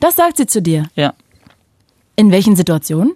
Das 0.00 0.16
sagt 0.16 0.38
sie 0.38 0.46
zu 0.46 0.62
dir. 0.62 0.86
Ja. 0.94 1.12
In 2.16 2.30
welchen 2.30 2.56
Situationen? 2.56 3.12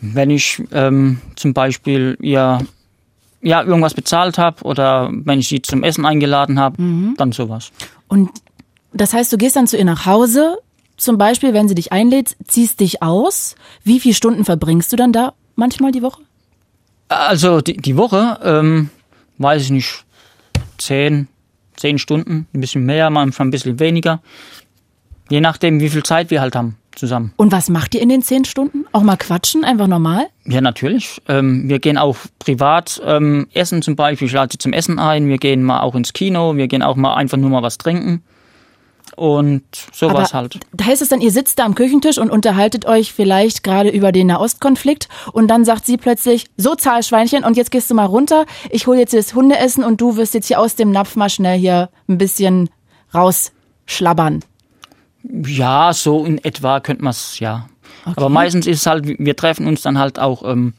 wenn 0.00 0.30
ich 0.30 0.62
ähm, 0.72 1.18
zum 1.36 1.54
Beispiel 1.54 2.16
ihr 2.20 2.58
ja 3.42 3.62
irgendwas 3.62 3.94
bezahlt 3.94 4.38
habe 4.38 4.62
oder 4.64 5.10
wenn 5.12 5.38
ich 5.38 5.48
sie 5.48 5.62
zum 5.62 5.82
Essen 5.82 6.04
eingeladen 6.04 6.58
habe, 6.58 6.76
dann 7.16 7.32
sowas. 7.32 7.70
Und 8.08 8.30
das 8.92 9.12
heißt, 9.12 9.32
du 9.32 9.36
gehst 9.36 9.56
dann 9.56 9.66
zu 9.66 9.76
ihr 9.76 9.84
nach 9.84 10.06
Hause, 10.06 10.58
zum 10.96 11.18
Beispiel, 11.18 11.52
wenn 11.52 11.68
sie 11.68 11.74
dich 11.74 11.92
einlädt, 11.92 12.36
ziehst 12.46 12.80
dich 12.80 13.02
aus. 13.02 13.54
Wie 13.84 14.00
viele 14.00 14.14
Stunden 14.14 14.44
verbringst 14.44 14.92
du 14.92 14.96
dann 14.96 15.12
da 15.12 15.34
manchmal 15.54 15.92
die 15.92 16.02
Woche? 16.02 16.22
Also 17.08 17.60
die, 17.60 17.76
die 17.76 17.96
Woche, 17.96 18.40
ähm, 18.42 18.90
weiß 19.38 19.62
ich 19.62 19.70
nicht, 19.70 20.04
zehn, 20.78 21.28
zehn 21.76 21.98
Stunden, 21.98 22.46
ein 22.52 22.60
bisschen 22.60 22.84
mehr, 22.84 23.10
manchmal 23.10 23.48
ein 23.48 23.50
bisschen 23.50 23.78
weniger. 23.78 24.22
Je 25.28 25.40
nachdem, 25.40 25.80
wie 25.80 25.90
viel 25.90 26.02
Zeit 26.02 26.30
wir 26.30 26.40
halt 26.40 26.56
haben 26.56 26.76
zusammen. 26.94 27.32
Und 27.36 27.52
was 27.52 27.68
macht 27.68 27.94
ihr 27.94 28.00
in 28.00 28.08
den 28.08 28.22
zehn 28.22 28.44
Stunden? 28.44 28.86
Auch 28.92 29.02
mal 29.02 29.16
quatschen, 29.16 29.64
einfach 29.64 29.86
normal? 29.86 30.28
Ja, 30.44 30.60
natürlich. 30.60 31.20
Ähm, 31.28 31.68
wir 31.68 31.78
gehen 31.78 31.98
auch 31.98 32.16
privat 32.38 33.02
ähm, 33.04 33.48
essen 33.52 33.82
zum 33.82 33.96
Beispiel. 33.96 34.28
Ich 34.28 34.32
lade 34.32 34.52
sie 34.52 34.58
zum 34.58 34.72
Essen 34.72 34.98
ein. 34.98 35.28
Wir 35.28 35.38
gehen 35.38 35.62
mal 35.62 35.80
auch 35.80 35.94
ins 35.94 36.12
Kino. 36.14 36.56
Wir 36.56 36.68
gehen 36.68 36.82
auch 36.82 36.96
mal 36.96 37.14
einfach 37.14 37.36
nur 37.36 37.50
mal 37.50 37.62
was 37.62 37.76
trinken. 37.76 38.22
Und 39.16 39.64
sowas 39.92 40.32
Aber 40.34 40.42
halt. 40.42 40.60
Da 40.74 40.84
heißt 40.84 41.00
es 41.00 41.08
dann, 41.08 41.22
ihr 41.22 41.30
sitzt 41.30 41.58
da 41.58 41.64
am 41.64 41.74
Küchentisch 41.74 42.18
und 42.18 42.30
unterhaltet 42.30 42.84
euch 42.84 43.14
vielleicht 43.14 43.64
gerade 43.64 43.88
über 43.88 44.12
den 44.12 44.26
Nahostkonflikt 44.26 45.08
und 45.32 45.48
dann 45.48 45.64
sagt 45.64 45.86
sie 45.86 45.96
plötzlich, 45.96 46.46
so 46.58 46.74
Zahlschweinchen 46.74 47.42
und 47.42 47.56
jetzt 47.56 47.70
gehst 47.70 47.90
du 47.90 47.94
mal 47.94 48.04
runter, 48.04 48.44
ich 48.70 48.86
hole 48.86 48.98
jetzt 48.98 49.14
das 49.14 49.34
Hundeessen 49.34 49.84
und 49.84 50.02
du 50.02 50.16
wirst 50.18 50.34
jetzt 50.34 50.48
hier 50.48 50.60
aus 50.60 50.74
dem 50.76 50.90
Napf 50.90 51.16
mal 51.16 51.30
schnell 51.30 51.58
hier 51.58 51.88
ein 52.08 52.18
bisschen 52.18 52.68
rausschlabbern. 53.14 54.44
Ja, 55.22 55.92
so 55.94 56.24
in 56.24 56.36
etwa 56.44 56.80
könnte 56.80 57.02
man 57.02 57.12
es, 57.12 57.40
ja. 57.40 57.68
Aber 58.04 58.28
meistens 58.28 58.66
ist 58.66 58.80
es 58.80 58.86
halt, 58.86 59.06
wir 59.06 59.34
treffen 59.34 59.66
uns 59.66 59.82
dann 59.82 59.98
halt 59.98 60.18
auch, 60.18 60.44
ähm, 60.44 60.74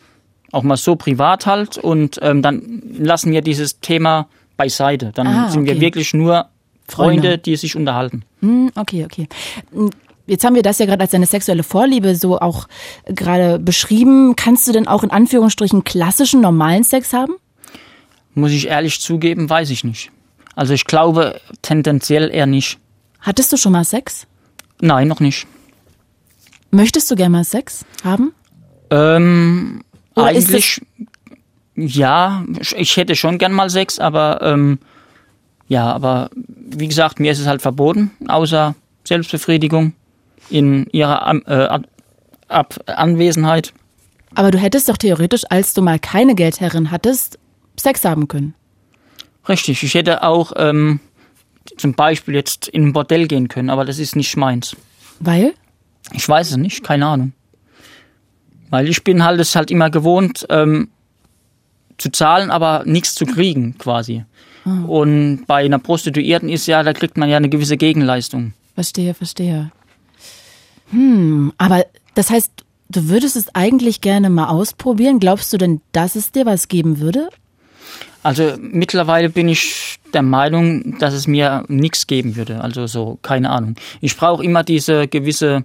auch 0.52 0.64
mal 0.64 0.78
so 0.78 0.96
privat 0.96 1.46
halt 1.46 1.78
und 1.78 2.20
ähm, 2.22 2.42
dann 2.42 2.84
lassen 2.98 3.32
wir 3.32 3.42
dieses 3.42 3.80
Thema 3.82 4.28
beiseite. 4.56 5.12
Dann 5.14 5.28
Ah, 5.28 5.50
sind 5.50 5.66
wir 5.66 5.74
okay. 5.74 5.82
wirklich 5.82 6.14
nur 6.14 6.48
Freunde, 6.88 7.22
Freunde. 7.22 7.38
die 7.38 7.56
sich 7.56 7.76
unterhalten. 7.76 8.24
Hm, 8.42 8.72
okay, 8.76 9.06
okay. 9.06 9.28
Hm, 9.72 9.90
Jetzt 10.28 10.44
haben 10.44 10.56
wir 10.56 10.62
das 10.62 10.78
ja 10.78 10.86
gerade 10.86 11.02
als 11.02 11.12
deine 11.12 11.26
sexuelle 11.26 11.64
Vorliebe 11.64 12.14
so 12.14 12.38
auch 12.38 12.68
gerade 13.06 13.60
beschrieben. 13.60 14.36
Kannst 14.36 14.68
du 14.68 14.74
denn 14.74 14.86
auch 14.86 15.04
in 15.04 15.10
Anführungsstrichen 15.10 15.86
klassischen, 15.86 16.42
normalen 16.42 16.84
Sex 16.84 17.14
haben? 17.14 17.36
Muss 18.34 18.52
ich 18.52 18.68
ehrlich 18.68 19.00
zugeben, 19.00 19.50
weiß 19.50 19.70
ich 19.70 19.86
nicht. 19.86 20.12
Also 20.54 20.74
ich 20.74 20.84
glaube 20.86 21.40
tendenziell 21.62 22.30
eher 22.30 22.46
nicht. 22.46 22.78
Hattest 23.22 23.54
du 23.54 23.58
schon 23.58 23.72
mal 23.72 23.86
Sex? 23.86 24.28
Nein, 24.82 25.08
noch 25.08 25.22
nicht. 25.22 25.48
Möchtest 26.72 27.10
du 27.10 27.16
gerne 27.16 27.32
mal 27.32 27.44
Sex 27.46 27.86
haben? 28.04 28.34
Ähm, 28.90 29.82
Oder 30.16 30.26
eigentlich, 30.26 30.82
ja, 31.76 32.44
ich 32.76 32.98
hätte 32.98 33.16
schon 33.16 33.38
gern 33.38 33.54
mal 33.54 33.70
Sex, 33.70 33.98
aber 33.98 34.42
ähm, 34.42 34.80
ja, 35.70 35.92
aber 35.92 36.30
wie 36.70 36.88
gesagt, 36.88 37.20
mir 37.20 37.32
ist 37.32 37.40
es 37.40 37.48
halt 37.48 37.62
verboten, 37.62 38.12
außer 38.28 38.76
Selbstbefriedigung 39.04 39.94
in 40.50 40.86
ihrer 40.92 41.26
An- 41.26 41.44
äh, 41.46 41.80
Ab 42.50 42.80
Anwesenheit. 42.86 43.74
Aber 44.34 44.52
du 44.52 44.58
hättest 44.58 44.88
doch 44.88 44.96
theoretisch, 44.98 45.44
als 45.50 45.74
du 45.74 45.82
mal 45.82 46.00
keine 46.00 46.34
Geldherrin 46.34 46.92
hattest, 46.92 47.40
Sex 47.78 48.06
haben 48.06 48.28
können. 48.30 48.54
Richtig, 49.50 49.84
ich 49.84 49.94
hätte 49.96 50.24
auch 50.24 50.54
ähm, 50.56 51.00
zum 51.78 51.94
Beispiel 51.94 52.36
jetzt 52.36 52.68
in 52.70 52.88
ein 52.88 52.94
Bordell 52.94 53.28
gehen 53.28 53.50
können, 53.50 53.70
aber 53.70 53.84
das 53.84 54.00
ist 54.00 54.16
nicht 54.16 54.38
meins. 54.38 54.76
Weil? 55.20 55.54
Ich 56.14 56.28
weiß 56.28 56.52
es 56.52 56.58
nicht, 56.58 56.84
keine 56.84 57.06
Ahnung. 57.08 57.34
Weil 58.70 58.88
ich 58.88 59.04
bin 59.04 59.24
halt 59.26 59.40
es 59.42 59.56
halt 59.56 59.70
immer 59.72 59.90
gewohnt, 59.90 60.46
ähm, 60.50 60.90
zu 61.98 62.12
zahlen, 62.12 62.52
aber 62.52 62.84
nichts 62.86 63.16
zu 63.16 63.26
kriegen, 63.26 63.78
quasi. 63.78 64.24
Und 64.88 65.46
bei 65.48 65.66
einer 65.66 65.80
Prostituierten 65.80 66.50
ist 66.50 66.68
ja, 66.68 66.84
da 66.84 66.94
kriegt 66.94 67.18
man 67.18 67.30
ja 67.30 67.38
eine 67.38 67.50
gewisse 67.50 67.78
Gegenleistung. 67.78 68.54
Verstehe, 68.76 69.14
verstehe. 69.14 69.72
Hm, 70.92 71.54
aber 71.58 71.86
das 72.16 72.30
heißt, 72.30 72.52
du 72.90 73.10
würdest 73.10 73.36
es 73.36 73.54
eigentlich 73.56 74.02
gerne 74.02 74.30
mal 74.30 74.50
ausprobieren. 74.50 75.20
Glaubst 75.20 75.52
du 75.54 75.58
denn, 75.58 75.82
dass 75.92 76.16
es 76.16 76.32
dir 76.32 76.46
was 76.46 76.68
geben 76.68 77.00
würde? 77.00 77.30
Also 78.24 78.56
mittlerweile 78.60 79.30
bin 79.30 79.48
ich 79.48 80.00
der 80.14 80.22
Meinung, 80.22 80.98
dass 81.00 81.14
es 81.14 81.28
mir 81.28 81.64
nichts 81.68 82.08
geben 82.08 82.36
würde. 82.36 82.62
Also 82.62 82.88
so, 82.88 83.20
keine 83.22 83.50
Ahnung. 83.50 83.76
Ich 84.02 84.18
brauche 84.18 84.44
immer 84.44 84.64
diese 84.64 85.08
gewisse 85.08 85.64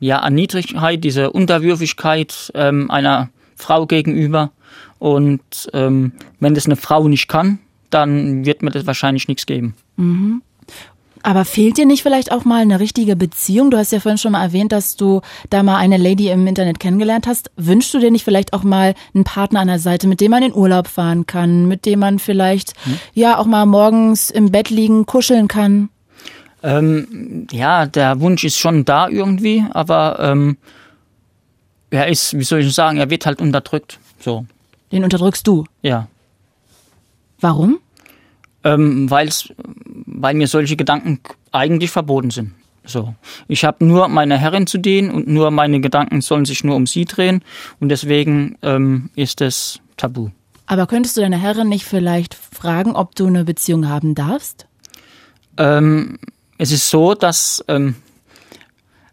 ja, 0.00 0.18
Erniedrigkeit, 0.18 1.04
diese 1.04 1.30
Unterwürfigkeit 1.30 2.50
ähm, 2.54 2.90
einer 2.90 3.30
Frau 3.56 3.86
gegenüber. 3.86 4.50
Und 4.98 5.40
ähm, 5.72 6.12
wenn 6.40 6.54
das 6.54 6.66
eine 6.66 6.76
Frau 6.76 7.06
nicht 7.06 7.28
kann, 7.28 7.58
dann 7.90 8.44
wird 8.44 8.62
mir 8.62 8.70
das 8.70 8.86
wahrscheinlich 8.86 9.28
nichts 9.28 9.46
geben. 9.46 9.74
Mhm. 9.96 10.42
Aber 11.22 11.44
fehlt 11.44 11.76
dir 11.76 11.84
nicht 11.84 12.02
vielleicht 12.02 12.32
auch 12.32 12.44
mal 12.44 12.62
eine 12.62 12.80
richtige 12.80 13.14
Beziehung? 13.14 13.70
Du 13.70 13.76
hast 13.76 13.92
ja 13.92 14.00
vorhin 14.00 14.16
schon 14.16 14.32
mal 14.32 14.42
erwähnt, 14.42 14.72
dass 14.72 14.96
du 14.96 15.20
da 15.50 15.62
mal 15.62 15.76
eine 15.76 15.98
Lady 15.98 16.30
im 16.30 16.46
Internet 16.46 16.80
kennengelernt 16.80 17.26
hast. 17.26 17.50
Wünschst 17.56 17.92
du 17.92 17.98
dir 17.98 18.10
nicht 18.10 18.24
vielleicht 18.24 18.54
auch 18.54 18.62
mal 18.62 18.94
einen 19.14 19.24
Partner 19.24 19.60
an 19.60 19.68
der 19.68 19.78
Seite, 19.78 20.06
mit 20.06 20.20
dem 20.20 20.30
man 20.30 20.42
in 20.42 20.54
Urlaub 20.54 20.88
fahren 20.88 21.26
kann, 21.26 21.66
mit 21.68 21.84
dem 21.84 21.98
man 21.98 22.18
vielleicht 22.18 22.72
hm? 22.84 22.98
ja 23.12 23.36
auch 23.36 23.44
mal 23.44 23.66
morgens 23.66 24.30
im 24.30 24.50
Bett 24.50 24.70
liegen, 24.70 25.04
kuscheln 25.04 25.46
kann? 25.46 25.90
Ähm, 26.62 27.46
ja, 27.50 27.86
der 27.86 28.20
Wunsch 28.20 28.44
ist 28.44 28.58
schon 28.58 28.84
da 28.84 29.08
irgendwie, 29.08 29.64
aber 29.70 30.18
ähm, 30.20 30.56
er 31.90 32.08
ist, 32.08 32.38
wie 32.38 32.44
soll 32.44 32.60
ich 32.60 32.74
sagen, 32.74 32.98
er 32.98 33.10
wird 33.10 33.26
halt 33.26 33.40
unterdrückt. 33.40 33.98
So. 34.20 34.46
Den 34.92 35.04
unterdrückst 35.04 35.46
du? 35.46 35.64
Ja. 35.82 36.08
Warum? 37.40 37.80
Ähm, 38.62 39.10
weil's, 39.10 39.52
weil 40.06 40.34
mir 40.34 40.46
solche 40.46 40.76
Gedanken 40.76 41.20
eigentlich 41.52 41.90
verboten 41.90 42.30
sind. 42.30 42.52
So. 42.84 43.14
Ich 43.48 43.64
habe 43.64 43.84
nur 43.84 44.08
meine 44.08 44.38
Herrin 44.38 44.66
zu 44.66 44.78
dienen 44.78 45.10
und 45.10 45.28
nur 45.28 45.50
meine 45.50 45.80
Gedanken 45.80 46.20
sollen 46.20 46.44
sich 46.44 46.64
nur 46.64 46.76
um 46.76 46.86
sie 46.86 47.04
drehen 47.04 47.42
und 47.78 47.88
deswegen 47.88 48.56
ähm, 48.62 49.10
ist 49.16 49.40
es 49.40 49.80
tabu. 49.96 50.30
Aber 50.66 50.86
könntest 50.86 51.16
du 51.16 51.20
deine 51.20 51.38
Herrin 51.38 51.68
nicht 51.68 51.84
vielleicht 51.84 52.34
fragen, 52.34 52.94
ob 52.94 53.14
du 53.14 53.26
eine 53.26 53.44
Beziehung 53.44 53.88
haben 53.88 54.14
darfst? 54.14 54.66
Ähm, 55.56 56.18
es 56.58 56.72
ist 56.72 56.88
so, 56.88 57.14
dass, 57.14 57.64
ähm, 57.68 57.96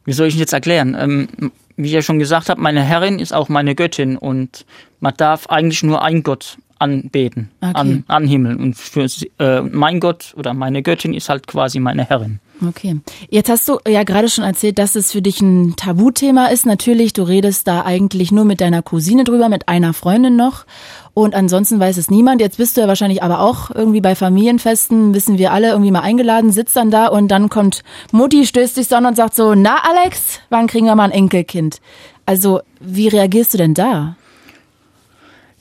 wie 0.05 0.13
soll 0.13 0.27
ich 0.27 0.35
jetzt 0.35 0.53
erklären? 0.53 0.95
Ähm, 0.99 1.51
wie 1.75 1.87
ich 1.87 1.93
ja 1.93 2.01
schon 2.01 2.19
gesagt 2.19 2.49
habe, 2.49 2.61
meine 2.61 2.81
Herrin 2.81 3.19
ist 3.19 3.33
auch 3.33 3.49
meine 3.49 3.75
Göttin 3.75 4.17
und 4.17 4.65
man 4.99 5.13
darf 5.17 5.47
eigentlich 5.47 5.83
nur 5.83 6.01
einen 6.01 6.23
Gott 6.23 6.57
anbeten, 6.79 7.49
okay. 7.61 7.71
an, 7.73 8.03
anhimmeln. 8.07 8.57
Und 8.57 8.77
für 8.77 9.07
äh, 9.39 9.61
mein 9.61 9.99
Gott 9.99 10.33
oder 10.37 10.53
meine 10.53 10.81
Göttin 10.83 11.13
ist 11.13 11.29
halt 11.29 11.47
quasi 11.47 11.79
meine 11.79 12.05
Herrin. 12.05 12.39
Okay. 12.67 12.99
Jetzt 13.29 13.49
hast 13.49 13.69
du 13.69 13.77
ja 13.87 14.03
gerade 14.03 14.29
schon 14.29 14.43
erzählt, 14.43 14.79
dass 14.79 14.95
es 14.95 15.11
für 15.11 15.21
dich 15.21 15.41
ein 15.41 15.75
Tabuthema 15.75 16.47
ist. 16.47 16.65
Natürlich, 16.65 17.13
du 17.13 17.23
redest 17.23 17.67
da 17.67 17.83
eigentlich 17.85 18.31
nur 18.31 18.45
mit 18.45 18.61
deiner 18.61 18.81
Cousine 18.81 19.23
drüber, 19.23 19.47
mit 19.47 19.67
einer 19.67 19.93
Freundin 19.93 20.35
noch. 20.35 20.65
Und 21.13 21.35
ansonsten 21.35 21.79
weiß 21.79 21.97
es 21.97 22.09
niemand. 22.09 22.41
Jetzt 22.41 22.57
bist 22.57 22.75
du 22.77 22.81
ja 22.81 22.87
wahrscheinlich 22.87 23.21
aber 23.23 23.41
auch 23.41 23.71
irgendwie 23.71 24.01
bei 24.01 24.15
Familienfesten, 24.15 25.13
wissen 25.13 25.37
wir 25.37 25.51
alle, 25.51 25.69
irgendwie 25.69 25.91
mal 25.91 26.01
eingeladen, 26.01 26.51
sitzt 26.51 26.75
dann 26.75 26.91
da 26.91 27.07
und 27.07 27.27
dann 27.29 27.49
kommt 27.49 27.83
Mutti, 28.11 28.45
stößt 28.45 28.77
dich 28.77 28.87
so 28.87 28.95
an 28.95 29.05
und 29.05 29.15
sagt 29.15 29.35
so, 29.35 29.53
na 29.55 29.77
Alex, 29.83 30.39
wann 30.49 30.67
kriegen 30.67 30.85
wir 30.85 30.95
mal 30.95 31.05
ein 31.05 31.11
Enkelkind? 31.11 31.79
Also, 32.25 32.61
wie 32.79 33.07
reagierst 33.07 33.53
du 33.53 33.57
denn 33.57 33.73
da? 33.73 34.15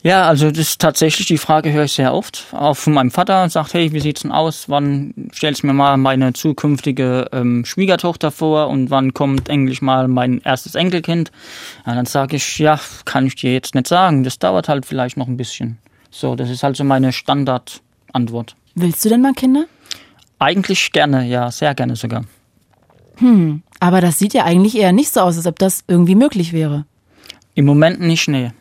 Ja, 0.07 0.25
also 0.25 0.51
das 0.51 0.59
ist 0.59 0.79
tatsächlich 0.79 1.27
die 1.27 1.37
Frage 1.37 1.73
höre 1.73 1.83
ich 1.83 1.91
sehr 1.91 2.13
oft. 2.13 2.45
Auch 2.53 2.75
von 2.75 2.93
meinem 2.93 3.11
Vater 3.11 3.49
sagt, 3.49 3.73
hey, 3.73 3.91
wie 3.91 3.99
sieht's 3.99 4.21
denn 4.21 4.31
aus? 4.31 4.69
Wann 4.69 5.13
stellst 5.35 5.63
du 5.63 5.67
mir 5.67 5.73
mal 5.73 5.97
meine 5.97 6.31
zukünftige 6.31 7.27
ähm, 7.33 7.65
Schwiegertochter 7.65 8.31
vor 8.31 8.69
und 8.69 8.89
wann 8.89 9.13
kommt 9.13 9.49
endlich 9.49 9.81
mal 9.81 10.07
mein 10.07 10.39
erstes 10.39 10.75
Enkelkind? 10.75 11.33
Ja, 11.85 11.93
dann 11.93 12.05
sage 12.05 12.37
ich, 12.37 12.57
ja, 12.57 12.79
kann 13.03 13.25
ich 13.25 13.35
dir 13.35 13.51
jetzt 13.51 13.75
nicht 13.75 13.87
sagen. 13.87 14.23
Das 14.23 14.39
dauert 14.39 14.69
halt 14.69 14.85
vielleicht 14.85 15.17
noch 15.17 15.27
ein 15.27 15.35
bisschen. 15.35 15.77
So, 16.09 16.37
das 16.37 16.49
ist 16.49 16.63
halt 16.63 16.77
so 16.77 16.85
meine 16.85 17.11
Standardantwort. 17.11 18.55
Willst 18.75 19.03
du 19.03 19.09
denn 19.09 19.21
mal 19.21 19.33
Kinder? 19.33 19.65
Eigentlich 20.39 20.93
gerne, 20.93 21.25
ja, 21.25 21.51
sehr 21.51 21.75
gerne 21.75 21.97
sogar. 21.97 22.23
Hm, 23.17 23.61
aber 23.81 23.99
das 23.99 24.19
sieht 24.19 24.33
ja 24.33 24.45
eigentlich 24.45 24.77
eher 24.77 24.93
nicht 24.93 25.13
so 25.13 25.19
aus, 25.19 25.35
als 25.35 25.47
ob 25.47 25.59
das 25.59 25.83
irgendwie 25.85 26.15
möglich 26.15 26.53
wäre. 26.53 26.85
Im 27.55 27.65
Moment 27.65 27.99
nicht, 27.99 28.29
nee. 28.29 28.53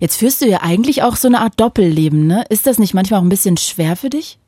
Jetzt 0.00 0.16
führst 0.16 0.42
du 0.42 0.46
ja 0.46 0.60
eigentlich 0.62 1.02
auch 1.02 1.16
so 1.16 1.28
eine 1.28 1.40
Art 1.40 1.58
Doppelleben, 1.58 2.26
ne? 2.26 2.44
Ist 2.48 2.66
das 2.66 2.78
nicht 2.78 2.94
manchmal 2.94 3.20
auch 3.20 3.24
ein 3.24 3.28
bisschen 3.28 3.56
schwer 3.56 3.96
für 3.96 4.10
dich? 4.10 4.38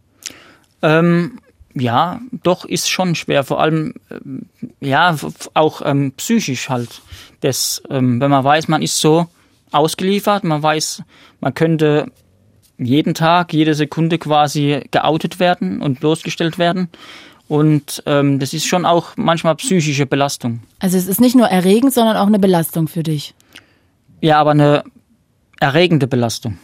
Ähm, 0.82 1.38
ja, 1.74 2.20
doch 2.42 2.64
ist 2.64 2.90
schon 2.90 3.14
schwer, 3.14 3.44
vor 3.44 3.60
allem 3.60 3.94
ähm, 4.10 4.46
ja 4.80 5.16
auch 5.54 5.82
ähm, 5.84 6.12
psychisch 6.16 6.68
halt. 6.68 7.00
Das, 7.40 7.82
ähm, 7.90 8.20
wenn 8.20 8.30
man 8.30 8.44
weiß, 8.44 8.68
man 8.68 8.82
ist 8.82 8.98
so 8.98 9.26
ausgeliefert, 9.72 10.44
man 10.44 10.62
weiß, 10.62 11.02
man 11.40 11.54
könnte 11.54 12.06
jeden 12.78 13.14
Tag, 13.14 13.52
jede 13.52 13.74
Sekunde 13.74 14.18
quasi 14.18 14.82
geoutet 14.90 15.40
werden 15.40 15.80
und 15.80 16.00
bloßgestellt 16.00 16.58
werden. 16.58 16.88
Und 17.46 18.02
ähm, 18.06 18.38
das 18.38 18.54
ist 18.54 18.66
schon 18.66 18.86
auch 18.86 19.16
manchmal 19.16 19.54
psychische 19.56 20.06
Belastung. 20.06 20.60
Also 20.78 20.96
es 20.96 21.06
ist 21.06 21.20
nicht 21.20 21.36
nur 21.36 21.46
erregend, 21.46 21.92
sondern 21.92 22.16
auch 22.16 22.26
eine 22.26 22.38
Belastung 22.38 22.88
für 22.88 23.02
dich. 23.02 23.34
Ja, 24.20 24.40
aber 24.40 24.52
eine 24.52 24.84
erregende 25.60 26.06
Belastung. 26.06 26.58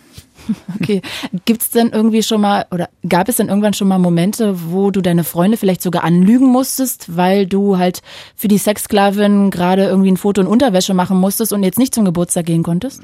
Okay. 0.81 1.03
Gibt 1.45 1.63
es 1.63 1.71
denn 1.71 1.91
irgendwie 1.91 2.23
schon 2.23 2.41
mal 2.41 2.67
oder 2.71 2.89
gab 3.09 3.29
es 3.29 3.37
denn 3.37 3.49
irgendwann 3.49 3.75
schon 3.75 3.89
mal 3.89 3.99
Momente, 3.99 4.71
wo 4.71 4.91
du 4.91 5.01
deine 5.01 5.25
Freunde 5.25 5.57
vielleicht 5.57 5.83
sogar 5.83 6.05
anlügen 6.05 6.47
musstest, 6.47 7.17
weil 7.17 7.47
du 7.47 7.79
halt 7.79 8.03
für 8.37 8.49
die 8.49 8.59
Sexsklavin 8.59 9.51
gerade 9.51 9.85
irgendwie 9.85 10.11
ein 10.11 10.17
Foto 10.17 10.41
in 10.41 10.47
Unterwäsche 10.47 10.95
machen 10.95 11.19
musstest 11.19 11.53
und 11.53 11.63
jetzt 11.63 11.79
nicht 11.79 11.95
zum 11.95 12.05
Geburtstag 12.05 12.47
gehen 12.47 12.63
konntest? 12.63 13.03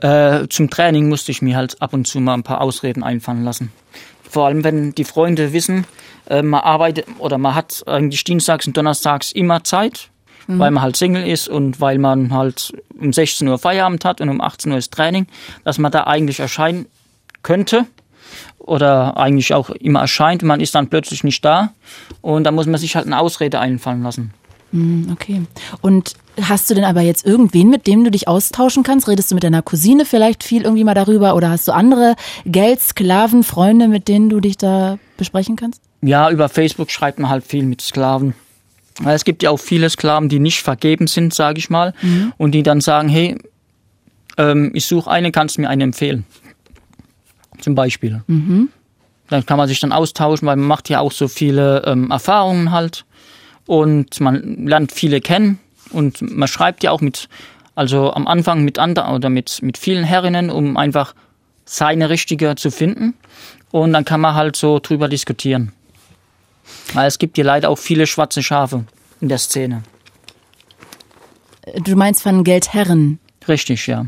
Äh, 0.00 0.48
zum 0.48 0.70
Training 0.70 1.08
musste 1.08 1.30
ich 1.30 1.42
mir 1.42 1.56
halt 1.56 1.80
ab 1.80 1.94
und 1.94 2.06
zu 2.06 2.20
mal 2.20 2.34
ein 2.34 2.42
paar 2.42 2.60
Ausreden 2.60 3.02
einfallen 3.02 3.44
lassen. 3.44 3.72
Vor 4.28 4.46
allem, 4.46 4.64
wenn 4.64 4.94
die 4.94 5.04
Freunde 5.04 5.52
wissen, 5.52 5.86
äh, 6.28 6.42
man 6.42 6.60
arbeitet 6.60 7.06
oder 7.18 7.38
man 7.38 7.54
hat 7.54 7.84
eigentlich 7.86 8.24
dienstags 8.24 8.66
und 8.66 8.76
donnerstags 8.76 9.32
immer 9.32 9.62
Zeit 9.64 10.10
mhm. 10.46 10.58
weil 10.58 10.70
man 10.70 10.82
halt 10.82 10.96
Single 10.96 11.26
ist 11.26 11.48
und 11.48 11.80
weil 11.80 11.98
man 11.98 12.32
halt 12.32 12.72
um 12.98 13.12
16 13.12 13.46
Uhr 13.48 13.58
Feierabend 13.58 14.04
hat 14.04 14.20
und 14.20 14.28
um 14.28 14.40
18 14.40 14.72
Uhr 14.72 14.78
ist 14.78 14.92
Training, 14.92 15.26
dass 15.64 15.78
man 15.78 15.92
da 15.92 16.04
eigentlich 16.04 16.40
erscheinen 16.40 16.86
könnte 17.42 17.86
oder 18.58 19.16
eigentlich 19.16 19.54
auch 19.54 19.70
immer 19.70 20.00
erscheint. 20.00 20.42
Man 20.42 20.60
ist 20.60 20.74
dann 20.74 20.88
plötzlich 20.88 21.24
nicht 21.24 21.44
da 21.44 21.72
und 22.20 22.44
da 22.44 22.50
muss 22.50 22.66
man 22.66 22.78
sich 22.78 22.96
halt 22.96 23.06
eine 23.06 23.18
Ausrede 23.18 23.58
einfallen 23.58 24.02
lassen. 24.02 24.32
Mhm, 24.72 25.10
okay. 25.12 25.42
Und 25.82 26.14
hast 26.40 26.70
du 26.70 26.74
denn 26.74 26.84
aber 26.84 27.02
jetzt 27.02 27.26
irgendwen, 27.26 27.68
mit 27.68 27.86
dem 27.86 28.04
du 28.04 28.10
dich 28.10 28.26
austauschen 28.26 28.82
kannst? 28.82 29.06
Redest 29.06 29.30
du 29.30 29.34
mit 29.34 29.44
deiner 29.44 29.62
Cousine 29.62 30.04
vielleicht 30.06 30.42
viel 30.42 30.62
irgendwie 30.62 30.84
mal 30.84 30.94
darüber 30.94 31.34
oder 31.34 31.50
hast 31.50 31.68
du 31.68 31.72
andere 31.72 32.16
Geldsklaven, 32.46 33.44
Freunde, 33.44 33.88
mit 33.88 34.08
denen 34.08 34.30
du 34.30 34.40
dich 34.40 34.56
da 34.56 34.98
besprechen 35.18 35.56
kannst? 35.56 35.82
Ja, 36.00 36.30
über 36.30 36.48
Facebook 36.48 36.90
schreibt 36.90 37.18
man 37.18 37.30
halt 37.30 37.44
viel 37.44 37.64
mit 37.64 37.80
Sklaven. 37.82 38.34
Es 39.04 39.24
gibt 39.24 39.42
ja 39.42 39.50
auch 39.50 39.58
viele 39.58 39.88
Sklaven, 39.88 40.28
die 40.28 40.38
nicht 40.38 40.62
vergeben 40.62 41.06
sind, 41.06 41.32
sage 41.34 41.58
ich 41.58 41.70
mal, 41.70 41.94
mhm. 42.02 42.32
und 42.36 42.52
die 42.52 42.62
dann 42.62 42.80
sagen, 42.80 43.08
hey, 43.08 43.36
ähm, 44.36 44.70
ich 44.74 44.86
suche 44.86 45.10
eine, 45.10 45.32
kannst 45.32 45.56
du 45.56 45.62
mir 45.62 45.68
eine 45.68 45.84
empfehlen? 45.84 46.24
Zum 47.60 47.74
Beispiel. 47.74 48.22
Mhm. 48.26 48.68
Dann 49.28 49.46
kann 49.46 49.56
man 49.56 49.68
sich 49.68 49.80
dann 49.80 49.92
austauschen, 49.92 50.46
weil 50.46 50.56
man 50.56 50.68
macht 50.68 50.88
ja 50.88 51.00
auch 51.00 51.12
so 51.12 51.28
viele 51.28 51.84
ähm, 51.86 52.10
Erfahrungen 52.10 52.70
halt 52.70 53.04
und 53.66 54.20
man 54.20 54.66
lernt 54.66 54.92
viele 54.92 55.20
kennen 55.20 55.58
und 55.90 56.20
man 56.20 56.48
schreibt 56.48 56.82
ja 56.82 56.90
auch 56.90 57.00
mit, 57.00 57.28
also 57.74 58.12
am 58.12 58.26
Anfang 58.26 58.64
mit 58.64 58.78
anderen 58.78 59.14
oder 59.14 59.30
mit, 59.30 59.62
mit 59.62 59.78
vielen 59.78 60.04
Herrinnen, 60.04 60.50
um 60.50 60.76
einfach 60.76 61.14
seine 61.64 62.10
richtige 62.10 62.54
zu 62.56 62.70
finden 62.70 63.14
und 63.70 63.92
dann 63.92 64.04
kann 64.04 64.20
man 64.20 64.34
halt 64.34 64.56
so 64.56 64.78
drüber 64.78 65.08
diskutieren. 65.08 65.72
Weil 66.92 67.06
es 67.06 67.18
gibt 67.18 67.36
hier 67.36 67.44
leider 67.44 67.70
auch 67.70 67.78
viele 67.78 68.06
schwarze 68.06 68.42
Schafe 68.42 68.84
in 69.20 69.28
der 69.28 69.38
Szene. 69.38 69.82
Du 71.76 71.94
meinst 71.96 72.22
von 72.22 72.44
Geldherren? 72.44 73.18
Richtig, 73.48 73.86
ja. 73.86 74.06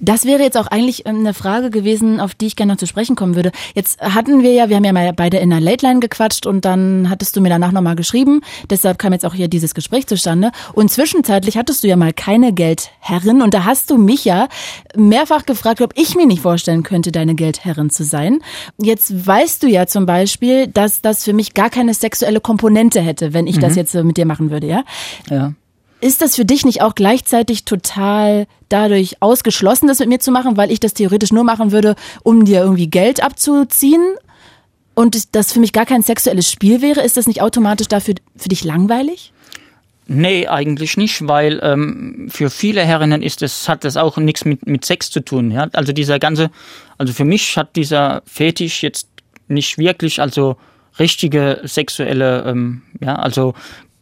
Das 0.00 0.24
wäre 0.24 0.42
jetzt 0.42 0.56
auch 0.56 0.66
eigentlich 0.66 1.06
ähm, 1.06 1.20
eine 1.20 1.34
Frage 1.34 1.70
gewesen, 1.70 2.20
auf 2.20 2.34
die 2.34 2.46
ich 2.46 2.56
gerne 2.56 2.72
noch 2.72 2.78
zu 2.78 2.86
sprechen 2.86 3.16
kommen 3.16 3.34
würde. 3.34 3.52
Jetzt 3.74 4.00
hatten 4.00 4.42
wir 4.42 4.52
ja, 4.52 4.68
wir 4.68 4.76
haben 4.76 4.84
ja 4.84 4.92
mal 4.92 5.12
beide 5.12 5.38
in 5.38 5.50
der 5.50 5.60
Late 5.60 5.86
Line 5.86 6.00
gequatscht 6.00 6.46
und 6.46 6.64
dann 6.64 7.10
hattest 7.10 7.36
du 7.36 7.40
mir 7.40 7.48
danach 7.48 7.72
nochmal 7.72 7.96
geschrieben. 7.96 8.40
Deshalb 8.70 8.98
kam 8.98 9.12
jetzt 9.12 9.24
auch 9.24 9.34
hier 9.34 9.48
dieses 9.48 9.74
Gespräch 9.74 10.06
zustande. 10.06 10.50
Und 10.72 10.90
zwischenzeitlich 10.90 11.56
hattest 11.56 11.82
du 11.82 11.88
ja 11.88 11.96
mal 11.96 12.12
keine 12.12 12.52
Geldherrin 12.52 13.42
und 13.42 13.54
da 13.54 13.64
hast 13.64 13.90
du 13.90 13.98
mich 13.98 14.24
ja 14.24 14.48
mehrfach 14.96 15.46
gefragt, 15.46 15.80
ob 15.80 15.92
ich 15.96 16.14
mir 16.14 16.26
nicht 16.26 16.42
vorstellen 16.42 16.82
könnte, 16.82 17.12
deine 17.12 17.34
Geldherrin 17.34 17.90
zu 17.90 18.04
sein. 18.04 18.40
Jetzt 18.78 19.26
weißt 19.26 19.62
du 19.62 19.68
ja 19.68 19.86
zum 19.86 20.06
Beispiel, 20.06 20.66
dass 20.66 21.00
das 21.02 21.24
für 21.24 21.32
mich 21.32 21.54
gar 21.54 21.70
keine 21.70 21.94
sexuelle 21.94 22.40
Komponente 22.40 23.00
hätte, 23.00 23.34
wenn 23.34 23.46
ich 23.46 23.56
mhm. 23.56 23.60
das 23.60 23.76
jetzt 23.76 23.94
mit 23.94 24.16
dir 24.16 24.26
machen 24.26 24.50
würde, 24.50 24.66
ja? 24.66 24.84
Ja. 25.30 25.52
Ist 26.00 26.22
das 26.22 26.36
für 26.36 26.44
dich 26.44 26.64
nicht 26.64 26.82
auch 26.82 26.94
gleichzeitig 26.94 27.64
total 27.64 28.46
dadurch 28.68 29.16
ausgeschlossen, 29.20 29.88
das 29.88 29.98
mit 29.98 30.08
mir 30.08 30.20
zu 30.20 30.30
machen, 30.30 30.56
weil 30.56 30.70
ich 30.70 30.80
das 30.80 30.94
theoretisch 30.94 31.32
nur 31.32 31.44
machen 31.44 31.72
würde, 31.72 31.96
um 32.22 32.44
dir 32.44 32.60
irgendwie 32.60 32.88
Geld 32.88 33.22
abzuziehen? 33.22 34.02
Und 34.94 35.34
das 35.34 35.52
für 35.52 35.60
mich 35.60 35.72
gar 35.72 35.86
kein 35.86 36.02
sexuelles 36.02 36.50
Spiel 36.50 36.82
wäre, 36.82 37.02
ist 37.02 37.16
das 37.16 37.26
nicht 37.26 37.42
automatisch 37.42 37.88
dafür 37.88 38.14
für 38.36 38.48
dich 38.48 38.64
langweilig? 38.64 39.32
Nee, 40.10 40.46
eigentlich 40.46 40.96
nicht, 40.96 41.28
weil 41.28 41.60
ähm, 41.62 42.28
für 42.30 42.48
viele 42.48 42.82
Herrinnen 42.82 43.22
ist 43.22 43.42
es, 43.42 43.68
hat 43.68 43.84
das 43.84 43.96
auch 43.96 44.16
nichts 44.16 44.44
mit, 44.44 44.66
mit 44.66 44.84
Sex 44.84 45.10
zu 45.10 45.20
tun. 45.20 45.50
Ja? 45.50 45.68
Also 45.72 45.92
dieser 45.92 46.18
ganze, 46.18 46.50
also 46.96 47.12
für 47.12 47.26
mich 47.26 47.56
hat 47.56 47.76
dieser 47.76 48.22
Fetisch 48.24 48.82
jetzt 48.82 49.08
nicht 49.48 49.76
wirklich, 49.78 50.20
also 50.20 50.56
richtige 50.98 51.60
sexuelle, 51.64 52.44
ähm, 52.46 52.82
ja, 53.00 53.16
also 53.16 53.54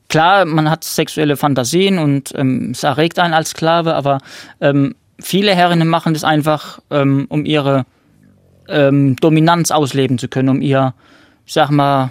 klar, 0.09 0.45
man 0.45 0.71
hat 0.71 0.85
sexuelle 0.85 1.37
Fantasien 1.37 1.99
und 1.99 2.33
ähm, 2.37 2.71
es 2.73 2.83
erregt 2.83 3.19
einen 3.19 3.35
als 3.35 3.51
Sklave, 3.51 3.95
aber 3.95 4.19
ähm, 4.61 4.95
viele 5.21 5.55
Herrinnen 5.55 5.89
machen 5.89 6.15
das 6.15 6.25
einfach, 6.25 6.81
ähm, 6.91 7.27
um 7.29 7.45
ihre 7.45 7.85
ähm, 8.69 9.17
Dominanz 9.17 9.71
ausleben 9.71 10.19
zu 10.19 10.29
können, 10.29 10.49
um 10.49 10.61
ihr, 10.61 10.95
ich 11.47 11.53
sag 11.53 11.71
mal, 11.71 12.11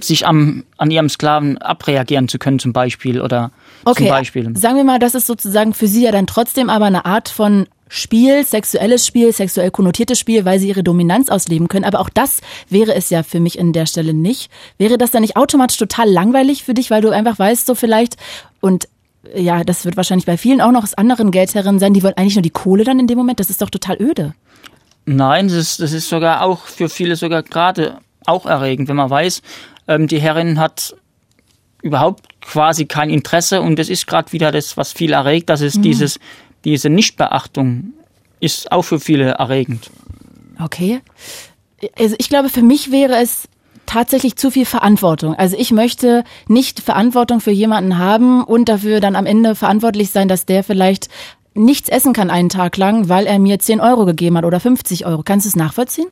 sich 0.00 0.26
am, 0.26 0.64
an 0.76 0.90
ihrem 0.90 1.08
Sklaven 1.08 1.58
abreagieren 1.58 2.28
zu 2.28 2.38
können 2.38 2.58
zum 2.58 2.72
Beispiel 2.72 3.20
oder 3.20 3.50
Okay, 3.84 4.04
zum 4.04 4.08
Beispiel. 4.08 4.56
sagen 4.56 4.76
wir 4.76 4.84
mal, 4.84 4.98
das 4.98 5.14
ist 5.14 5.26
sozusagen 5.26 5.72
für 5.72 5.86
sie 5.86 6.04
ja 6.04 6.12
dann 6.12 6.26
trotzdem 6.26 6.68
aber 6.68 6.86
eine 6.86 7.06
Art 7.06 7.28
von 7.28 7.66
Spiel, 7.88 8.44
sexuelles 8.44 9.06
Spiel, 9.06 9.32
sexuell 9.32 9.70
konnotiertes 9.70 10.18
Spiel, 10.18 10.44
weil 10.44 10.58
sie 10.58 10.68
ihre 10.68 10.82
Dominanz 10.82 11.28
ausleben 11.28 11.68
können. 11.68 11.84
Aber 11.84 12.00
auch 12.00 12.08
das 12.08 12.40
wäre 12.68 12.94
es 12.94 13.10
ja 13.10 13.22
für 13.22 13.38
mich 13.38 13.58
in 13.58 13.72
der 13.72 13.86
Stelle 13.86 14.12
nicht. 14.12 14.50
Wäre 14.76 14.98
das 14.98 15.12
dann 15.12 15.22
nicht 15.22 15.36
automatisch 15.36 15.76
total 15.76 16.10
langweilig 16.10 16.64
für 16.64 16.74
dich, 16.74 16.90
weil 16.90 17.02
du 17.02 17.10
einfach 17.10 17.38
weißt, 17.38 17.66
so 17.66 17.74
vielleicht, 17.74 18.16
und 18.60 18.88
ja, 19.34 19.64
das 19.64 19.84
wird 19.84 19.96
wahrscheinlich 19.96 20.26
bei 20.26 20.36
vielen 20.36 20.60
auch 20.60 20.72
noch 20.72 20.82
aus 20.82 20.94
anderen 20.94 21.30
Geldherren 21.30 21.78
sein, 21.78 21.94
die 21.94 22.02
wollen 22.02 22.16
eigentlich 22.16 22.36
nur 22.36 22.42
die 22.42 22.50
Kohle 22.50 22.84
dann 22.84 22.98
in 22.98 23.06
dem 23.06 23.18
Moment. 23.18 23.40
Das 23.40 23.50
ist 23.50 23.62
doch 23.62 23.70
total 23.70 24.00
öde. 24.00 24.34
Nein, 25.04 25.48
das 25.48 25.56
ist, 25.56 25.80
das 25.80 25.92
ist 25.92 26.08
sogar 26.08 26.42
auch 26.42 26.64
für 26.64 26.88
viele 26.88 27.14
sogar 27.14 27.42
gerade 27.44 27.98
auch 28.26 28.46
erregend, 28.46 28.88
wenn 28.88 28.96
man 28.96 29.10
weiß, 29.10 29.42
ähm, 29.86 30.08
die 30.08 30.20
Herrin 30.20 30.58
hat 30.58 30.96
überhaupt 31.82 32.24
quasi 32.40 32.86
kein 32.86 33.10
Interesse 33.10 33.60
und 33.60 33.78
das 33.78 33.88
ist 33.88 34.08
gerade 34.08 34.32
wieder 34.32 34.50
das, 34.50 34.76
was 34.76 34.92
viel 34.92 35.12
erregt, 35.12 35.48
dass 35.48 35.60
es 35.60 35.80
dieses, 35.80 36.18
diese 36.66 36.90
Nichtbeachtung 36.90 37.92
ist 38.40 38.72
auch 38.72 38.82
für 38.82 38.98
viele 38.98 39.30
erregend. 39.30 39.88
Okay. 40.62 41.00
Also 41.96 42.16
ich 42.18 42.28
glaube, 42.28 42.48
für 42.48 42.62
mich 42.62 42.90
wäre 42.90 43.16
es 43.16 43.48
tatsächlich 43.86 44.34
zu 44.34 44.50
viel 44.50 44.64
Verantwortung. 44.64 45.34
Also 45.34 45.56
ich 45.56 45.70
möchte 45.70 46.24
nicht 46.48 46.80
Verantwortung 46.80 47.40
für 47.40 47.52
jemanden 47.52 47.98
haben 47.98 48.42
und 48.42 48.68
dafür 48.68 49.00
dann 49.00 49.14
am 49.14 49.26
Ende 49.26 49.54
verantwortlich 49.54 50.10
sein, 50.10 50.26
dass 50.26 50.44
der 50.44 50.64
vielleicht 50.64 51.08
nichts 51.54 51.88
essen 51.88 52.12
kann 52.12 52.30
einen 52.30 52.48
Tag 52.48 52.76
lang, 52.76 53.08
weil 53.08 53.26
er 53.26 53.38
mir 53.38 53.60
10 53.60 53.80
Euro 53.80 54.04
gegeben 54.04 54.36
hat 54.36 54.44
oder 54.44 54.58
50 54.58 55.06
Euro. 55.06 55.22
Kannst 55.22 55.46
du 55.46 55.48
es 55.48 55.56
nachvollziehen? 55.56 56.08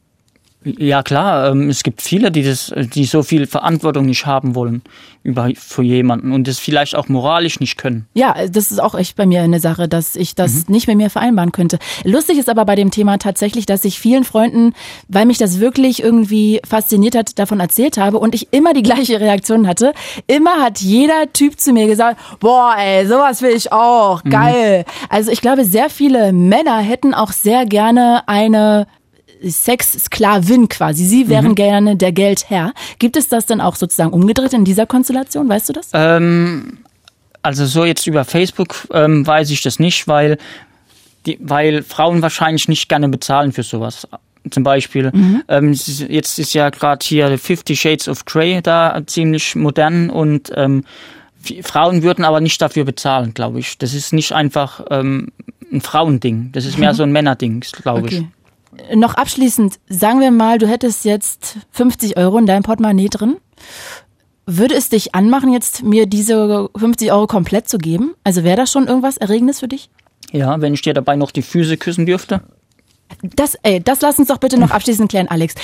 Ja 0.65 1.03
klar, 1.03 1.51
ähm, 1.51 1.69
es 1.69 1.83
gibt 1.83 2.03
viele, 2.03 2.31
die 2.31 2.43
das, 2.43 2.73
die 2.77 3.05
so 3.05 3.23
viel 3.23 3.47
Verantwortung 3.47 4.07
nicht 4.07 4.27
haben 4.27 4.55
wollen 4.55 4.83
über 5.25 5.49
für 5.57 5.83
jemanden 5.83 6.33
und 6.33 6.47
das 6.47 6.59
vielleicht 6.59 6.95
auch 6.95 7.09
moralisch 7.09 7.59
nicht 7.59 7.79
können. 7.79 8.07
Ja, 8.13 8.35
das 8.47 8.71
ist 8.71 8.79
auch 8.79 8.95
echt 8.95 9.17
bei 9.17 9.25
mir 9.25 9.43
eine 9.43 9.59
Sache, 9.59 9.89
dass 9.89 10.17
ich 10.17 10.35
das 10.35 10.69
nicht 10.69 10.87
mit 10.87 10.99
mir 10.99 11.09
vereinbaren 11.09 11.51
könnte. 11.51 11.79
Lustig 12.05 12.39
ist 12.39 12.51
aber 12.51 12.67
bei 12.67 12.75
dem 12.75 12.91
Thema 12.91 13.17
tatsächlich, 13.19 13.65
dass 13.65 13.87
ich 13.87 13.99
vielen 13.99 14.25
Freunden, 14.25 14.75
weil 15.09 15.25
mich 15.25 15.39
das 15.39 15.61
wirklich 15.61 16.03
irgendwie 16.03 16.61
fasziniert 16.69 17.17
hat, 17.17 17.39
davon 17.39 17.59
erzählt 17.59 17.97
habe 17.97 18.19
und 18.19 18.35
ich 18.35 18.53
immer 18.53 18.75
die 18.75 18.83
gleiche 18.83 19.19
Reaktion 19.19 19.67
hatte. 19.67 19.95
Immer 20.27 20.63
hat 20.63 20.81
jeder 20.81 21.33
Typ 21.33 21.59
zu 21.59 21.73
mir 21.73 21.87
gesagt, 21.87 22.21
boah, 22.41 22.75
ey, 22.79 23.07
sowas 23.07 23.41
will 23.41 23.57
ich 23.57 23.73
auch, 23.73 24.23
geil. 24.25 24.85
Also 25.09 25.31
ich 25.31 25.41
glaube, 25.41 25.65
sehr 25.65 25.89
viele 25.89 26.35
Männer 26.35 26.79
hätten 26.79 27.15
auch 27.15 27.33
sehr 27.33 27.65
gerne 27.65 28.23
eine 28.27 28.87
Sexsklavin 29.51 30.69
quasi. 30.69 31.05
Sie 31.05 31.29
wären 31.29 31.55
gerne 31.55 31.97
der 31.97 32.13
Geldherr. 32.13 32.73
Gibt 32.99 33.17
es 33.17 33.29
das 33.29 33.47
dann 33.47 33.61
auch 33.61 33.77
sozusagen 33.77 34.13
umgedreht 34.13 34.53
in 34.53 34.65
dieser 34.65 34.87
Konstellation? 34.87 35.49
Weißt 35.49 35.69
du 35.69 35.73
das? 35.73 35.91
Ähm, 35.93 36.79
also 37.43 37.67
so 37.67 37.85
jetzt 37.85 38.07
über 38.07 38.25
Facebook 38.25 38.89
ähm, 38.93 39.27
weiß 39.27 39.51
ich 39.51 39.63
das 39.63 39.79
nicht, 39.79 40.09
weil 40.09 40.39
die, 41.27 41.39
weil 41.41 41.83
Frauen 41.83 42.23
wahrscheinlich 42.23 42.69
nicht 42.69 42.89
gerne 42.89 43.09
bezahlen 43.09 43.53
für 43.53 43.63
sowas. 43.63 44.07
Zum 44.51 44.63
Beispiel, 44.63 45.11
ähm, 45.49 45.71
es 45.71 45.89
ist- 45.89 46.01
jetzt 46.11 46.39
ist 46.39 46.53
ja 46.53 46.69
gerade 46.69 47.05
hier 47.05 47.39
Fifty 47.39 47.75
Shades 47.77 48.09
of 48.09 48.27
Grey 48.27 48.61
da 48.63 49.01
ziemlich 49.07 49.55
modern 49.55 50.11
und 50.11 50.53
ähm, 50.55 50.85
Frauen 51.63 52.03
würden 52.03 52.25
aber 52.25 52.41
nicht 52.41 52.61
dafür 52.61 52.85
bezahlen, 52.85 53.33
glaube 53.35 53.59
ich. 53.61 53.79
Das 53.79 53.95
ist 53.95 54.13
nicht 54.13 54.33
einfach 54.33 54.85
ähm, 54.91 55.29
ein 55.73 55.81
Frauending, 55.81 56.51
das 56.53 56.67
ist 56.67 56.79
mehr 56.79 56.93
so 56.95 57.03
ein 57.05 57.13
Männerding, 57.13 57.61
glaube 57.83 58.09
ich. 58.09 58.23
Noch 58.95 59.15
abschließend, 59.15 59.79
sagen 59.89 60.21
wir 60.21 60.31
mal, 60.31 60.59
du 60.59 60.67
hättest 60.67 61.05
jetzt 61.05 61.59
50 61.71 62.17
Euro 62.17 62.39
in 62.39 62.47
deinem 62.47 62.63
Portemonnaie 62.63 63.09
drin. 63.09 63.37
Würde 64.47 64.75
es 64.75 64.91
dich 64.91 65.15
anmachen, 65.15 65.53
jetzt 65.53 65.83
mir 65.83 66.07
diese 66.07 66.69
50 66.77 67.13
Euro 67.13 67.27
komplett 67.27 67.69
zu 67.69 67.79
geben? 67.79 68.15
Also 68.25 68.45
wäre 68.45 68.57
das 68.57 68.71
schon 68.71 68.87
irgendwas 68.87 69.17
Erregendes 69.17 69.61
für 69.61 69.69
dich? 69.69 69.91
Ja, 70.33 70.61
wenn 70.61 70.75
ich 70.75 70.83
dir 70.83 70.95
dabei 70.95 71.17
noch 71.17 71.31
die 71.31 71.43
Füße 71.43 71.77
küssen 71.77 72.07
dürfte. 72.07 72.43
Das, 73.23 73.57
ey, 73.63 73.81
das 73.81 74.01
lass 74.01 74.19
uns 74.19 74.29
doch 74.29 74.39
bitte 74.39 74.59
noch 74.59 74.71
abschließend 74.71 75.09
klären, 75.09 75.29
Alex. 75.29 75.55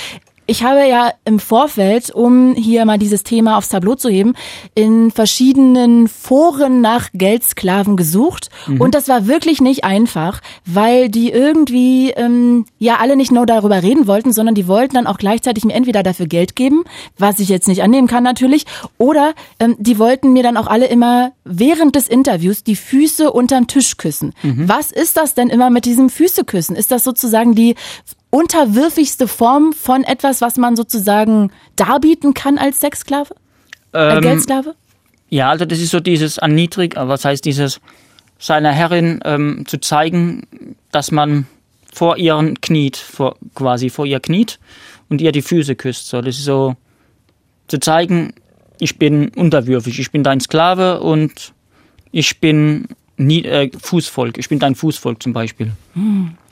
Ich 0.51 0.63
habe 0.63 0.85
ja 0.85 1.13
im 1.23 1.39
Vorfeld, 1.39 2.09
um 2.13 2.55
hier 2.55 2.83
mal 2.83 2.97
dieses 2.97 3.23
Thema 3.23 3.57
aufs 3.57 3.69
Tableau 3.69 3.95
zu 3.95 4.09
heben, 4.09 4.33
in 4.75 5.09
verschiedenen 5.09 6.09
Foren 6.09 6.81
nach 6.81 7.07
Geldsklaven 7.13 7.95
gesucht. 7.95 8.49
Und 8.77 8.93
das 8.93 9.07
war 9.07 9.27
wirklich 9.27 9.61
nicht 9.61 9.85
einfach, 9.85 10.41
weil 10.65 11.07
die 11.07 11.31
irgendwie 11.31 12.09
ähm, 12.09 12.65
ja 12.79 12.97
alle 12.99 13.15
nicht 13.15 13.31
nur 13.31 13.45
darüber 13.45 13.81
reden 13.81 14.07
wollten, 14.07 14.33
sondern 14.33 14.53
die 14.53 14.67
wollten 14.67 14.95
dann 14.95 15.07
auch 15.07 15.17
gleichzeitig 15.17 15.63
mir 15.63 15.73
entweder 15.73 16.03
dafür 16.03 16.27
Geld 16.27 16.57
geben, 16.57 16.83
was 17.17 17.39
ich 17.39 17.47
jetzt 17.47 17.69
nicht 17.69 17.81
annehmen 17.81 18.09
kann 18.09 18.25
natürlich, 18.25 18.65
oder 18.97 19.33
ähm, 19.57 19.77
die 19.79 19.99
wollten 19.99 20.33
mir 20.33 20.43
dann 20.43 20.57
auch 20.57 20.67
alle 20.67 20.87
immer 20.87 21.31
während 21.45 21.95
des 21.95 22.09
Interviews 22.09 22.65
die 22.65 22.75
Füße 22.75 23.31
unterm 23.31 23.67
Tisch 23.67 23.95
küssen. 23.95 24.33
Was 24.67 24.91
ist 24.91 25.15
das 25.15 25.33
denn 25.33 25.47
immer 25.47 25.69
mit 25.69 25.85
diesem 25.85 26.09
Füße 26.09 26.43
küssen? 26.43 26.75
Ist 26.75 26.91
das 26.91 27.05
sozusagen 27.05 27.55
die 27.55 27.75
unterwürfigste 28.31 29.27
Form 29.27 29.73
von 29.73 30.03
etwas, 30.03 30.41
was 30.41 30.57
man 30.57 30.75
sozusagen 30.75 31.51
darbieten 31.75 32.33
kann 32.33 32.57
als 32.57 32.79
Sexsklave? 32.79 33.35
Als 33.91 34.17
Ähm, 34.17 34.21
Geldsklave? 34.21 34.75
Ja, 35.29 35.49
also 35.49 35.65
das 35.65 35.79
ist 35.79 35.91
so 35.91 35.99
dieses 35.99 36.37
erniedrig, 36.39 36.97
aber 36.97 37.09
was 37.11 37.25
heißt 37.25 37.45
dieses 37.45 37.79
seiner 38.39 38.71
Herrin 38.71 39.19
ähm, 39.23 39.65
zu 39.67 39.79
zeigen, 39.79 40.75
dass 40.91 41.11
man 41.11 41.45
vor 41.93 42.17
ihren 42.17 42.59
kniet, 42.61 42.97
vor, 42.97 43.35
quasi 43.53 43.89
vor 43.89 44.05
ihr 44.05 44.19
kniet 44.19 44.59
und 45.09 45.21
ihr 45.21 45.31
die 45.31 45.41
Füße 45.41 45.75
küsst. 45.75 46.07
So, 46.07 46.21
das 46.21 46.37
ist 46.37 46.45
so 46.45 46.75
zu 47.67 47.79
zeigen, 47.79 48.33
ich 48.79 48.97
bin 48.97 49.29
unterwürfig, 49.29 49.99
ich 49.99 50.11
bin 50.11 50.23
dein 50.23 50.39
Sklave 50.39 51.01
und 51.01 51.53
ich 52.11 52.39
bin 52.39 52.87
nie, 53.17 53.43
äh, 53.43 53.69
Fußvolk, 53.79 54.37
ich 54.37 54.49
bin 54.49 54.57
dein 54.59 54.75
Fußvolk 54.75 55.21
zum 55.21 55.33
Beispiel. 55.33 55.71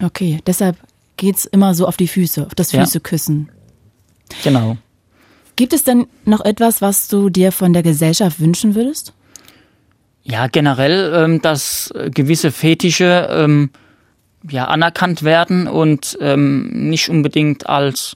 Okay, 0.04 0.40
deshalb 0.46 0.78
geht's 1.20 1.46
immer 1.46 1.76
so 1.76 1.86
auf 1.86 1.98
die 1.98 2.08
Füße, 2.08 2.46
auf 2.46 2.56
das 2.56 2.72
Ja. 2.72 2.80
Füße 2.82 3.02
küssen. 3.02 3.52
Genau. 4.44 4.78
Gibt 5.56 5.74
es 5.74 5.84
denn 5.84 6.08
noch 6.26 6.44
etwas, 6.44 6.82
was 6.82 7.10
du 7.10 7.30
dir 7.30 7.52
von 7.52 7.74
der 7.74 7.84
Gesellschaft 7.84 8.40
wünschen 8.40 8.74
würdest? 8.76 9.14
Ja, 10.24 10.48
generell, 10.48 11.14
ähm, 11.14 11.42
dass 11.42 11.92
äh, 11.92 12.10
gewisse 12.10 12.52
Fetische 12.52 13.28
ähm, 13.32 13.70
ja, 14.50 14.66
anerkannt 14.66 15.24
werden 15.24 15.68
und 15.68 16.18
ähm, 16.22 16.70
nicht 16.90 17.10
unbedingt 17.10 17.68
als 17.68 18.16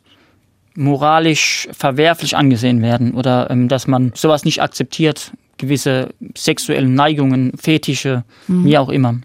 moralisch 0.75 1.67
verwerflich 1.71 2.37
angesehen 2.37 2.81
werden 2.81 3.13
oder 3.13 3.49
ähm, 3.49 3.67
dass 3.67 3.87
man 3.87 4.13
sowas 4.15 4.45
nicht 4.45 4.61
akzeptiert, 4.61 5.33
gewisse 5.57 6.09
sexuellen 6.35 6.95
Neigungen, 6.95 7.51
Fetische, 7.57 8.23
wie 8.47 8.77
auch 8.77 8.89
immer. 8.89 9.19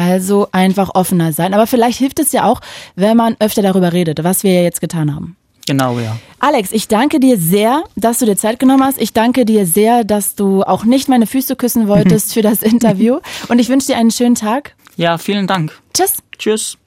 Also 0.00 0.48
einfach 0.50 0.94
offener 0.94 1.34
sein. 1.34 1.52
Aber 1.52 1.66
vielleicht 1.66 1.98
hilft 1.98 2.20
es 2.20 2.32
ja 2.32 2.44
auch, 2.44 2.62
wenn 2.96 3.18
man 3.18 3.36
öfter 3.38 3.60
darüber 3.60 3.92
redet, 3.92 4.24
was 4.24 4.44
wir 4.44 4.52
ja 4.54 4.62
jetzt 4.62 4.80
getan 4.80 5.14
haben. 5.14 5.36
Genau, 5.66 5.98
ja. 5.98 6.16
Alex, 6.38 6.72
ich 6.72 6.88
danke 6.88 7.20
dir 7.20 7.36
sehr, 7.36 7.84
dass 7.96 8.18
du 8.18 8.24
dir 8.24 8.36
Zeit 8.36 8.58
genommen 8.58 8.82
hast. 8.82 8.98
Ich 8.98 9.12
danke 9.12 9.44
dir 9.44 9.66
sehr, 9.66 10.04
dass 10.04 10.34
du 10.36 10.62
auch 10.62 10.84
nicht 10.84 11.10
meine 11.10 11.26
Füße 11.26 11.54
küssen 11.54 11.86
wolltest 11.86 12.32
für 12.34 12.40
das 12.40 12.62
Interview. 12.62 13.18
Und 13.48 13.58
ich 13.58 13.68
wünsche 13.68 13.88
dir 13.88 13.98
einen 13.98 14.10
schönen 14.10 14.36
Tag. 14.36 14.74
Ja, 14.96 15.18
vielen 15.18 15.46
Dank. 15.46 15.78
Tschüss. 15.92 16.22
Tschüss. 16.38 16.78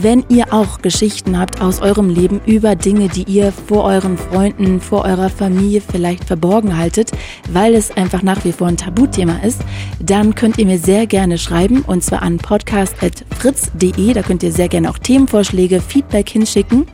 Wenn 0.00 0.24
ihr 0.28 0.52
auch 0.52 0.80
Geschichten 0.80 1.38
habt 1.38 1.60
aus 1.60 1.80
eurem 1.80 2.08
Leben 2.08 2.40
über 2.46 2.76
Dinge, 2.76 3.08
die 3.08 3.24
ihr 3.24 3.50
vor 3.50 3.82
euren 3.82 4.16
Freunden, 4.16 4.80
vor 4.80 5.04
eurer 5.04 5.28
Familie 5.28 5.80
vielleicht 5.80 6.24
verborgen 6.24 6.76
haltet, 6.76 7.10
weil 7.50 7.74
es 7.74 7.90
einfach 7.96 8.22
nach 8.22 8.44
wie 8.44 8.52
vor 8.52 8.68
ein 8.68 8.76
Tabuthema 8.76 9.38
ist, 9.42 9.62
dann 9.98 10.36
könnt 10.36 10.58
ihr 10.58 10.66
mir 10.66 10.78
sehr 10.78 11.08
gerne 11.08 11.36
schreiben 11.36 11.82
und 11.82 12.04
zwar 12.04 12.22
an 12.22 12.36
podcast.fritz.de. 12.36 14.12
Da 14.12 14.22
könnt 14.22 14.44
ihr 14.44 14.52
sehr 14.52 14.68
gerne 14.68 14.88
auch 14.88 14.98
Themenvorschläge, 14.98 15.80
Feedback 15.80 16.28
hinschicken. 16.28 16.86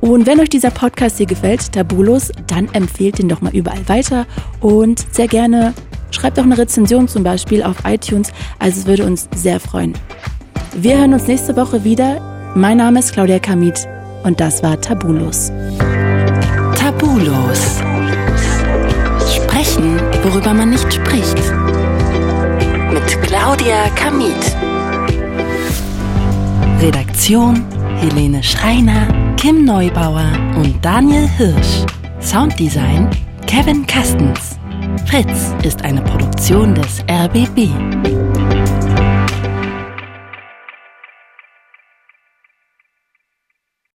Und 0.00 0.26
wenn 0.26 0.38
euch 0.38 0.50
dieser 0.50 0.70
Podcast 0.70 1.16
hier 1.16 1.26
gefällt, 1.26 1.72
Tabulos, 1.72 2.30
dann 2.46 2.68
empfehlt 2.72 3.18
ihn 3.18 3.28
doch 3.28 3.40
mal 3.40 3.54
überall 3.54 3.88
weiter 3.88 4.26
und 4.60 5.06
sehr 5.10 5.26
gerne 5.26 5.74
Schreibt 6.10 6.38
auch 6.38 6.44
eine 6.44 6.56
Rezension 6.56 7.06
zum 7.06 7.22
Beispiel 7.22 7.62
auf 7.62 7.76
iTunes, 7.84 8.32
also 8.58 8.80
es 8.80 8.86
würde 8.86 9.04
uns 9.04 9.28
sehr 9.36 9.60
freuen. 9.60 9.92
Wir 10.74 10.98
hören 10.98 11.14
uns 11.14 11.26
nächste 11.26 11.56
Woche 11.56 11.82
wieder. 11.84 12.20
Mein 12.54 12.76
Name 12.76 12.98
ist 13.00 13.12
Claudia 13.12 13.38
Kamit 13.38 13.88
und 14.22 14.38
das 14.40 14.62
war 14.62 14.80
Tabulos. 14.80 15.50
Tabulos. 16.76 17.80
Sprechen, 19.34 19.98
worüber 20.22 20.54
man 20.54 20.70
nicht 20.70 20.92
spricht. 20.92 21.36
Mit 22.92 23.22
Claudia 23.22 23.88
Kamit. 23.96 24.56
Redaktion 26.80 27.64
Helene 27.96 28.42
Schreiner, 28.42 29.08
Kim 29.36 29.64
Neubauer 29.64 30.30
und 30.56 30.84
Daniel 30.84 31.28
Hirsch. 31.28 31.84
Sounddesign 32.20 33.10
Kevin 33.46 33.86
Kastens. 33.86 34.58
Fritz 35.06 35.54
ist 35.64 35.82
eine 35.82 36.02
Produktion 36.02 36.74
des 36.74 37.02
RBB. 37.10 37.70